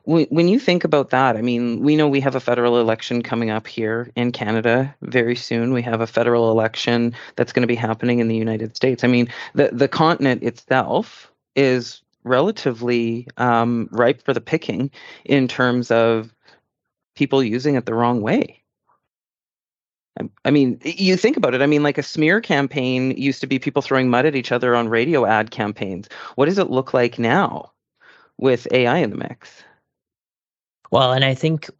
when 0.02 0.26
when 0.28 0.48
you 0.48 0.58
think 0.58 0.84
about 0.84 1.08
that, 1.10 1.36
I 1.36 1.40
mean, 1.42 1.80
we 1.80 1.96
know 1.96 2.08
we 2.08 2.20
have 2.20 2.34
a 2.34 2.40
federal 2.40 2.78
election 2.78 3.22
coming 3.22 3.48
up 3.48 3.66
here 3.66 4.10
in 4.16 4.32
Canada 4.32 4.94
very 5.00 5.36
soon. 5.36 5.72
We 5.72 5.82
have 5.82 6.02
a 6.02 6.06
federal 6.06 6.50
election 6.50 7.14
that's 7.36 7.52
going 7.54 7.62
to 7.62 7.66
be 7.66 7.74
happening 7.74 8.18
in 8.18 8.28
the 8.28 8.36
United 8.36 8.76
States. 8.76 9.02
I 9.02 9.06
mean, 9.06 9.28
the 9.54 9.70
the 9.72 9.88
continent 9.88 10.42
itself 10.42 11.32
is 11.56 12.02
relatively 12.24 13.26
um, 13.38 13.88
ripe 13.92 14.22
for 14.22 14.34
the 14.34 14.40
picking 14.42 14.90
in 15.24 15.48
terms 15.48 15.90
of 15.90 16.34
people 17.14 17.42
using 17.42 17.74
it 17.74 17.86
the 17.86 17.94
wrong 17.94 18.20
way. 18.20 18.62
I 20.44 20.50
mean, 20.50 20.80
you 20.84 21.16
think 21.16 21.36
about 21.36 21.54
it. 21.54 21.62
I 21.62 21.66
mean, 21.66 21.82
like 21.82 21.98
a 21.98 22.02
smear 22.02 22.40
campaign 22.40 23.12
used 23.16 23.40
to 23.40 23.46
be 23.46 23.58
people 23.58 23.80
throwing 23.80 24.10
mud 24.10 24.26
at 24.26 24.36
each 24.36 24.52
other 24.52 24.74
on 24.76 24.88
radio 24.88 25.24
ad 25.24 25.50
campaigns. 25.50 26.08
What 26.34 26.46
does 26.46 26.58
it 26.58 26.70
look 26.70 26.92
like 26.92 27.18
now 27.18 27.72
with 28.36 28.66
AI 28.72 28.98
in 28.98 29.10
the 29.10 29.16
mix? 29.16 29.62
Well, 30.90 31.12
and 31.12 31.24
I 31.24 31.34
think 31.34 31.70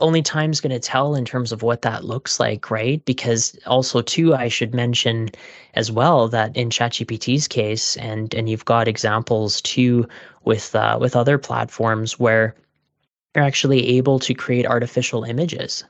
only 0.00 0.22
time's 0.22 0.60
going 0.60 0.72
to 0.72 0.80
tell 0.80 1.14
in 1.14 1.24
terms 1.24 1.52
of 1.52 1.62
what 1.62 1.82
that 1.82 2.04
looks 2.04 2.40
like, 2.40 2.70
right? 2.70 3.04
Because 3.04 3.56
also 3.66 4.00
too, 4.00 4.34
I 4.34 4.48
should 4.48 4.74
mention 4.74 5.28
as 5.74 5.92
well 5.92 6.28
that 6.28 6.56
in 6.56 6.70
ChatGPT's 6.70 7.46
case, 7.46 7.96
and 7.98 8.34
and 8.34 8.48
you've 8.48 8.64
got 8.64 8.88
examples 8.88 9.60
too 9.60 10.08
with 10.44 10.74
uh, 10.74 10.98
with 11.00 11.14
other 11.14 11.38
platforms 11.38 12.18
where 12.18 12.54
you're 13.34 13.44
actually 13.44 13.96
able 13.96 14.18
to 14.20 14.34
create 14.34 14.66
artificial 14.66 15.24
images 15.24 15.84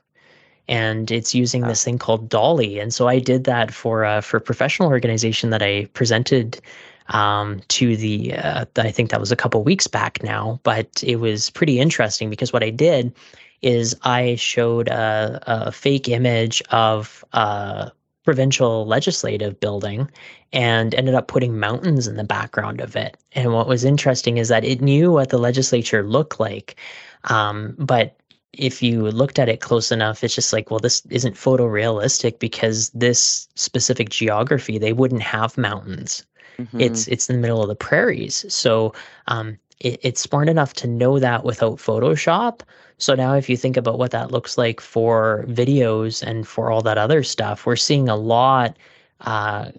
and 0.67 1.11
it's 1.11 1.35
using 1.35 1.61
this 1.61 1.83
thing 1.83 1.97
called 1.97 2.29
DALL-E. 2.29 2.79
And 2.79 2.93
so 2.93 3.07
I 3.07 3.19
did 3.19 3.43
that 3.45 3.73
for 3.73 4.05
uh, 4.05 4.21
for 4.21 4.37
a 4.37 4.41
professional 4.41 4.89
organization 4.89 5.49
that 5.49 5.61
I 5.61 5.85
presented 5.93 6.61
um, 7.09 7.61
to 7.69 7.97
the. 7.97 8.33
Uh, 8.35 8.65
I 8.77 8.91
think 8.91 9.11
that 9.11 9.19
was 9.19 9.31
a 9.31 9.35
couple 9.35 9.63
weeks 9.63 9.87
back 9.87 10.23
now, 10.23 10.59
but 10.63 11.03
it 11.05 11.17
was 11.17 11.49
pretty 11.49 11.79
interesting 11.79 12.29
because 12.29 12.53
what 12.53 12.63
I 12.63 12.69
did 12.69 13.13
is 13.61 13.95
I 14.03 14.35
showed 14.35 14.89
a, 14.89 15.41
a 15.47 15.71
fake 15.71 16.09
image 16.09 16.61
of 16.69 17.23
a 17.33 17.91
provincial 18.23 18.85
legislative 18.85 19.59
building 19.59 20.09
and 20.53 20.95
ended 20.95 21.15
up 21.15 21.27
putting 21.27 21.59
mountains 21.59 22.07
in 22.07 22.15
the 22.15 22.23
background 22.23 22.79
of 22.79 22.95
it. 22.95 23.17
And 23.33 23.53
what 23.53 23.67
was 23.67 23.83
interesting 23.83 24.37
is 24.37 24.47
that 24.47 24.63
it 24.63 24.81
knew 24.81 25.11
what 25.11 25.29
the 25.29 25.37
legislature 25.37 26.03
looked 26.03 26.39
like, 26.39 26.75
um, 27.25 27.75
but 27.77 28.17
if 28.53 28.83
you 28.83 29.09
looked 29.09 29.39
at 29.39 29.49
it 29.49 29.61
close 29.61 29.91
enough, 29.91 30.23
it's 30.23 30.35
just 30.35 30.53
like, 30.53 30.69
well, 30.69 30.79
this 30.79 31.03
isn't 31.09 31.35
photorealistic 31.35 32.39
because 32.39 32.89
this 32.89 33.47
specific 33.55 34.09
geography, 34.09 34.77
they 34.77 34.93
wouldn't 34.93 35.23
have 35.23 35.57
mountains. 35.57 36.25
Mm-hmm. 36.59 36.81
It's 36.81 37.07
it's 37.07 37.29
in 37.29 37.35
the 37.35 37.41
middle 37.41 37.63
of 37.63 37.67
the 37.67 37.75
prairies. 37.75 38.45
So 38.47 38.93
um, 39.27 39.57
it, 39.79 39.99
it's 40.03 40.21
smart 40.21 40.49
enough 40.49 40.73
to 40.75 40.87
know 40.87 41.17
that 41.17 41.43
without 41.43 41.77
Photoshop. 41.77 42.61
So 42.99 43.15
now, 43.15 43.33
if 43.33 43.49
you 43.49 43.57
think 43.57 43.75
about 43.75 43.97
what 43.97 44.11
that 44.11 44.31
looks 44.31 44.55
like 44.57 44.79
for 44.79 45.45
videos 45.47 46.21
and 46.21 46.47
for 46.47 46.69
all 46.69 46.81
that 46.83 46.99
other 46.99 47.23
stuff, 47.23 47.65
we're 47.65 47.75
seeing 47.75 48.07
a 48.07 48.15
lot 48.15 48.77
uh, 49.21 49.71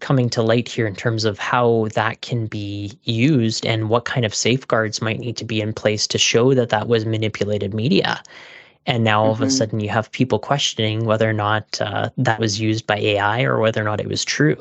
coming 0.00 0.28
to 0.30 0.42
light 0.42 0.68
here 0.68 0.86
in 0.86 0.96
terms 0.96 1.24
of 1.24 1.38
how 1.38 1.88
that 1.94 2.22
can 2.22 2.46
be 2.46 2.92
used 3.04 3.64
and 3.66 3.88
what 3.88 4.04
kind 4.04 4.24
of 4.26 4.34
safeguards 4.34 5.00
might 5.00 5.18
need 5.18 5.36
to 5.36 5.44
be 5.44 5.60
in 5.60 5.72
place 5.72 6.06
to 6.08 6.18
show 6.18 6.54
that 6.54 6.70
that 6.70 6.88
was 6.88 7.06
manipulated 7.06 7.74
media. 7.74 8.22
And 8.86 9.04
now 9.04 9.20
all 9.20 9.34
mm-hmm. 9.34 9.42
of 9.42 9.48
a 9.48 9.50
mm-hmm. 9.50 9.56
sudden 9.58 9.80
you 9.80 9.90
have 9.90 10.10
people 10.10 10.38
questioning 10.38 11.04
whether 11.04 11.28
or 11.28 11.34
not 11.34 11.80
uh, 11.80 12.10
that 12.16 12.40
was 12.40 12.60
used 12.60 12.86
by 12.86 12.96
AI 12.96 13.42
or 13.42 13.60
whether 13.60 13.80
or 13.80 13.84
not 13.84 14.00
it 14.00 14.08
was 14.08 14.24
true. 14.24 14.56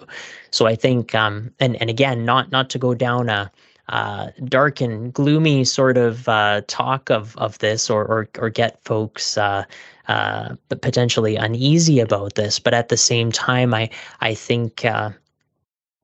So 0.51 0.67
I 0.67 0.75
think, 0.75 1.15
um, 1.15 1.51
and 1.59 1.79
and 1.81 1.89
again, 1.89 2.25
not 2.25 2.51
not 2.51 2.69
to 2.71 2.77
go 2.77 2.93
down 2.93 3.29
a 3.29 3.51
uh, 3.87 4.29
dark 4.45 4.81
and 4.81 5.11
gloomy 5.11 5.63
sort 5.63 5.97
of 5.97 6.27
uh, 6.29 6.61
talk 6.67 7.09
of 7.09 7.35
of 7.37 7.57
this, 7.59 7.89
or 7.89 8.05
or, 8.05 8.29
or 8.37 8.49
get 8.49 8.83
folks 8.83 9.37
uh, 9.37 9.63
uh 10.07 10.55
potentially 10.67 11.35
uneasy 11.35 11.99
about 11.99 12.35
this. 12.35 12.59
But 12.59 12.73
at 12.73 12.89
the 12.89 12.97
same 12.97 13.31
time, 13.31 13.73
I 13.73 13.89
I 14.21 14.33
think 14.33 14.85
uh, 14.85 15.11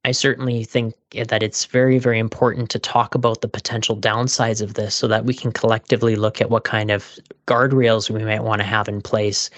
I 0.06 0.12
certainly 0.12 0.64
think 0.64 0.94
that 1.30 1.42
it's 1.42 1.66
very, 1.66 1.98
very 1.98 2.20
important 2.20 2.70
to 2.70 2.78
talk 2.78 3.16
about 3.16 3.42
the 3.42 3.48
potential 3.48 3.98
downsides 3.98 4.62
of 4.62 4.76
this 4.76 4.94
so 4.94 5.08
that 5.08 5.26
we 5.26 5.34
can 5.34 5.52
collectively 5.52 6.16
look 6.16 6.40
at 6.40 6.52
what 6.52 6.64
kind 6.64 6.92
of 6.92 7.18
guardrails 7.48 8.12
we 8.12 8.24
might 8.24 8.44
want 8.44 8.62
to 8.62 8.68
have 8.68 8.88
in 8.88 9.02
place 9.02 9.50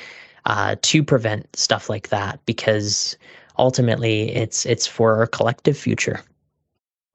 uh, 0.46 0.78
to 0.84 1.04
prevent 1.04 1.54
stuff 1.54 1.90
like 1.90 2.08
that 2.10 2.40
because 2.46 3.18
ultimately 3.58 4.34
it's 4.34 4.66
it's 4.66 4.88
for 4.88 5.16
our 5.16 5.28
collective 5.28 5.78
future. 5.78 6.22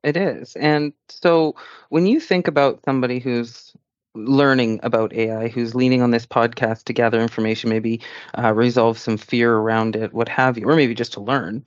It 0.04 0.18
is. 0.18 0.54
And 0.56 0.92
so 1.08 1.56
when 1.88 2.04
you 2.04 2.20
think 2.20 2.46
about 2.46 2.84
somebody 2.84 3.18
who's 3.18 3.72
learning 4.14 4.78
about 4.82 5.14
AI, 5.14 5.48
who's 5.48 5.74
leaning 5.74 6.02
on 6.02 6.10
this 6.10 6.26
podcast 6.26 6.84
to 6.84 6.92
gather 6.92 7.22
information, 7.22 7.70
maybe 7.70 7.98
uh, 8.36 8.52
resolve 8.52 8.98
some 8.98 9.16
fear 9.16 9.54
around 9.54 9.96
it, 9.96 10.12
what 10.12 10.28
have 10.28 10.58
you, 10.58 10.68
or 10.68 10.76
maybe 10.76 10.94
just 10.94 11.14
to 11.14 11.20
learn 11.22 11.64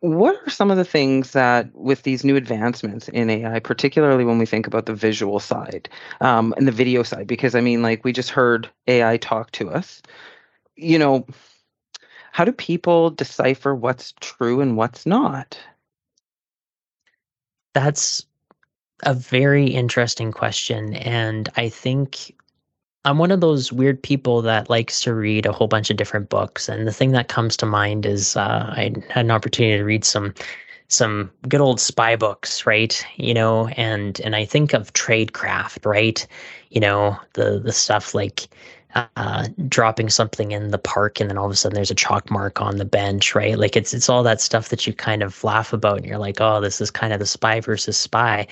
what 0.00 0.36
are 0.46 0.50
some 0.50 0.70
of 0.70 0.76
the 0.78 0.84
things 0.84 1.32
that, 1.32 1.74
with 1.74 2.02
these 2.02 2.24
new 2.24 2.36
advancements 2.36 3.08
in 3.08 3.30
AI, 3.30 3.60
particularly 3.60 4.24
when 4.24 4.38
we 4.38 4.46
think 4.46 4.66
about 4.66 4.86
the 4.86 4.94
visual 4.94 5.40
side 5.40 5.88
um, 6.20 6.54
and 6.56 6.66
the 6.66 6.72
video 6.72 7.02
side? 7.02 7.26
Because 7.26 7.54
I 7.54 7.60
mean, 7.60 7.82
like 7.82 8.04
we 8.04 8.12
just 8.12 8.30
heard 8.30 8.70
AI 8.86 9.18
talk 9.18 9.50
to 9.52 9.70
us. 9.70 10.02
You 10.76 10.98
know, 10.98 11.26
how 12.32 12.44
do 12.44 12.52
people 12.52 13.10
decipher 13.10 13.74
what's 13.74 14.14
true 14.20 14.60
and 14.60 14.76
what's 14.76 15.06
not? 15.06 15.58
That's 17.74 18.24
a 19.04 19.14
very 19.14 19.66
interesting 19.66 20.32
question. 20.32 20.94
And 20.94 21.48
I 21.56 21.68
think 21.68 22.34
I'm 23.04 23.18
one 23.18 23.30
of 23.30 23.40
those 23.40 23.72
weird 23.72 24.02
people 24.02 24.42
that 24.42 24.68
likes 24.68 25.00
to 25.02 25.14
read 25.14 25.46
a 25.46 25.52
whole 25.52 25.68
bunch 25.68 25.90
of 25.90 25.96
different 25.96 26.28
books, 26.28 26.68
and 26.68 26.86
the 26.86 26.92
thing 26.92 27.12
that 27.12 27.28
comes 27.28 27.56
to 27.58 27.66
mind 27.66 28.04
is 28.04 28.36
uh, 28.36 28.72
I 28.76 28.92
had 29.08 29.24
an 29.24 29.30
opportunity 29.30 29.78
to 29.78 29.84
read 29.84 30.04
some 30.04 30.34
some 30.88 31.30
good 31.48 31.60
old 31.60 31.80
spy 31.80 32.16
books, 32.16 32.66
right? 32.66 33.04
You 33.16 33.32
know, 33.34 33.68
and 33.68 34.20
and 34.20 34.36
I 34.36 34.44
think 34.44 34.74
of 34.74 34.92
tradecraft, 34.92 35.86
right? 35.86 36.26
You 36.70 36.80
know, 36.80 37.16
the 37.34 37.60
the 37.60 37.72
stuff 37.72 38.14
like 38.14 38.48
uh, 38.94 39.48
dropping 39.68 40.10
something 40.10 40.50
in 40.52 40.68
the 40.70 40.78
park 40.78 41.20
and 41.20 41.30
then 41.30 41.38
all 41.38 41.46
of 41.46 41.52
a 41.52 41.56
sudden 41.56 41.76
there's 41.76 41.90
a 41.92 41.94
chalk 41.94 42.30
mark 42.30 42.60
on 42.60 42.76
the 42.76 42.84
bench, 42.84 43.34
right? 43.34 43.58
Like 43.58 43.76
it's 43.76 43.94
it's 43.94 44.08
all 44.10 44.22
that 44.24 44.40
stuff 44.42 44.68
that 44.70 44.86
you 44.86 44.92
kind 44.92 45.22
of 45.22 45.42
laugh 45.44 45.72
about 45.72 45.98
and 45.98 46.06
you're 46.06 46.18
like, 46.18 46.40
oh, 46.40 46.60
this 46.60 46.80
is 46.80 46.90
kind 46.90 47.12
of 47.12 47.18
the 47.20 47.26
spy 47.26 47.60
versus 47.60 47.96
spy. 47.96 48.46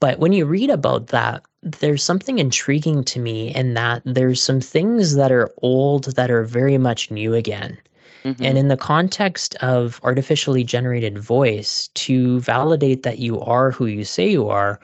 But 0.00 0.18
when 0.18 0.32
you 0.32 0.46
read 0.46 0.70
about 0.70 1.08
that, 1.08 1.42
there's 1.66 2.02
something 2.02 2.38
intriguing 2.38 3.02
to 3.04 3.18
me 3.18 3.52
in 3.54 3.74
that 3.74 4.02
there's 4.04 4.40
some 4.40 4.60
things 4.60 5.16
that 5.16 5.32
are 5.32 5.50
old 5.62 6.04
that 6.14 6.30
are 6.30 6.44
very 6.44 6.78
much 6.78 7.10
new 7.10 7.34
again. 7.34 7.76
Mm-hmm. 8.24 8.44
And 8.44 8.58
in 8.58 8.68
the 8.68 8.76
context 8.76 9.56
of 9.56 10.00
artificially 10.02 10.64
generated 10.64 11.18
voice, 11.18 11.88
to 11.94 12.40
validate 12.40 13.02
that 13.02 13.18
you 13.18 13.40
are 13.40 13.70
who 13.70 13.86
you 13.86 14.04
say 14.04 14.28
you 14.30 14.48
are, 14.48 14.80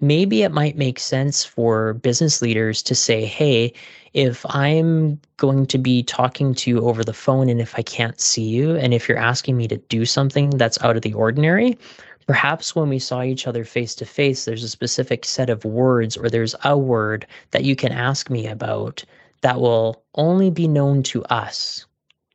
maybe 0.00 0.42
it 0.42 0.52
might 0.52 0.76
make 0.76 0.98
sense 0.98 1.44
for 1.44 1.94
business 1.94 2.42
leaders 2.42 2.82
to 2.82 2.94
say, 2.94 3.24
hey, 3.24 3.72
if 4.12 4.44
I'm 4.48 5.20
going 5.36 5.66
to 5.66 5.78
be 5.78 6.02
talking 6.02 6.54
to 6.54 6.70
you 6.70 6.80
over 6.80 7.04
the 7.04 7.12
phone 7.12 7.48
and 7.48 7.60
if 7.60 7.74
I 7.78 7.82
can't 7.82 8.18
see 8.20 8.44
you, 8.44 8.76
and 8.76 8.94
if 8.94 9.08
you're 9.08 9.18
asking 9.18 9.56
me 9.56 9.68
to 9.68 9.76
do 9.76 10.04
something 10.06 10.50
that's 10.50 10.82
out 10.82 10.96
of 10.96 11.02
the 11.02 11.12
ordinary, 11.12 11.78
Perhaps 12.26 12.74
when 12.74 12.88
we 12.88 12.98
saw 12.98 13.22
each 13.22 13.46
other 13.46 13.64
face 13.64 13.94
to 13.94 14.04
face, 14.04 14.44
there's 14.44 14.64
a 14.64 14.68
specific 14.68 15.24
set 15.24 15.48
of 15.48 15.64
words 15.64 16.16
or 16.16 16.28
there's 16.28 16.56
a 16.64 16.76
word 16.76 17.26
that 17.52 17.64
you 17.64 17.76
can 17.76 17.92
ask 17.92 18.30
me 18.30 18.46
about 18.48 19.04
that 19.42 19.60
will 19.60 20.02
only 20.16 20.50
be 20.50 20.66
known 20.66 21.02
to 21.04 21.22
us. 21.24 21.86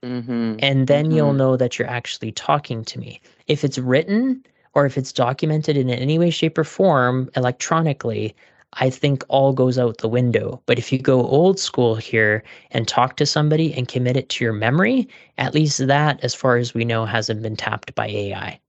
Mm-hmm. 0.04 0.56
And 0.60 0.88
then 0.88 1.06
mm-hmm. 1.06 1.16
you'll 1.16 1.34
know 1.34 1.58
that 1.58 1.78
you're 1.78 1.90
actually 1.90 2.32
talking 2.32 2.86
to 2.86 3.00
me. 3.00 3.22
If 3.48 3.64
it's 3.64 3.78
written 3.78 4.46
or 4.74 4.86
if 4.86 4.98
it's 4.98 5.12
documented 5.12 5.76
in 5.76 5.90
any 5.90 6.18
way, 6.18 6.30
shape, 6.30 6.58
or 6.58 6.64
form 6.64 7.30
electronically, 7.36 8.34
I 8.74 8.90
think 8.90 9.26
all 9.28 9.52
goes 9.52 9.78
out 9.78 9.98
the 9.98 10.08
window. 10.08 10.62
But 10.66 10.80
if 10.80 10.94
you 10.94 11.00
go 11.00 11.28
old 11.28 11.60
school 11.60 11.96
here 11.96 12.44
and 12.72 12.88
talk 12.88 13.18
to 13.18 13.26
somebody 13.26 13.74
and 13.74 13.90
commit 13.90 14.16
it 14.16 14.30
to 14.30 14.46
your 14.46 14.54
memory, 14.54 15.10
at 15.38 15.54
least 15.54 15.86
that, 15.88 16.24
as 16.24 16.34
far 16.34 16.56
as 16.56 16.74
we 16.74 16.86
know, 16.86 17.06
hasn't 17.06 17.42
been 17.42 17.58
tapped 17.58 17.94
by 17.96 18.08
AI. 18.08 18.60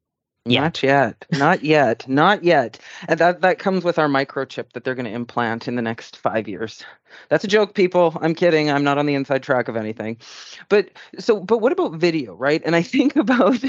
Yeah. 0.45 0.63
Not 0.63 0.83
yet. 0.83 1.25
Not 1.31 1.63
yet. 1.63 2.09
Not 2.09 2.43
yet. 2.43 2.79
And 3.07 3.21
that 3.21 3.43
that 3.43 3.61
comes 3.61 3.85
with 3.85 3.97
our 3.99 4.09
microchip 4.09 4.73
that 4.73 4.83
they're 4.83 4.97
going 4.97 5.07
to 5.07 5.13
implant 5.13 5.69
in 5.69 5.77
the 5.77 5.83
next 5.83 6.17
5 6.17 6.49
years. 6.49 6.83
That's 7.29 7.45
a 7.45 7.49
joke 7.49 7.75
people. 7.75 8.19
I'm 8.21 8.35
kidding. 8.35 8.69
I'm 8.69 8.83
not 8.83 8.99
on 8.99 9.07
the 9.07 9.15
inside 9.15 9.45
track 9.45 9.69
of 9.69 9.77
anything. 9.77 10.17
But 10.69 10.91
so 11.17 11.39
but 11.39 11.59
what 11.59 11.71
about 11.71 11.95
video, 11.95 12.35
right? 12.35 12.61
And 12.65 12.75
I 12.75 12.83
think 12.83 13.15
about 13.17 13.63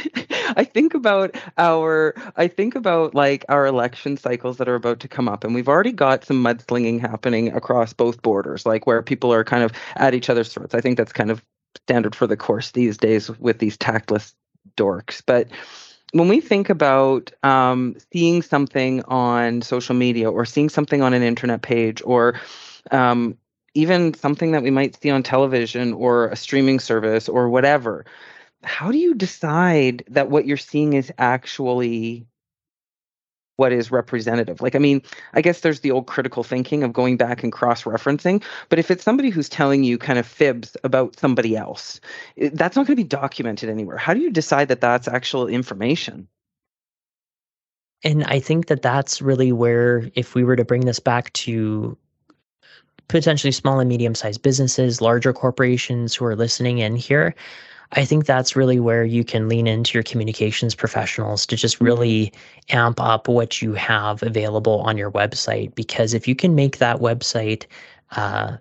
I 0.57 0.63
think 0.63 0.95
about 0.95 1.35
our 1.59 2.15
I 2.37 2.47
think 2.47 2.73
about 2.73 3.13
like 3.13 3.45
our 3.49 3.67
election 3.67 4.17
cycles 4.17 4.57
that 4.57 4.67
are 4.67 4.75
about 4.75 4.99
to 5.01 5.07
come 5.07 5.29
up 5.29 5.43
and 5.43 5.53
we've 5.53 5.69
already 5.69 5.91
got 5.91 6.25
some 6.25 6.43
mudslinging 6.43 6.99
happening 6.99 7.53
across 7.55 7.93
both 7.93 8.23
borders 8.23 8.65
like 8.65 8.87
where 8.87 9.03
people 9.03 9.31
are 9.31 9.43
kind 9.43 9.63
of 9.63 9.71
at 9.97 10.15
each 10.15 10.29
other's 10.29 10.51
throats. 10.51 10.73
I 10.73 10.81
think 10.81 10.97
that's 10.97 11.13
kind 11.13 11.29
of 11.29 11.43
standard 11.75 12.15
for 12.15 12.25
the 12.25 12.37
course 12.37 12.71
these 12.71 12.97
days 12.97 13.29
with 13.39 13.59
these 13.59 13.77
tactless 13.77 14.33
dorks. 14.75 15.21
But 15.23 15.49
when 16.13 16.27
we 16.27 16.39
think 16.39 16.69
about 16.69 17.31
um, 17.43 17.95
seeing 18.11 18.41
something 18.41 19.01
on 19.03 19.61
social 19.61 19.95
media 19.95 20.31
or 20.31 20.45
seeing 20.45 20.69
something 20.69 21.01
on 21.01 21.13
an 21.13 21.23
internet 21.23 21.63
page 21.63 22.01
or 22.05 22.39
um, 22.91 23.37
even 23.73 24.13
something 24.13 24.51
that 24.51 24.61
we 24.61 24.69
might 24.69 24.95
see 25.01 25.09
on 25.09 25.23
television 25.23 25.91
or 25.93 26.27
a 26.27 26.35
streaming 26.35 26.79
service 26.79 27.27
or 27.27 27.49
whatever, 27.49 28.05
how 28.63 28.91
do 28.91 28.97
you 28.99 29.15
decide 29.15 30.03
that 30.07 30.29
what 30.29 30.45
you're 30.45 30.55
seeing 30.55 30.93
is 30.93 31.11
actually 31.17 32.27
what 33.57 33.71
is 33.71 33.91
representative. 33.91 34.61
Like, 34.61 34.75
I 34.75 34.79
mean, 34.79 35.01
I 35.33 35.41
guess 35.41 35.61
there's 35.61 35.81
the 35.81 35.91
old 35.91 36.07
critical 36.07 36.43
thinking 36.43 36.83
of 36.83 36.93
going 36.93 37.17
back 37.17 37.43
and 37.43 37.51
cross 37.51 37.83
referencing, 37.83 38.43
but 38.69 38.79
if 38.79 38.89
it's 38.89 39.03
somebody 39.03 39.29
who's 39.29 39.49
telling 39.49 39.83
you 39.83 39.97
kind 39.97 40.17
of 40.17 40.25
fibs 40.25 40.75
about 40.83 41.19
somebody 41.19 41.55
else, 41.55 41.99
that's 42.53 42.75
not 42.75 42.87
going 42.87 42.95
to 42.95 43.03
be 43.03 43.07
documented 43.07 43.69
anywhere. 43.69 43.97
How 43.97 44.13
do 44.13 44.21
you 44.21 44.31
decide 44.31 44.69
that 44.69 44.81
that's 44.81 45.07
actual 45.07 45.47
information? 45.47 46.27
And 48.03 48.23
I 48.25 48.39
think 48.39 48.67
that 48.67 48.81
that's 48.81 49.21
really 49.21 49.51
where, 49.51 50.09
if 50.15 50.35
we 50.35 50.43
were 50.43 50.55
to 50.55 50.65
bring 50.65 50.85
this 50.85 50.99
back 50.99 51.31
to 51.33 51.97
potentially 53.07 53.51
small 53.51 53.79
and 53.79 53.87
medium 53.87 54.15
sized 54.15 54.41
businesses, 54.41 54.99
larger 54.99 55.31
corporations 55.31 56.15
who 56.15 56.25
are 56.25 56.35
listening 56.35 56.79
in 56.79 56.95
here, 56.95 57.35
I 57.95 58.05
think 58.05 58.25
that's 58.25 58.55
really 58.55 58.79
where 58.79 59.03
you 59.03 59.23
can 59.23 59.47
lean 59.47 59.67
into 59.67 59.93
your 59.93 60.03
communications 60.03 60.73
professionals 60.73 61.45
to 61.45 61.55
just 61.55 61.75
mm-hmm. 61.75 61.85
really 61.85 62.33
amp 62.69 62.99
up 62.99 63.27
what 63.27 63.61
you 63.61 63.73
have 63.73 64.23
available 64.23 64.81
on 64.81 64.97
your 64.97 65.11
website. 65.11 65.75
Because 65.75 66.13
if 66.13 66.27
you 66.27 66.35
can 66.35 66.55
make 66.55 66.79
that 66.79 66.97
website 66.97 67.65
uh, 68.11 68.57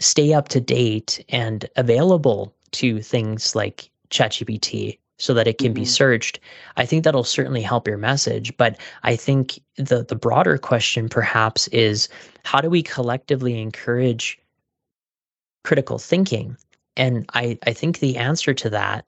stay 0.00 0.34
up 0.34 0.48
to 0.48 0.60
date 0.60 1.24
and 1.28 1.66
available 1.76 2.52
to 2.72 3.00
things 3.00 3.54
like 3.54 3.88
ChatGPT 4.10 4.98
so 5.18 5.32
that 5.34 5.46
it 5.46 5.58
can 5.58 5.68
mm-hmm. 5.68 5.74
be 5.74 5.84
searched, 5.84 6.40
I 6.76 6.84
think 6.84 7.04
that'll 7.04 7.22
certainly 7.22 7.62
help 7.62 7.86
your 7.86 7.98
message. 7.98 8.56
But 8.56 8.80
I 9.04 9.14
think 9.14 9.60
the 9.76 10.04
the 10.04 10.16
broader 10.16 10.58
question 10.58 11.08
perhaps 11.08 11.68
is 11.68 12.08
how 12.44 12.60
do 12.60 12.68
we 12.68 12.82
collectively 12.82 13.60
encourage 13.60 14.38
critical 15.62 15.98
thinking. 15.98 16.56
And 16.96 17.28
I, 17.34 17.58
I 17.66 17.72
think 17.72 17.98
the 17.98 18.16
answer 18.16 18.54
to 18.54 18.70
that 18.70 19.04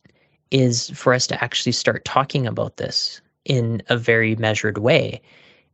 is 0.50 0.90
for 0.90 1.14
us 1.14 1.26
to 1.28 1.42
actually 1.42 1.72
start 1.72 2.04
talking 2.04 2.46
about 2.46 2.76
this 2.76 3.20
in 3.44 3.82
a 3.88 3.96
very 3.96 4.36
measured 4.36 4.78
way 4.78 5.20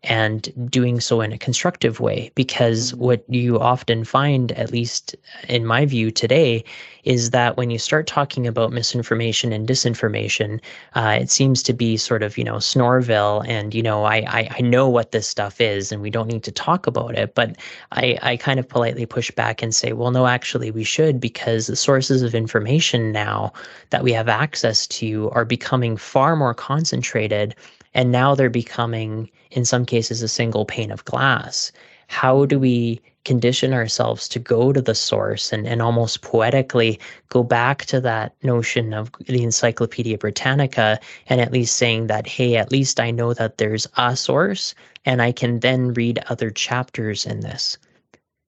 and 0.05 0.70
doing 0.70 0.98
so 0.98 1.20
in 1.20 1.32
a 1.32 1.38
constructive 1.38 2.00
way 2.00 2.30
because 2.34 2.92
mm-hmm. 2.92 3.05
what 3.05 3.24
you 3.28 3.59
often 3.61 4.05
find 4.05 4.50
at 4.53 4.72
least 4.72 5.14
in 5.48 5.64
my 5.64 5.86
view 5.86 6.11
today 6.11 6.64
is 7.05 7.30
that 7.30 7.57
when 7.57 7.70
you 7.70 7.78
start 7.78 8.07
talking 8.07 8.46
about 8.46 8.72
misinformation 8.72 9.53
and 9.53 9.68
disinformation 9.68 10.61
uh, 10.94 11.16
it 11.20 11.30
seems 11.30 11.62
to 11.62 11.72
be 11.72 11.96
sort 11.96 12.22
of 12.24 12.36
you 12.36 12.42
know 12.42 12.57
snorville 12.57 13.44
and 13.46 13.74
you 13.74 13.82
know 13.82 14.03
I, 14.03 14.16
I, 14.26 14.48
I 14.59 14.61
know 14.61 14.88
what 14.88 15.12
this 15.12 15.28
stuff 15.28 15.61
is 15.61 15.92
and 15.92 16.03
we 16.03 16.11
don't 16.11 16.28
need 16.28 16.42
to 16.44 16.53
talk 16.53 16.88
about 16.88 17.16
it 17.16 17.36
but 17.36 17.57
I, 17.92 18.18
I 18.22 18.36
kind 18.36 18.59
of 18.59 18.68
politely 18.68 19.07
push 19.07 19.30
back 19.30 19.62
and 19.62 19.72
say 19.72 19.92
well 19.92 20.11
no 20.11 20.26
actually 20.26 20.72
we 20.72 20.84
should 20.84 21.20
because 21.20 21.68
the 21.68 21.76
sources 21.76 22.22
of 22.22 22.34
information 22.34 23.12
now 23.12 23.53
that 23.90 24.03
we 24.03 24.12
have 24.12 24.28
access 24.28 24.86
to 24.88 25.30
are 25.30 25.44
becoming 25.44 25.96
far 25.96 26.34
more 26.34 26.55
concentrated 26.55 27.55
and 27.95 28.12
now 28.12 28.34
they're 28.34 28.51
becoming 28.51 29.30
in 29.51 29.64
some 29.64 29.84
cases 29.84 30.22
a 30.22 30.28
single 30.28 30.64
pane 30.64 30.90
of 30.90 31.05
glass. 31.05 31.72
How 32.09 32.47
do 32.47 32.59
we 32.59 33.01
condition 33.24 33.72
ourselves 33.72 34.28
to 34.28 34.38
go 34.38 34.72
to 34.72 34.80
the 34.80 34.95
source 34.95 35.53
and, 35.53 35.66
and 35.66 35.80
almost 35.80 36.22
poetically 36.22 36.99
go 37.28 37.43
back 37.43 37.84
to 37.86 38.01
that 38.01 38.34
notion 38.43 38.93
of 38.93 39.11
the 39.26 39.43
encyclopedia 39.43 40.18
britannica 40.18 40.99
and 41.28 41.40
at 41.40 41.53
least 41.53 41.76
saying 41.76 42.09
that 42.09 42.26
hey 42.26 42.57
at 42.57 42.72
least 42.72 42.99
i 42.99 43.11
know 43.12 43.32
that 43.32 43.59
there's 43.59 43.86
a 43.97 44.16
source 44.16 44.74
and 45.05 45.22
i 45.22 45.30
can 45.30 45.61
then 45.61 45.95
read 45.95 46.18
other 46.28 46.51
chapters 46.51 47.24
in 47.24 47.40
this 47.40 47.78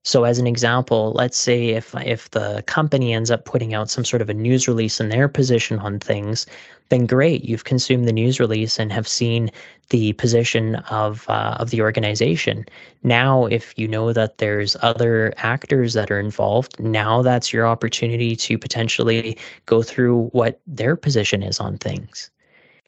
so 0.05 0.23
as 0.23 0.37
an 0.37 0.45
example, 0.45 1.13
let's 1.15 1.37
say 1.37 1.69
if 1.69 1.95
if 1.95 2.29
the 2.29 2.63
company 2.67 3.11
ends 3.11 3.31
up 3.31 3.45
putting 3.45 3.73
out 3.73 3.89
some 3.89 4.05
sort 4.05 4.21
of 4.21 4.29
a 4.29 4.35
news 4.35 4.67
release 4.67 4.99
in 5.01 5.09
their 5.09 5.27
position 5.27 5.79
on 5.79 5.99
things, 5.99 6.45
then 6.89 7.07
great, 7.07 7.43
you've 7.43 7.63
consumed 7.63 8.07
the 8.07 8.13
news 8.13 8.39
release 8.39 8.77
and 8.77 8.91
have 8.91 9.07
seen 9.07 9.49
the 9.89 10.13
position 10.13 10.75
of 10.91 11.27
uh, 11.27 11.57
of 11.59 11.71
the 11.71 11.81
organization. 11.81 12.65
Now, 13.01 13.47
if 13.47 13.73
you 13.79 13.87
know 13.87 14.13
that 14.13 14.37
there's 14.37 14.77
other 14.83 15.33
actors 15.37 15.93
that 15.93 16.11
are 16.11 16.19
involved, 16.19 16.79
now 16.79 17.23
that's 17.23 17.51
your 17.51 17.65
opportunity 17.65 18.35
to 18.35 18.59
potentially 18.59 19.35
go 19.65 19.81
through 19.81 20.27
what 20.33 20.61
their 20.67 20.95
position 20.95 21.41
is 21.41 21.59
on 21.59 21.79
things 21.79 22.29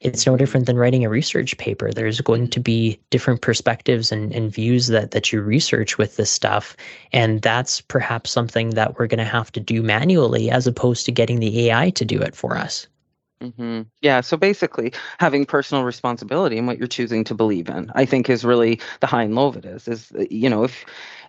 it's 0.01 0.25
no 0.25 0.37
different 0.37 0.67
than 0.67 0.77
writing 0.77 1.03
a 1.03 1.09
research 1.09 1.57
paper. 1.57 1.91
There's 1.91 2.21
going 2.21 2.49
to 2.49 2.59
be 2.59 2.99
different 3.09 3.41
perspectives 3.41 4.11
and, 4.11 4.31
and 4.33 4.51
views 4.51 4.87
that, 4.87 5.11
that 5.11 5.31
you 5.31 5.41
research 5.41 5.97
with 5.97 6.17
this 6.17 6.29
stuff. 6.29 6.75
And 7.11 7.41
that's 7.41 7.81
perhaps 7.81 8.29
something 8.31 8.71
that 8.71 8.97
we're 8.97 9.07
going 9.07 9.17
to 9.19 9.25
have 9.25 9.51
to 9.53 9.59
do 9.59 9.81
manually 9.81 10.51
as 10.51 10.67
opposed 10.67 11.05
to 11.05 11.11
getting 11.11 11.39
the 11.39 11.69
AI 11.69 11.89
to 11.91 12.05
do 12.05 12.21
it 12.21 12.35
for 12.35 12.57
us. 12.57 12.87
Mm-hmm. 13.41 13.83
Yeah. 14.01 14.21
So 14.21 14.35
basically, 14.35 14.93
having 15.19 15.45
personal 15.45 15.83
responsibility 15.83 16.57
in 16.57 16.65
what 16.65 16.79
you're 16.79 16.87
choosing 16.87 17.23
to 17.25 17.35
believe 17.35 17.69
in, 17.69 17.91
I 17.93 18.05
think, 18.05 18.29
is 18.29 18.43
really 18.43 18.79
the 18.99 19.07
high 19.07 19.23
and 19.23 19.35
low 19.35 19.47
of 19.47 19.57
it. 19.57 19.65
Is 19.65 19.87
is 19.87 20.11
you 20.31 20.49
know 20.49 20.63
if 20.63 20.85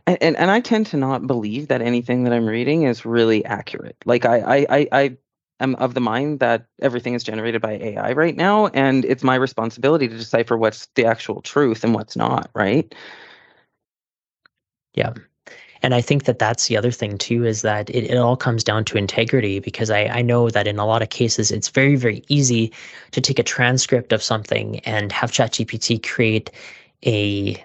and 0.07 0.37
and 0.37 0.51
I 0.51 0.61
tend 0.61 0.87
to 0.87 0.97
not 0.97 1.27
believe 1.27 1.69
that 1.69 1.83
anything 1.83 2.25
that 2.25 2.33
I'm 2.33 2.47
reading 2.47 2.85
is 2.85 3.05
really 3.05 3.45
accurate. 3.45 3.97
Like 4.07 4.25
I 4.25 4.67
I 4.71 4.89
I 4.91 5.17
am 5.61 5.75
of 5.77 5.95
the 5.95 6.01
mind 6.01 6.41
that 6.41 6.67
everything 6.81 7.15
is 7.15 7.25
generated 7.25 7.63
by 7.63 7.73
AI 7.73 8.13
right 8.13 8.37
now, 8.37 8.69
and 8.69 9.05
it's 9.05 9.23
my 9.23 9.35
responsibility 9.35 10.09
to 10.09 10.17
decipher 10.17 10.57
what's 10.57 10.87
the 10.95 11.05
actual 11.05 11.43
truth 11.43 11.85
and 11.85 11.95
what's 11.95 12.17
not, 12.17 12.51
right? 12.55 12.95
Yeah. 14.95 15.15
And 15.83 15.95
I 15.95 16.01
think 16.01 16.25
that 16.25 16.39
that's 16.39 16.67
the 16.67 16.77
other 16.77 16.91
thing 16.91 17.19
too 17.19 17.45
is 17.45 17.63
that 17.63 17.89
it, 17.91 18.11
it 18.11 18.17
all 18.17 18.37
comes 18.37 18.65
down 18.65 18.85
to 18.87 18.99
integrity 18.99 19.61
because 19.61 19.91
I, 19.91 20.07
I 20.07 20.23
know 20.23 20.51
that 20.51 20.67
in 20.67 20.79
a 20.79 20.87
lot 20.87 21.03
of 21.03 21.11
cases 21.11 21.51
it's 21.51 21.69
very, 21.69 21.97
very 21.97 22.25
easy 22.29 22.73
to 23.13 23.21
take 23.21 23.39
a 23.39 23.45
transcript 23.45 24.13
of 24.13 24.23
something 24.23 24.81
and 24.81 25.13
have 25.13 25.31
ChatGPT 25.31 26.05
create 26.05 26.51
a 27.07 27.65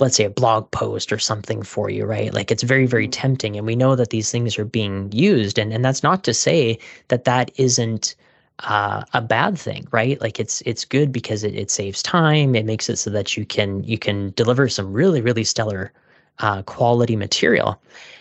let's 0.00 0.16
say 0.16 0.24
a 0.24 0.30
blog 0.30 0.70
post 0.70 1.12
or 1.12 1.18
something 1.18 1.62
for 1.62 1.90
you, 1.90 2.04
right? 2.04 2.32
Like 2.32 2.50
it's 2.50 2.62
very, 2.62 2.86
very 2.86 3.04
mm-hmm. 3.04 3.20
tempting. 3.20 3.56
And 3.56 3.66
we 3.66 3.76
know 3.76 3.96
that 3.96 4.10
these 4.10 4.30
things 4.30 4.58
are 4.58 4.64
being 4.64 5.10
used. 5.12 5.58
And, 5.58 5.72
and 5.72 5.84
that's 5.84 6.02
not 6.02 6.24
to 6.24 6.34
say 6.34 6.78
that 7.08 7.24
that 7.24 7.50
isn't 7.56 8.14
uh, 8.60 9.04
a 9.14 9.20
bad 9.20 9.58
thing, 9.58 9.86
right? 9.90 10.20
Like 10.20 10.38
it's 10.38 10.60
it's 10.62 10.84
good 10.84 11.12
because 11.12 11.44
it, 11.44 11.54
it 11.54 11.70
saves 11.70 12.02
time. 12.02 12.54
It 12.54 12.66
makes 12.66 12.88
it 12.88 12.96
so 12.96 13.10
that 13.10 13.36
you 13.36 13.46
can 13.46 13.82
you 13.84 13.98
can 13.98 14.32
deliver 14.36 14.68
some 14.68 14.92
really, 14.92 15.20
really 15.20 15.44
stellar 15.44 15.92
uh, 16.40 16.62
quality 16.62 17.16
material. 17.16 17.80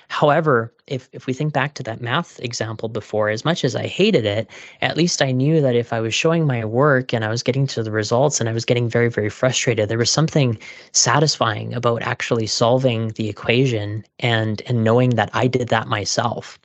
However, 0.10 0.74
if, 0.88 1.08
if 1.14 1.28
we 1.28 1.34
think 1.34 1.54
back 1.54 1.76
to 1.76 1.84
that 1.84 2.02
math 2.02 2.40
example 2.40 2.90
before, 2.90 3.30
as 3.30 3.46
much 3.46 3.64
as 3.64 3.76
I 3.76 3.88
hated 3.88 4.26
it, 4.26 4.50
at 4.82 4.98
least 4.98 5.22
I 5.22 5.32
knew 5.32 5.62
that 5.62 5.76
if 5.76 5.94
I 5.94 6.02
was 6.02 6.14
showing 6.14 6.46
my 6.46 6.66
work 6.66 7.14
and 7.14 7.24
I 7.24 7.30
was 7.30 7.44
getting 7.44 7.68
to 7.68 7.84
the 7.84 7.92
results 7.92 8.40
and 8.40 8.50
I 8.50 8.54
was 8.54 8.66
getting 8.66 8.90
very, 8.90 9.10
very 9.10 9.30
frustrated, 9.30 9.88
there 9.88 9.98
was 9.98 10.12
something 10.12 10.58
satisfying 10.92 11.74
about 11.74 12.02
actually 12.02 12.48
solving 12.48 13.10
the 13.10 13.30
equation 13.30 14.04
and 14.20 14.62
and 14.66 14.84
knowing 14.84 15.12
that 15.12 15.30
I 15.34 15.48
did 15.48 15.70
that 15.70 15.88
myself. 15.88 16.59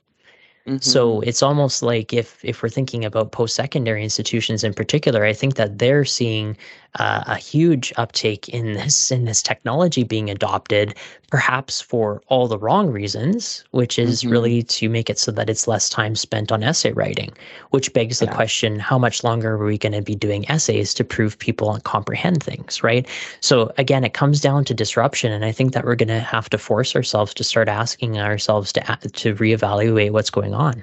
Mm-hmm. 0.66 0.78
So 0.78 1.20
it's 1.20 1.42
almost 1.42 1.82
like 1.82 2.14
if 2.14 2.42
if 2.42 2.62
we're 2.62 2.70
thinking 2.70 3.04
about 3.04 3.32
post-secondary 3.32 4.02
institutions 4.02 4.64
in 4.64 4.72
particular, 4.72 5.24
I 5.24 5.34
think 5.34 5.56
that 5.56 5.78
they're 5.78 6.06
seeing 6.06 6.56
uh, 6.98 7.24
a 7.26 7.36
huge 7.36 7.92
uptake 7.96 8.48
in 8.48 8.74
this 8.74 9.10
in 9.10 9.24
this 9.24 9.42
technology 9.42 10.04
being 10.04 10.30
adopted, 10.30 10.94
perhaps 11.28 11.80
for 11.80 12.22
all 12.28 12.46
the 12.46 12.58
wrong 12.58 12.90
reasons, 12.90 13.64
which 13.72 13.98
is 13.98 14.22
mm-hmm. 14.22 14.30
really 14.30 14.62
to 14.62 14.88
make 14.88 15.10
it 15.10 15.18
so 15.18 15.32
that 15.32 15.50
it's 15.50 15.66
less 15.66 15.88
time 15.88 16.14
spent 16.14 16.52
on 16.52 16.62
essay 16.62 16.92
writing. 16.92 17.32
Which 17.70 17.92
begs 17.92 18.20
the 18.20 18.26
yeah. 18.26 18.34
question: 18.34 18.78
How 18.78 18.96
much 18.96 19.24
longer 19.24 19.54
are 19.54 19.66
we 19.66 19.76
going 19.76 19.92
to 19.92 20.02
be 20.02 20.14
doing 20.14 20.48
essays 20.48 20.94
to 20.94 21.04
prove 21.04 21.38
people 21.38 21.74
and 21.74 21.82
comprehend 21.82 22.42
things? 22.42 22.82
Right. 22.82 23.06
So 23.40 23.72
again, 23.76 24.04
it 24.04 24.14
comes 24.14 24.40
down 24.40 24.64
to 24.66 24.74
disruption, 24.74 25.32
and 25.32 25.44
I 25.44 25.52
think 25.52 25.72
that 25.72 25.84
we're 25.84 25.96
going 25.96 26.08
to 26.08 26.20
have 26.20 26.48
to 26.50 26.58
force 26.58 26.94
ourselves 26.94 27.34
to 27.34 27.44
start 27.44 27.68
asking 27.68 28.18
ourselves 28.18 28.72
to 28.74 28.80
to 29.12 29.34
reevaluate 29.34 30.12
what's 30.12 30.30
going 30.30 30.53
on. 30.54 30.82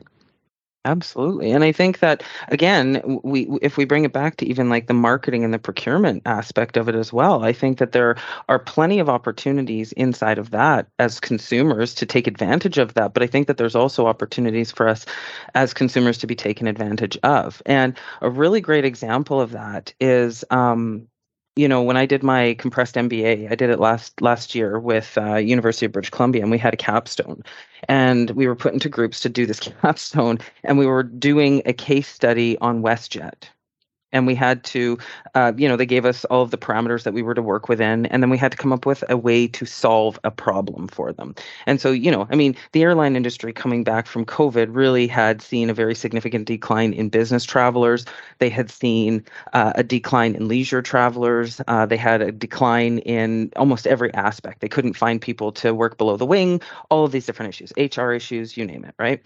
Absolutely. 0.84 1.52
And 1.52 1.64
I 1.64 1.72
think 1.72 2.00
that 2.00 2.24
again, 2.48 3.20
we 3.24 3.48
if 3.62 3.78
we 3.78 3.86
bring 3.86 4.04
it 4.04 4.14
back 4.14 4.38
to 4.38 4.48
even 4.48 4.68
like 4.68 4.88
the 4.88 4.96
marketing 4.96 5.44
and 5.44 5.54
the 5.54 5.60
procurement 5.60 6.24
aspect 6.26 6.76
of 6.76 6.90
it 6.90 6.96
as 6.96 7.14
well, 7.14 7.44
I 7.44 7.54
think 7.54 7.78
that 7.78 7.92
there 7.92 8.16
are 8.50 8.58
plenty 8.58 8.98
of 8.98 9.08
opportunities 9.08 9.92
inside 9.92 10.40
of 10.40 10.50
that 10.52 10.88
as 10.98 11.20
consumers 11.20 11.94
to 11.96 12.08
take 12.08 12.26
advantage 12.26 12.80
of 12.80 12.96
that, 12.96 13.14
but 13.14 13.22
I 13.22 13.28
think 13.28 13.46
that 13.46 13.58
there's 13.58 13.76
also 13.76 14.08
opportunities 14.08 14.72
for 14.72 14.88
us 14.88 15.06
as 15.54 15.72
consumers 15.72 16.18
to 16.18 16.28
be 16.28 16.36
taken 16.36 16.66
advantage 16.66 17.16
of. 17.22 17.62
And 17.68 17.96
a 18.22 18.32
really 18.32 18.60
great 18.60 18.84
example 18.84 19.40
of 19.40 19.52
that 19.52 19.94
is 20.00 20.44
um, 20.50 21.08
you 21.56 21.68
know 21.68 21.82
when 21.82 21.98
i 21.98 22.06
did 22.06 22.24
my 22.24 22.56
compressed 22.56 22.96
mba 22.96 23.52
i 23.52 23.56
did 23.56 23.70
it 23.70 23.80
last 23.80 24.20
last 24.22 24.56
year 24.56 24.80
with 24.80 25.18
uh, 25.18 25.36
university 25.36 25.86
of 25.86 25.92
british 25.92 26.10
columbia 26.10 26.42
and 26.42 26.52
we 26.52 26.58
had 26.58 26.74
a 26.74 26.78
capstone. 26.78 27.44
And 27.90 28.30
we 28.32 28.48
were 28.48 28.56
put 28.56 28.74
into 28.74 28.90
groups 28.90 29.20
to 29.22 29.30
do 29.30 29.46
this 29.46 29.60
capstone 29.82 30.38
and 30.64 30.78
we 30.78 30.86
were 30.86 31.04
doing 31.04 31.62
a 31.66 31.74
case 31.74 32.08
study 32.08 32.58
on 32.60 32.84
westjet 32.84 33.50
and 34.12 34.28
we 34.28 34.36
had 34.36 34.64
to 34.64 34.98
uh, 35.36 35.54
you 35.58 35.68
know 35.68 35.76
they 35.76 35.86
gave 35.86 36.06
us 36.06 36.26
all 36.26 36.42
of 36.42 36.52
the 36.52 36.58
parameters 36.58 37.04
that 37.04 37.14
we 37.14 37.22
were 37.22 37.34
to 37.34 37.42
work 37.42 37.70
within 37.70 38.06
and 38.08 38.22
then 38.22 38.30
we 38.30 38.38
had 38.38 38.52
to 38.52 38.58
come 38.58 38.74
up 38.74 38.86
with 38.86 39.04
a 39.10 39.18
way 39.18 39.48
to 39.48 39.66
solve 39.66 40.20
a 40.24 40.32
problem 40.32 40.88
for 40.88 41.14
them. 41.14 41.36
And 41.66 41.80
so 41.80 41.92
you 41.92 42.12
know 42.12 42.28
i 42.32 42.36
mean 42.36 42.56
the 42.72 42.84
airline 42.84 43.16
industry 43.16 43.54
coming 43.54 43.84
back 43.84 44.08
from 44.08 44.26
covid 44.26 44.68
really 44.72 45.08
had 45.08 45.42
seen 45.42 45.70
a 45.70 45.74
very 45.74 45.96
significant 45.96 46.46
decline 46.46 46.94
in 46.94 47.10
business 47.10 47.44
travelers. 47.46 48.06
They 48.40 48.50
had 48.50 48.70
seen 48.70 49.24
uh, 49.54 49.74
a 49.76 49.84
decline 49.84 50.36
in 50.36 50.48
leisure 50.48 50.82
travelers. 50.82 51.62
Uh, 51.68 51.86
they 51.86 51.98
had 51.98 52.22
a 52.22 52.32
decline 52.32 53.00
in 53.00 53.52
almost 53.56 53.88
every 53.88 54.14
aspect. 54.14 54.62
They 54.62 54.70
couldn't 54.70 54.94
find 54.94 55.22
people 55.22 55.52
to 55.54 55.74
work 55.74 55.98
below 55.98 56.18
the 56.18 56.26
wing 56.26 56.62
all 56.90 57.06
of 57.06 57.12
these 57.12 57.26
different 57.26 57.50
issues 57.50 57.72
hr 57.98 58.12
issues 58.12 58.58
you 58.58 58.66
name 58.66 58.84
it 58.84 58.96
right 58.98 59.22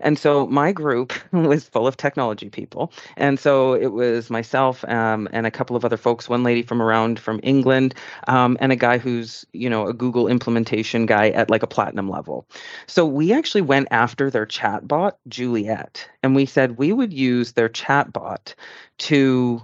and 0.00 0.18
so 0.18 0.46
my 0.46 0.72
group 0.72 1.12
was 1.32 1.68
full 1.68 1.86
of 1.86 1.96
technology 1.96 2.48
people. 2.48 2.92
And 3.16 3.38
so 3.38 3.74
it 3.74 3.88
was 3.92 4.30
myself 4.30 4.84
um, 4.84 5.28
and 5.32 5.46
a 5.46 5.50
couple 5.50 5.76
of 5.76 5.84
other 5.84 5.96
folks, 5.96 6.28
one 6.28 6.42
lady 6.42 6.62
from 6.62 6.82
around 6.82 7.18
from 7.18 7.40
England, 7.42 7.94
um, 8.28 8.56
and 8.60 8.72
a 8.72 8.76
guy 8.76 8.98
who's, 8.98 9.44
you 9.52 9.68
know, 9.68 9.86
a 9.86 9.92
Google 9.92 10.28
implementation 10.28 11.06
guy 11.06 11.30
at 11.30 11.50
like 11.50 11.62
a 11.62 11.66
platinum 11.66 12.08
level. 12.08 12.46
So 12.86 13.06
we 13.06 13.32
actually 13.32 13.62
went 13.62 13.88
after 13.90 14.30
their 14.30 14.46
chatbot, 14.46 15.12
Juliet, 15.28 16.08
and 16.22 16.34
we 16.34 16.46
said 16.46 16.78
we 16.78 16.92
would 16.92 17.12
use 17.12 17.52
their 17.52 17.68
chatbot 17.68 18.54
to 18.98 19.62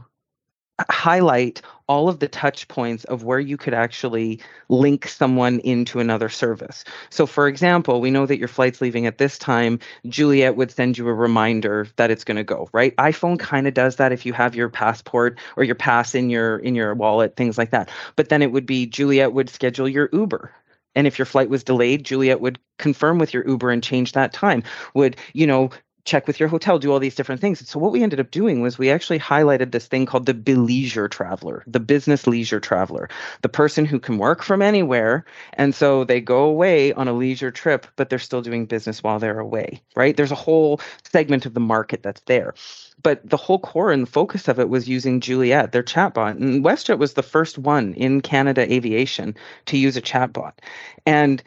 highlight 0.88 1.62
all 1.88 2.08
of 2.08 2.20
the 2.20 2.28
touch 2.28 2.68
points 2.68 3.02
of 3.04 3.24
where 3.24 3.40
you 3.40 3.56
could 3.56 3.74
actually 3.74 4.40
link 4.68 5.08
someone 5.08 5.58
into 5.60 5.98
another 5.98 6.28
service. 6.28 6.84
So, 7.10 7.26
for 7.26 7.48
example, 7.48 8.00
we 8.00 8.12
know 8.12 8.26
that 8.26 8.38
your 8.38 8.48
flight's 8.48 8.80
leaving 8.80 9.06
at 9.06 9.18
this 9.18 9.38
time. 9.38 9.80
Juliet 10.06 10.56
would 10.56 10.70
send 10.70 10.96
you 10.96 11.08
a 11.08 11.14
reminder 11.14 11.88
that 11.96 12.10
it's 12.10 12.24
going 12.24 12.36
to 12.36 12.44
go. 12.44 12.68
Right? 12.72 12.94
iPhone 12.96 13.38
kind 13.38 13.66
of 13.66 13.74
does 13.74 13.96
that 13.96 14.12
if 14.12 14.24
you 14.24 14.32
have 14.32 14.54
your 14.54 14.68
passport 14.68 15.38
or 15.56 15.64
your 15.64 15.74
pass 15.74 16.14
in 16.14 16.30
your 16.30 16.58
in 16.58 16.74
your 16.74 16.94
wallet, 16.94 17.36
things 17.36 17.58
like 17.58 17.70
that. 17.70 17.90
But 18.14 18.28
then 18.28 18.42
it 18.42 18.52
would 18.52 18.66
be 18.66 18.86
Juliet 18.86 19.32
would 19.32 19.50
schedule 19.50 19.88
your 19.88 20.08
Uber 20.12 20.52
and 20.94 21.06
if 21.06 21.18
your 21.18 21.26
flight 21.26 21.48
was 21.48 21.62
delayed 21.62 22.04
juliet 22.04 22.40
would 22.40 22.58
confirm 22.78 23.18
with 23.18 23.32
your 23.32 23.46
uber 23.46 23.70
and 23.70 23.82
change 23.82 24.12
that 24.12 24.32
time 24.32 24.62
would 24.94 25.16
you 25.32 25.46
know 25.46 25.70
check 26.04 26.26
with 26.26 26.40
your 26.40 26.48
hotel, 26.48 26.78
do 26.78 26.92
all 26.92 26.98
these 26.98 27.14
different 27.14 27.40
things. 27.40 27.66
So 27.68 27.78
what 27.78 27.92
we 27.92 28.02
ended 28.02 28.20
up 28.20 28.30
doing 28.30 28.60
was 28.60 28.78
we 28.78 28.90
actually 28.90 29.18
highlighted 29.18 29.72
this 29.72 29.86
thing 29.86 30.06
called 30.06 30.26
the 30.26 30.54
leisure 30.54 31.08
traveler, 31.08 31.62
the 31.66 31.80
business 31.80 32.26
leisure 32.26 32.60
traveler, 32.60 33.08
the 33.42 33.48
person 33.48 33.84
who 33.84 33.98
can 33.98 34.18
work 34.18 34.42
from 34.42 34.62
anywhere. 34.62 35.24
And 35.54 35.74
so 35.74 36.04
they 36.04 36.20
go 36.20 36.44
away 36.44 36.92
on 36.94 37.08
a 37.08 37.12
leisure 37.12 37.50
trip, 37.50 37.86
but 37.96 38.10
they're 38.10 38.18
still 38.18 38.42
doing 38.42 38.66
business 38.66 39.02
while 39.02 39.18
they're 39.18 39.38
away, 39.38 39.82
right? 39.94 40.16
There's 40.16 40.32
a 40.32 40.36
whole 40.36 40.80
segment 41.10 41.46
of 41.46 41.54
the 41.54 41.60
market 41.60 42.02
that's 42.02 42.22
there. 42.22 42.54
But 43.02 43.28
the 43.28 43.38
whole 43.38 43.58
core 43.58 43.92
and 43.92 44.08
focus 44.08 44.46
of 44.48 44.58
it 44.58 44.68
was 44.68 44.88
using 44.88 45.20
Juliet, 45.20 45.72
their 45.72 45.82
chatbot. 45.82 46.32
And 46.32 46.62
WestJet 46.62 46.98
was 46.98 47.14
the 47.14 47.22
first 47.22 47.56
one 47.56 47.94
in 47.94 48.20
Canada 48.20 48.70
Aviation 48.70 49.34
to 49.66 49.78
use 49.78 49.96
a 49.96 50.02
chatbot. 50.02 50.52
And 51.06 51.42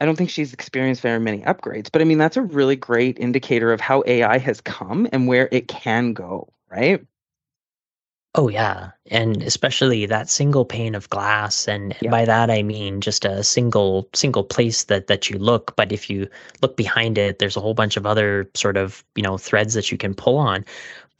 I 0.00 0.06
don't 0.06 0.16
think 0.16 0.30
she's 0.30 0.52
experienced 0.52 1.02
very 1.02 1.20
many 1.20 1.42
upgrades, 1.42 1.90
but 1.92 2.00
I 2.00 2.04
mean, 2.04 2.18
that's 2.18 2.36
a 2.36 2.42
really 2.42 2.76
great 2.76 3.18
indicator 3.18 3.72
of 3.72 3.80
how 3.80 4.02
AI 4.06 4.38
has 4.38 4.60
come 4.60 5.06
and 5.12 5.26
where 5.28 5.48
it 5.52 5.68
can 5.68 6.12
go, 6.14 6.52
right? 6.70 7.04
Oh 8.36 8.48
yeah, 8.48 8.92
and 9.10 9.42
especially 9.42 10.06
that 10.06 10.30
single 10.30 10.64
pane 10.64 10.94
of 10.94 11.08
glass, 11.10 11.66
and 11.66 11.96
Yeah. 12.00 12.10
by 12.10 12.24
that 12.24 12.48
I 12.50 12.62
mean 12.62 13.00
just 13.00 13.24
a 13.24 13.42
single 13.42 14.08
single 14.14 14.44
place 14.44 14.84
that 14.84 15.08
that 15.08 15.28
you 15.28 15.36
look. 15.38 15.74
But 15.76 15.90
if 15.90 16.08
you 16.08 16.28
look 16.62 16.76
behind 16.76 17.18
it, 17.18 17.38
there's 17.40 17.56
a 17.56 17.60
whole 17.60 17.74
bunch 17.74 17.96
of 17.96 18.06
other 18.06 18.48
sort 18.54 18.76
of 18.76 19.04
you 19.16 19.22
know 19.24 19.36
threads 19.36 19.74
that 19.74 19.90
you 19.90 19.98
can 19.98 20.14
pull 20.14 20.38
on. 20.38 20.64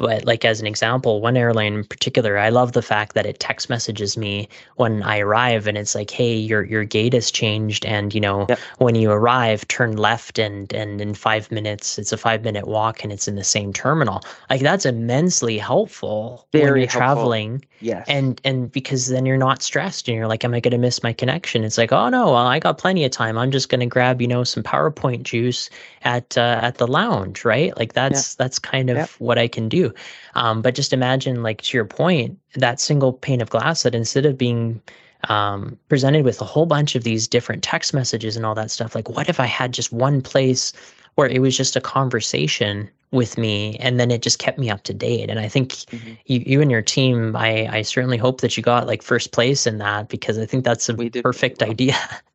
But 0.00 0.24
like 0.24 0.44
as 0.44 0.60
an 0.60 0.66
example, 0.66 1.20
one 1.20 1.36
airline 1.36 1.74
in 1.74 1.84
particular, 1.84 2.38
I 2.38 2.48
love 2.48 2.72
the 2.72 2.82
fact 2.82 3.14
that 3.14 3.26
it 3.26 3.38
text 3.38 3.68
messages 3.70 4.16
me 4.16 4.48
when 4.76 5.02
I 5.02 5.18
arrive, 5.20 5.66
and 5.68 5.76
it's 5.78 5.94
like, 5.94 6.10
"Hey, 6.10 6.34
your 6.36 6.64
your 6.64 6.84
gate 6.84 7.12
has 7.12 7.30
changed, 7.30 7.84
and 7.86 8.14
you 8.14 8.20
know 8.20 8.46
Yep. 8.48 8.58
when 8.78 8.94
you 8.94 9.10
arrive, 9.12 9.68
turn 9.68 9.96
left, 9.96 10.38
and 10.38 10.72
and 10.72 11.00
in 11.00 11.14
five 11.14 11.50
minutes, 11.52 11.98
it's 11.98 12.12
a 12.12 12.16
five 12.16 12.42
minute 12.44 12.66
walk, 12.66 13.04
and 13.04 13.12
it's 13.12 13.28
in 13.28 13.36
the 13.36 13.44
same 13.44 13.72
terminal." 13.72 14.22
Like 14.48 14.62
that's 14.62 14.86
immensely 14.86 15.58
helpful 15.58 16.48
when 16.56 16.62
Very 16.62 16.80
you're 16.80 16.86
helpful. 16.86 17.32
traveling 17.32 17.64
Yes. 17.80 18.06
and 18.08 18.40
and 18.44 18.70
because 18.72 19.08
then 19.08 19.26
you're 19.26 19.36
not 19.36 19.62
stressed 19.62 20.08
and 20.08 20.16
you're 20.16 20.26
like 20.26 20.44
am 20.44 20.54
i 20.54 20.60
going 20.60 20.72
to 20.72 20.78
miss 20.78 21.02
my 21.02 21.12
connection 21.12 21.64
it's 21.64 21.78
like 21.78 21.92
oh 21.92 22.08
no 22.08 22.26
well, 22.26 22.46
i 22.46 22.58
got 22.58 22.78
plenty 22.78 23.04
of 23.04 23.10
time 23.10 23.38
i'm 23.38 23.50
just 23.50 23.68
going 23.68 23.80
to 23.80 23.86
grab 23.86 24.20
you 24.20 24.28
know 24.28 24.44
some 24.44 24.62
powerpoint 24.62 25.22
juice 25.22 25.70
at 26.02 26.36
uh, 26.36 26.58
at 26.62 26.78
the 26.78 26.86
lounge 26.86 27.44
right 27.44 27.76
like 27.76 27.92
that's 27.92 28.34
that's 28.34 28.58
kind 28.58 28.90
of 28.90 28.96
Yep. 28.96 29.10
what 29.18 29.38
i 29.38 29.46
can 29.48 29.68
do 29.68 29.89
um, 30.34 30.62
but 30.62 30.74
just 30.74 30.92
imagine 30.92 31.42
like 31.42 31.62
to 31.62 31.76
your 31.76 31.84
point 31.84 32.38
that 32.54 32.80
single 32.80 33.12
pane 33.12 33.40
of 33.40 33.50
glass 33.50 33.82
that 33.82 33.94
instead 33.94 34.26
of 34.26 34.36
being 34.38 34.80
um, 35.28 35.78
presented 35.88 36.24
with 36.24 36.40
a 36.40 36.44
whole 36.44 36.66
bunch 36.66 36.94
of 36.94 37.04
these 37.04 37.28
different 37.28 37.62
text 37.62 37.92
messages 37.92 38.36
and 38.36 38.46
all 38.46 38.54
that 38.54 38.70
stuff 38.70 38.94
like 38.94 39.08
what 39.08 39.28
if 39.28 39.38
i 39.40 39.46
had 39.46 39.72
just 39.72 39.92
one 39.92 40.22
place 40.22 40.72
where 41.16 41.28
it 41.28 41.40
was 41.40 41.56
just 41.56 41.76
a 41.76 41.80
conversation 41.80 42.88
with 43.12 43.36
me 43.36 43.76
and 43.80 43.98
then 43.98 44.10
it 44.10 44.22
just 44.22 44.38
kept 44.38 44.58
me 44.58 44.70
up 44.70 44.82
to 44.84 44.94
date 44.94 45.28
and 45.28 45.38
i 45.40 45.48
think 45.48 45.72
Mhm. 45.72 46.16
you, 46.26 46.42
you 46.46 46.60
and 46.62 46.70
your 46.70 46.82
team 46.82 47.34
I, 47.36 47.66
I 47.78 47.82
certainly 47.82 48.16
hope 48.16 48.40
that 48.40 48.56
you 48.56 48.62
got 48.62 48.86
like 48.86 49.02
first 49.02 49.32
place 49.32 49.66
in 49.66 49.78
that 49.78 50.08
because 50.08 50.38
i 50.38 50.46
think 50.46 50.64
that's 50.64 50.88
a 50.88 50.94
perfect 51.22 51.60
well. 51.60 51.70
idea 51.70 51.94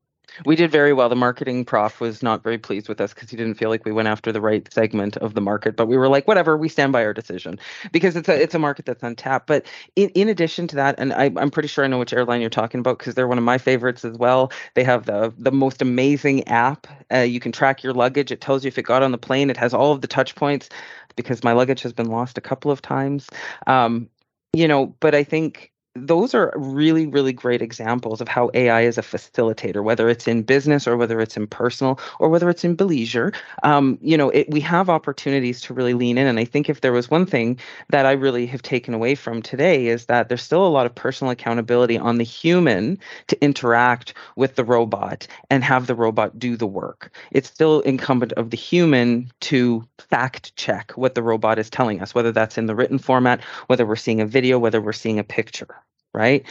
We 0.45 0.55
did 0.55 0.71
very 0.71 0.93
well. 0.93 1.09
The 1.09 1.15
marketing 1.15 1.65
prof 1.65 1.99
was 1.99 2.21
not 2.21 2.43
very 2.43 2.57
pleased 2.57 2.89
with 2.89 2.99
us 2.99 3.13
because 3.13 3.29
he 3.29 3.37
didn't 3.37 3.55
feel 3.55 3.69
like 3.69 3.85
we 3.85 3.91
went 3.91 4.07
after 4.07 4.31
the 4.31 4.41
right 4.41 4.71
segment 4.73 5.17
of 5.17 5.33
the 5.33 5.41
market. 5.41 5.75
But 5.75 5.87
we 5.87 5.97
were 5.97 6.09
like, 6.09 6.27
whatever, 6.27 6.57
we 6.57 6.67
stand 6.67 6.91
by 6.91 7.05
our 7.05 7.13
decision 7.13 7.59
because 7.91 8.15
it's 8.15 8.27
a 8.27 8.41
it's 8.41 8.55
a 8.55 8.59
market 8.59 8.85
that's 8.85 9.03
untapped. 9.03 9.47
But 9.47 9.65
in, 9.95 10.09
in 10.09 10.27
addition 10.29 10.67
to 10.67 10.75
that, 10.75 10.95
and 10.99 11.13
I, 11.13 11.31
I'm 11.37 11.51
pretty 11.51 11.67
sure 11.67 11.85
I 11.85 11.87
know 11.87 11.99
which 11.99 12.13
airline 12.13 12.41
you're 12.41 12.49
talking 12.49 12.79
about 12.79 12.99
because 12.99 13.15
they're 13.15 13.27
one 13.27 13.37
of 13.37 13.43
my 13.43 13.57
favorites 13.57 14.03
as 14.03 14.17
well. 14.17 14.51
They 14.73 14.83
have 14.83 15.05
the 15.05 15.33
the 15.37 15.51
most 15.51 15.81
amazing 15.81 16.47
app. 16.47 16.87
Uh, 17.11 17.19
you 17.19 17.39
can 17.39 17.51
track 17.51 17.83
your 17.83 17.93
luggage. 17.93 18.31
It 18.31 18.41
tells 18.41 18.63
you 18.63 18.67
if 18.67 18.77
it 18.77 18.83
got 18.83 19.03
on 19.03 19.11
the 19.11 19.17
plane. 19.17 19.49
It 19.49 19.57
has 19.57 19.73
all 19.73 19.91
of 19.91 20.01
the 20.01 20.07
touch 20.07 20.35
points 20.35 20.69
because 21.15 21.43
my 21.43 21.53
luggage 21.53 21.81
has 21.81 21.93
been 21.93 22.09
lost 22.09 22.37
a 22.37 22.41
couple 22.41 22.71
of 22.71 22.81
times. 22.81 23.29
Um, 23.67 24.09
you 24.53 24.67
know, 24.67 24.87
but 24.99 25.13
I 25.13 25.23
think 25.23 25.71
those 25.95 26.33
are 26.35 26.51
really, 26.57 27.07
really 27.07 27.31
great 27.31 27.61
examples 27.61 28.19
of 28.19 28.27
how 28.27 28.51
AI 28.53 28.81
is 28.81 28.97
a 28.97 29.01
facilitator, 29.01 29.81
whether 29.81 30.09
it's 30.09 30.27
in 30.27 30.43
business 30.43 30.87
or 30.87 30.97
whether 30.97 31.21
it's 31.21 31.37
in 31.37 31.47
personal 31.47 31.99
or 32.19 32.27
whether 32.27 32.49
it's 32.49 32.65
in 32.65 32.75
leisure. 32.75 33.31
Um, 33.63 33.97
you 34.01 34.17
know, 34.17 34.29
it, 34.29 34.49
we 34.49 34.59
have 34.59 34.89
opportunities 34.89 35.61
to 35.61 35.73
really 35.73 35.93
lean 35.93 36.17
in. 36.17 36.27
And 36.27 36.37
I 36.37 36.43
think 36.43 36.69
if 36.69 36.81
there 36.81 36.91
was 36.91 37.09
one 37.09 37.25
thing 37.25 37.57
that 37.89 38.05
I 38.05 38.11
really 38.11 38.45
have 38.47 38.61
taken 38.61 38.93
away 38.93 39.15
from 39.15 39.41
today 39.41 39.87
is 39.87 40.07
that 40.07 40.27
there's 40.27 40.43
still 40.43 40.67
a 40.67 40.67
lot 40.67 40.85
of 40.85 40.93
personal 40.93 41.31
accountability 41.31 41.97
on 41.97 42.17
the 42.17 42.25
human 42.25 42.99
to 43.27 43.41
interact 43.41 44.13
with 44.35 44.55
the 44.55 44.65
robot 44.65 45.25
and 45.49 45.63
have 45.63 45.87
the 45.87 45.95
robot 45.95 46.37
do 46.37 46.57
the 46.57 46.67
work. 46.67 47.15
It's 47.31 47.49
still 47.49 47.79
incumbent 47.81 48.33
of 48.33 48.49
the 48.49 48.57
human 48.57 49.31
to 49.41 49.87
fact 49.97 50.53
check 50.57 50.91
what 50.95 51.15
the 51.15 51.23
robot 51.23 51.57
is 51.57 51.69
telling 51.69 52.01
us, 52.01 52.13
whether 52.13 52.33
that's 52.33 52.57
in 52.57 52.65
the 52.65 52.75
written 52.75 52.99
format, 52.99 53.41
whether 53.67 53.85
we're 53.85 53.95
seeing 53.95 54.19
a 54.19 54.25
video, 54.25 54.59
whether 54.59 54.81
we're 54.81 54.91
seeing 54.91 55.19
a 55.19 55.23
picture, 55.23 55.84
right? 56.15 56.45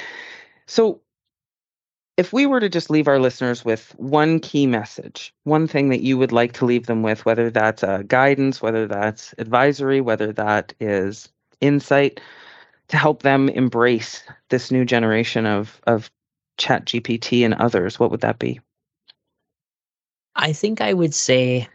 So, 0.67 1.01
if 2.17 2.33
we 2.33 2.47
were 2.47 2.61
to 2.61 2.69
just 2.69 2.91
leave 2.91 3.09
our 3.09 3.19
listeners 3.19 3.65
with 3.65 3.93
one 3.99 4.39
key 4.39 4.67
message, 4.67 5.35
one 5.43 5.67
thing 5.67 5.89
that 5.89 6.03
you 6.03 6.17
would 6.17 6.31
like 6.31 6.53
to 6.53 6.65
leave 6.65 6.87
them 6.87 7.03
with, 7.03 7.25
whether 7.25 7.51
that's 7.51 7.83
uh, 7.83 8.03
guidance, 8.07 8.63
whether 8.63 8.87
that's 8.87 9.35
advisory, 9.39 10.01
whether 10.01 10.33
that 10.33 10.73
is 10.79 11.29
insight, 11.61 12.21
to 12.89 12.97
help 12.97 13.23
them 13.23 13.49
embrace 13.49 14.23
this 14.51 14.71
new 14.71 14.85
generation 14.85 15.47
of 15.47 15.81
of 15.87 16.11
Chat 16.57 16.85
GPT 16.85 17.45
and 17.45 17.55
others, 17.55 17.99
what 17.99 18.13
would 18.13 18.21
that 18.21 18.39
be? 18.39 18.61
i 20.37 20.53
think 20.53 20.81
i 20.81 20.93
would 20.93 21.15
say 21.15 21.69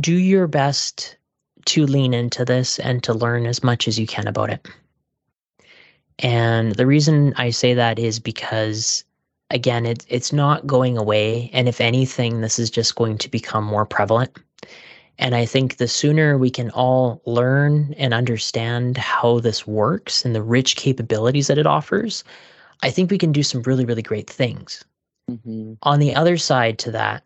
do 0.00 0.14
your 0.14 0.46
best 0.46 1.16
to 1.64 1.86
lean 1.86 2.14
into 2.14 2.44
this 2.44 2.78
and 2.78 3.02
to 3.02 3.14
learn 3.14 3.46
as 3.46 3.62
much 3.62 3.86
as 3.86 3.98
you 3.98 4.06
can 4.06 4.26
about 4.26 4.50
it 4.50 4.66
and 6.22 6.74
the 6.76 6.86
reason 6.86 7.34
i 7.36 7.50
say 7.50 7.74
that 7.74 7.98
is 7.98 8.18
because 8.18 9.04
again 9.50 9.84
it, 9.86 10.06
it's 10.08 10.32
not 10.32 10.66
going 10.66 10.96
away 10.96 11.50
and 11.52 11.68
if 11.68 11.80
anything 11.80 12.40
this 12.40 12.58
is 12.58 12.70
just 12.70 12.94
going 12.94 13.18
to 13.18 13.28
become 13.30 13.64
more 13.64 13.84
prevalent 13.84 14.38
And 15.18 15.34
I 15.34 15.44
think 15.46 15.76
the 15.76 15.88
sooner 15.88 16.38
we 16.38 16.50
can 16.50 16.70
all 16.70 17.20
learn 17.26 17.94
and 17.98 18.14
understand 18.14 18.96
how 18.96 19.40
this 19.40 19.66
works 19.66 20.24
and 20.24 20.34
the 20.34 20.42
rich 20.42 20.76
capabilities 20.76 21.46
that 21.46 21.58
it 21.58 21.66
offers, 21.66 22.24
I 22.82 22.90
think 22.90 23.10
we 23.10 23.18
can 23.18 23.32
do 23.32 23.42
some 23.42 23.62
really, 23.62 23.84
really 23.84 24.02
great 24.02 24.28
things. 24.28 24.84
Mm-hmm. 25.30 25.74
On 25.82 26.00
the 26.00 26.14
other 26.14 26.36
side 26.36 26.78
to 26.80 26.90
that, 26.92 27.22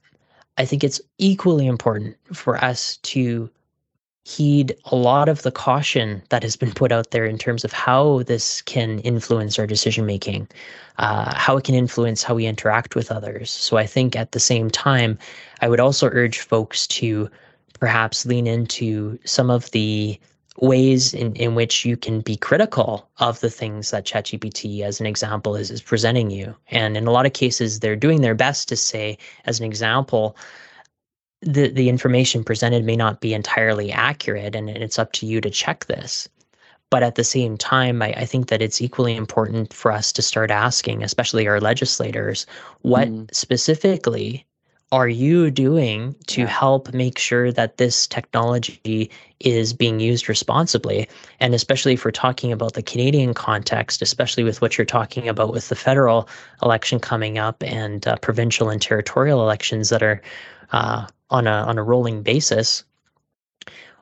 I 0.59 0.65
think 0.65 0.85
it's 0.85 1.01
equally 1.19 1.67
important 1.67 2.17
for 2.33 2.63
us 2.63 2.99
to 2.99 3.49
heed 4.27 4.77
a 4.87 4.97
lot 4.97 5.29
of 5.29 5.43
the 5.43 5.53
caution 5.53 6.21
that 6.31 6.43
has 6.43 6.57
been 6.57 6.73
put 6.73 6.91
out 6.91 7.13
there 7.13 7.25
in 7.25 7.39
terms 7.39 7.65
of 7.65 7.73
how 7.73 8.25
this 8.25 8.61
can 8.63 8.99
influence 9.01 9.57
our 9.57 9.69
decision 9.69 10.05
making, 10.05 10.49
uh, 10.99 11.33
how 11.37 11.57
it 11.57 11.63
can 11.63 11.77
influence 11.77 12.25
how 12.25 12.35
we 12.35 12.45
interact 12.45 12.97
with 12.97 13.13
others. 13.13 13.53
So 13.53 13.77
I 13.77 13.87
think 13.87 14.17
at 14.17 14.33
the 14.33 14.41
same 14.41 14.69
time, 14.69 15.17
I 15.61 15.69
would 15.69 15.79
also 15.79 16.09
urge 16.09 16.41
folks 16.41 16.89
to 16.89 17.31
perhaps 17.79 18.27
lean 18.27 18.49
into 18.49 19.17
some 19.25 19.49
of 19.49 19.71
the 19.71 20.19
ways 20.59 21.15
in, 21.15 21.37
in 21.37 21.55
which 21.55 21.85
you 21.85 21.97
can 21.97 22.21
be 22.21 22.37
critical 22.37 23.09
of 23.19 23.39
the 23.39 23.51
things 23.51 23.93
that 23.93 24.07
ChatGPT, 24.07 24.81
as 24.81 24.99
an 24.99 25.07
example, 25.07 25.55
is, 25.55 25.71
is 25.71 25.83
presenting 25.83 26.31
you. 26.31 26.53
And 26.73 26.97
in 26.97 27.07
a 27.07 27.13
lot 27.13 27.27
of 27.27 27.33
cases, 27.33 27.79
they're 27.79 27.95
doing 27.95 28.23
their 28.23 28.35
best 28.35 28.69
to 28.71 28.77
say, 28.77 29.19
as 29.45 29.61
an 29.61 29.67
example, 29.67 30.37
the, 31.43 31.69
the 31.69 31.89
information 31.89 32.45
presented 32.45 32.85
may 32.85 32.97
not 32.97 33.21
be 33.21 33.35
entirely 33.35 33.93
accurate, 33.93 34.55
and 34.55 34.71
it's 34.71 34.99
up 34.99 35.13
to 35.13 35.27
you 35.27 35.41
to 35.41 35.51
check 35.51 35.87
this. 35.87 36.29
But 36.89 37.03
at 37.03 37.17
the 37.17 37.25
same 37.25 37.57
time, 37.57 38.01
I, 38.01 38.13
I 38.13 38.25
think 38.27 38.49
that 38.49 38.63
it's 38.63 38.81
equally 38.81 39.17
important 39.17 39.73
for 39.75 39.91
us 39.93 40.13
to 40.13 40.23
start 40.23 40.51
asking, 40.51 41.03
especially 41.03 41.47
our 41.49 41.61
legislators, 41.61 42.47
what 42.83 43.09
Mm. 43.09 43.29
specifically 43.35 44.47
are 44.93 45.09
you 45.09 45.51
doing 45.51 46.15
to 46.29 46.43
Yeah. 46.43 46.47
help 46.47 46.95
make 46.95 47.19
sure 47.19 47.51
that 47.51 47.77
this 47.77 48.07
technology 48.07 49.11
is 49.41 49.73
being 49.73 49.99
used 49.99 50.29
responsibly? 50.29 51.09
And 51.41 51.55
especially 51.55 51.95
if 51.95 52.05
we're 52.05 52.13
talking 52.13 52.53
about 52.53 52.75
the 52.75 52.83
Canadian 52.83 53.35
context, 53.35 54.01
especially 54.01 54.45
with 54.45 54.63
what 54.63 54.79
you're 54.79 54.85
talking 54.85 55.29
about 55.29 55.53
with 55.53 55.69
the 55.69 55.75
federal 55.75 56.29
election 56.63 57.01
coming 57.01 57.37
up 57.37 57.63
and 57.65 58.07
uh, 58.07 58.17
provincial 58.23 58.71
and 58.71 58.81
territorial 58.81 59.43
elections 59.43 59.89
that 59.89 60.05
are 60.05 60.23
uh, 60.73 61.07
on 61.31 61.47
a 61.47 61.51
on 61.51 61.79
a 61.79 61.83
rolling 61.83 62.23
basis, 62.23 62.85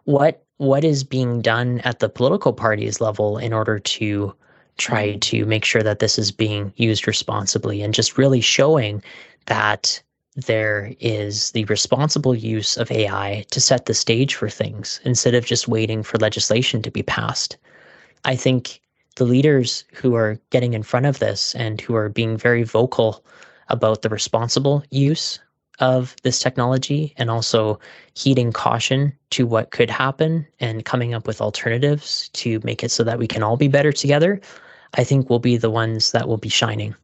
what 0.04 0.44
what 0.58 0.84
is 0.84 1.02
being 1.04 1.40
done 1.40 1.80
at 1.80 1.98
the 1.98 2.08
political 2.08 2.52
parties 2.52 3.00
level 3.00 3.38
in 3.38 3.52
order 3.52 3.78
to 3.78 4.34
try 4.76 5.16
to 5.16 5.44
make 5.46 5.64
sure 5.64 5.82
that 5.82 5.98
this 5.98 6.18
is 6.18 6.30
being 6.30 6.72
used 6.76 7.06
responsibly 7.06 7.82
and 7.82 7.94
just 7.94 8.18
really 8.18 8.40
showing 8.40 9.02
that 9.46 10.02
there 10.36 10.92
is 10.98 11.52
the 11.52 11.64
responsible 11.66 12.34
use 12.34 12.76
of 12.76 12.90
AI 12.90 13.44
to 13.50 13.60
set 13.60 13.86
the 13.86 13.94
stage 13.94 14.34
for 14.34 14.48
things 14.48 15.00
instead 15.04 15.34
of 15.34 15.46
just 15.46 15.68
waiting 15.68 16.02
for 16.02 16.18
legislation 16.18 16.82
to 16.82 16.90
be 16.90 17.02
passed. 17.02 17.56
I 18.24 18.34
think 18.34 18.80
the 19.16 19.24
leaders 19.24 19.84
who 19.92 20.16
are 20.16 20.38
getting 20.50 20.74
in 20.74 20.82
front 20.82 21.06
of 21.06 21.20
this 21.20 21.54
and 21.54 21.80
who 21.80 21.94
are 21.94 22.08
being 22.08 22.36
very 22.36 22.64
vocal 22.64 23.24
about 23.68 24.02
the 24.02 24.08
responsible 24.08 24.82
use 24.90 25.38
of 25.80 26.14
this 26.22 26.38
technology 26.38 27.14
and 27.16 27.30
also 27.30 27.78
heeding 28.14 28.52
caution 28.52 29.12
to 29.30 29.46
what 29.46 29.70
could 29.70 29.90
happen 29.90 30.46
and 30.60 30.84
coming 30.84 31.14
up 31.14 31.26
with 31.26 31.40
alternatives 31.40 32.28
to 32.34 32.60
make 32.62 32.84
it 32.84 32.90
so 32.90 33.04
that 33.04 33.18
we 33.18 33.26
can 33.26 33.42
all 33.42 33.56
be 33.56 33.68
better 33.68 33.92
together, 33.92 34.40
I 34.94 35.04
think 35.04 35.28
will 35.28 35.40
be 35.40 35.56
the 35.56 35.70
ones 35.70 36.12
that 36.12 36.28
will 36.28 36.36
be 36.36 36.48
shining. 36.48 36.94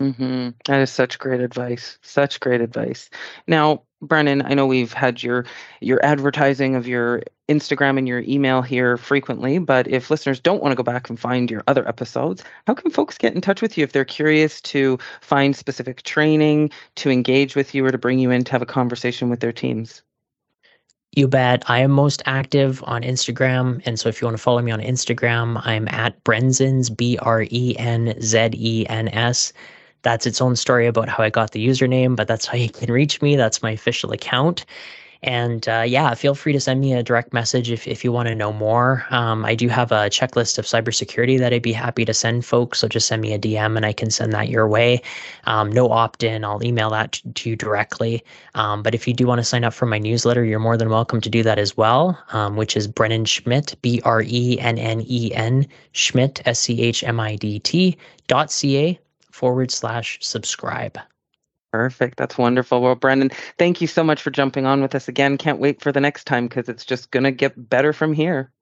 Mm-hmm. 0.00 0.50
That 0.66 0.80
is 0.80 0.90
such 0.90 1.18
great 1.18 1.40
advice. 1.40 1.98
Such 2.02 2.40
great 2.40 2.60
advice. 2.60 3.08
Now, 3.46 3.82
Brennen, 4.02 4.42
I 4.44 4.54
know 4.54 4.66
we've 4.66 4.92
had 4.92 5.22
your 5.22 5.46
your 5.80 6.04
advertising 6.04 6.74
of 6.74 6.86
your 6.86 7.22
Instagram 7.48 7.96
and 7.96 8.08
your 8.08 8.20
email 8.26 8.60
here 8.60 8.96
frequently, 8.96 9.58
but 9.58 9.86
if 9.88 10.10
listeners 10.10 10.40
don't 10.40 10.62
want 10.62 10.72
to 10.72 10.76
go 10.76 10.82
back 10.82 11.08
and 11.08 11.18
find 11.18 11.50
your 11.50 11.62
other 11.68 11.86
episodes, 11.86 12.42
how 12.66 12.74
can 12.74 12.90
folks 12.90 13.18
get 13.18 13.34
in 13.34 13.40
touch 13.40 13.62
with 13.62 13.78
you 13.78 13.84
if 13.84 13.92
they're 13.92 14.04
curious 14.04 14.60
to 14.62 14.98
find 15.20 15.54
specific 15.54 16.02
training, 16.02 16.70
to 16.96 17.10
engage 17.10 17.54
with 17.54 17.74
you, 17.74 17.84
or 17.86 17.90
to 17.90 17.98
bring 17.98 18.18
you 18.18 18.30
in 18.30 18.44
to 18.44 18.52
have 18.52 18.62
a 18.62 18.66
conversation 18.66 19.30
with 19.30 19.40
their 19.40 19.52
teams? 19.52 20.02
You 21.16 21.28
bet. 21.28 21.62
I 21.70 21.78
am 21.78 21.92
most 21.92 22.22
active 22.26 22.82
on 22.86 23.02
Instagram. 23.02 23.80
And 23.86 24.00
so 24.00 24.08
if 24.08 24.20
you 24.20 24.26
want 24.26 24.36
to 24.36 24.42
follow 24.42 24.60
me 24.60 24.72
on 24.72 24.80
Instagram, 24.80 25.62
I'm 25.64 25.86
at 25.88 26.22
Brenzens, 26.24 26.94
B 26.94 27.16
R 27.18 27.46
E 27.50 27.76
N 27.78 28.20
Z 28.20 28.50
E 28.54 28.84
N 28.88 29.08
S 29.10 29.52
that's 30.04 30.26
its 30.26 30.40
own 30.40 30.54
story 30.54 30.86
about 30.86 31.08
how 31.08 31.24
I 31.24 31.30
got 31.30 31.50
the 31.50 31.66
username, 31.66 32.14
but 32.14 32.28
that's 32.28 32.46
how 32.46 32.56
you 32.56 32.70
can 32.70 32.92
reach 32.92 33.20
me. 33.20 33.34
That's 33.34 33.62
my 33.62 33.72
official 33.72 34.12
account. 34.12 34.64
And 35.24 35.66
uh, 35.70 35.84
yeah, 35.86 36.12
feel 36.12 36.34
free 36.34 36.52
to 36.52 36.60
send 36.60 36.82
me 36.82 36.92
a 36.92 37.02
direct 37.02 37.32
message 37.32 37.70
if, 37.70 37.88
if 37.88 38.04
you 38.04 38.12
want 38.12 38.28
to 38.28 38.34
know 38.34 38.52
more. 38.52 39.06
Um, 39.08 39.46
I 39.46 39.54
do 39.54 39.68
have 39.68 39.90
a 39.90 40.10
checklist 40.10 40.58
of 40.58 40.66
cybersecurity 40.66 41.38
that 41.38 41.50
I'd 41.50 41.62
be 41.62 41.72
happy 41.72 42.04
to 42.04 42.12
send 42.12 42.44
folks. 42.44 42.78
So 42.78 42.88
just 42.88 43.08
send 43.08 43.22
me 43.22 43.32
a 43.32 43.38
DM 43.38 43.74
and 43.78 43.86
I 43.86 43.94
can 43.94 44.10
send 44.10 44.34
that 44.34 44.50
your 44.50 44.68
way. 44.68 45.00
Um, 45.44 45.72
no 45.72 45.90
opt 45.90 46.22
in, 46.22 46.44
I'll 46.44 46.62
email 46.62 46.90
that 46.90 47.12
to, 47.12 47.32
to 47.32 47.50
you 47.50 47.56
directly. 47.56 48.22
Um, 48.54 48.82
but 48.82 48.94
if 48.94 49.08
you 49.08 49.14
do 49.14 49.26
want 49.26 49.38
to 49.38 49.44
sign 49.44 49.64
up 49.64 49.72
for 49.72 49.86
my 49.86 49.98
newsletter, 49.98 50.44
you're 50.44 50.60
more 50.60 50.76
than 50.76 50.90
welcome 50.90 51.22
to 51.22 51.30
do 51.30 51.42
that 51.42 51.58
as 51.58 51.74
well, 51.74 52.22
um, 52.32 52.56
which 52.56 52.76
is 52.76 52.86
Brennen 52.86 53.24
Schmidt, 53.24 53.76
B 53.80 54.02
R 54.04 54.22
E 54.26 54.58
N 54.60 54.76
N 54.76 55.02
E 55.06 55.32
N, 55.32 55.66
Schmidt, 55.92 56.42
S 56.44 56.60
C 56.60 56.82
H 56.82 57.02
M 57.02 57.18
I 57.18 57.36
D 57.36 57.60
T 57.60 57.96
dot 58.26 58.52
C 58.52 58.78
A 58.78 59.00
forward 59.34 59.70
slash 59.70 60.18
subscribe. 60.22 60.96
Perfect. 61.72 62.16
That's 62.16 62.38
wonderful. 62.38 62.80
Well, 62.80 62.94
Brendan, 62.94 63.30
thank 63.58 63.80
you 63.80 63.88
so 63.88 64.04
much 64.04 64.22
for 64.22 64.30
jumping 64.30 64.64
on 64.64 64.80
with 64.80 64.94
us 64.94 65.08
again. 65.08 65.36
Can't 65.38 65.58
wait 65.58 65.82
for 65.82 65.90
the 65.90 66.00
next 66.00 66.24
time 66.24 66.46
because 66.46 66.68
it's 66.68 66.84
just 66.84 67.10
going 67.10 67.24
to 67.24 67.32
get 67.32 67.68
better 67.68 67.92
from 67.92 68.12
here. 68.12 68.52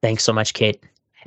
Thanks 0.00 0.24
so 0.24 0.32
much, 0.32 0.54
Kait. 0.54 0.78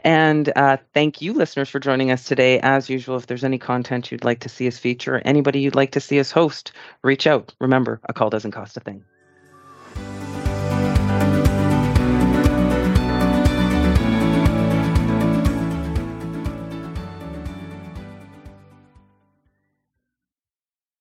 And 0.03 0.51
uh, 0.55 0.77
thank 0.95 1.21
you, 1.21 1.33
listeners, 1.33 1.69
for 1.69 1.79
joining 1.79 2.09
us 2.09 2.25
today. 2.25 2.59
As 2.61 2.89
usual, 2.89 3.17
if 3.17 3.27
there's 3.27 3.43
any 3.43 3.59
content 3.59 4.11
you'd 4.11 4.23
like 4.23 4.39
to 4.39 4.49
see 4.49 4.67
us 4.67 4.79
feature, 4.79 5.17
or 5.17 5.21
anybody 5.23 5.59
you'd 5.59 5.75
like 5.75 5.91
to 5.91 6.01
see 6.01 6.19
us 6.19 6.31
host, 6.31 6.71
reach 7.03 7.27
out. 7.27 7.53
Remember, 7.59 8.01
a 8.09 8.13
call 8.13 8.31
doesn't 8.31 8.51
cost 8.51 8.75
a 8.75 8.79
thing. 8.79 9.03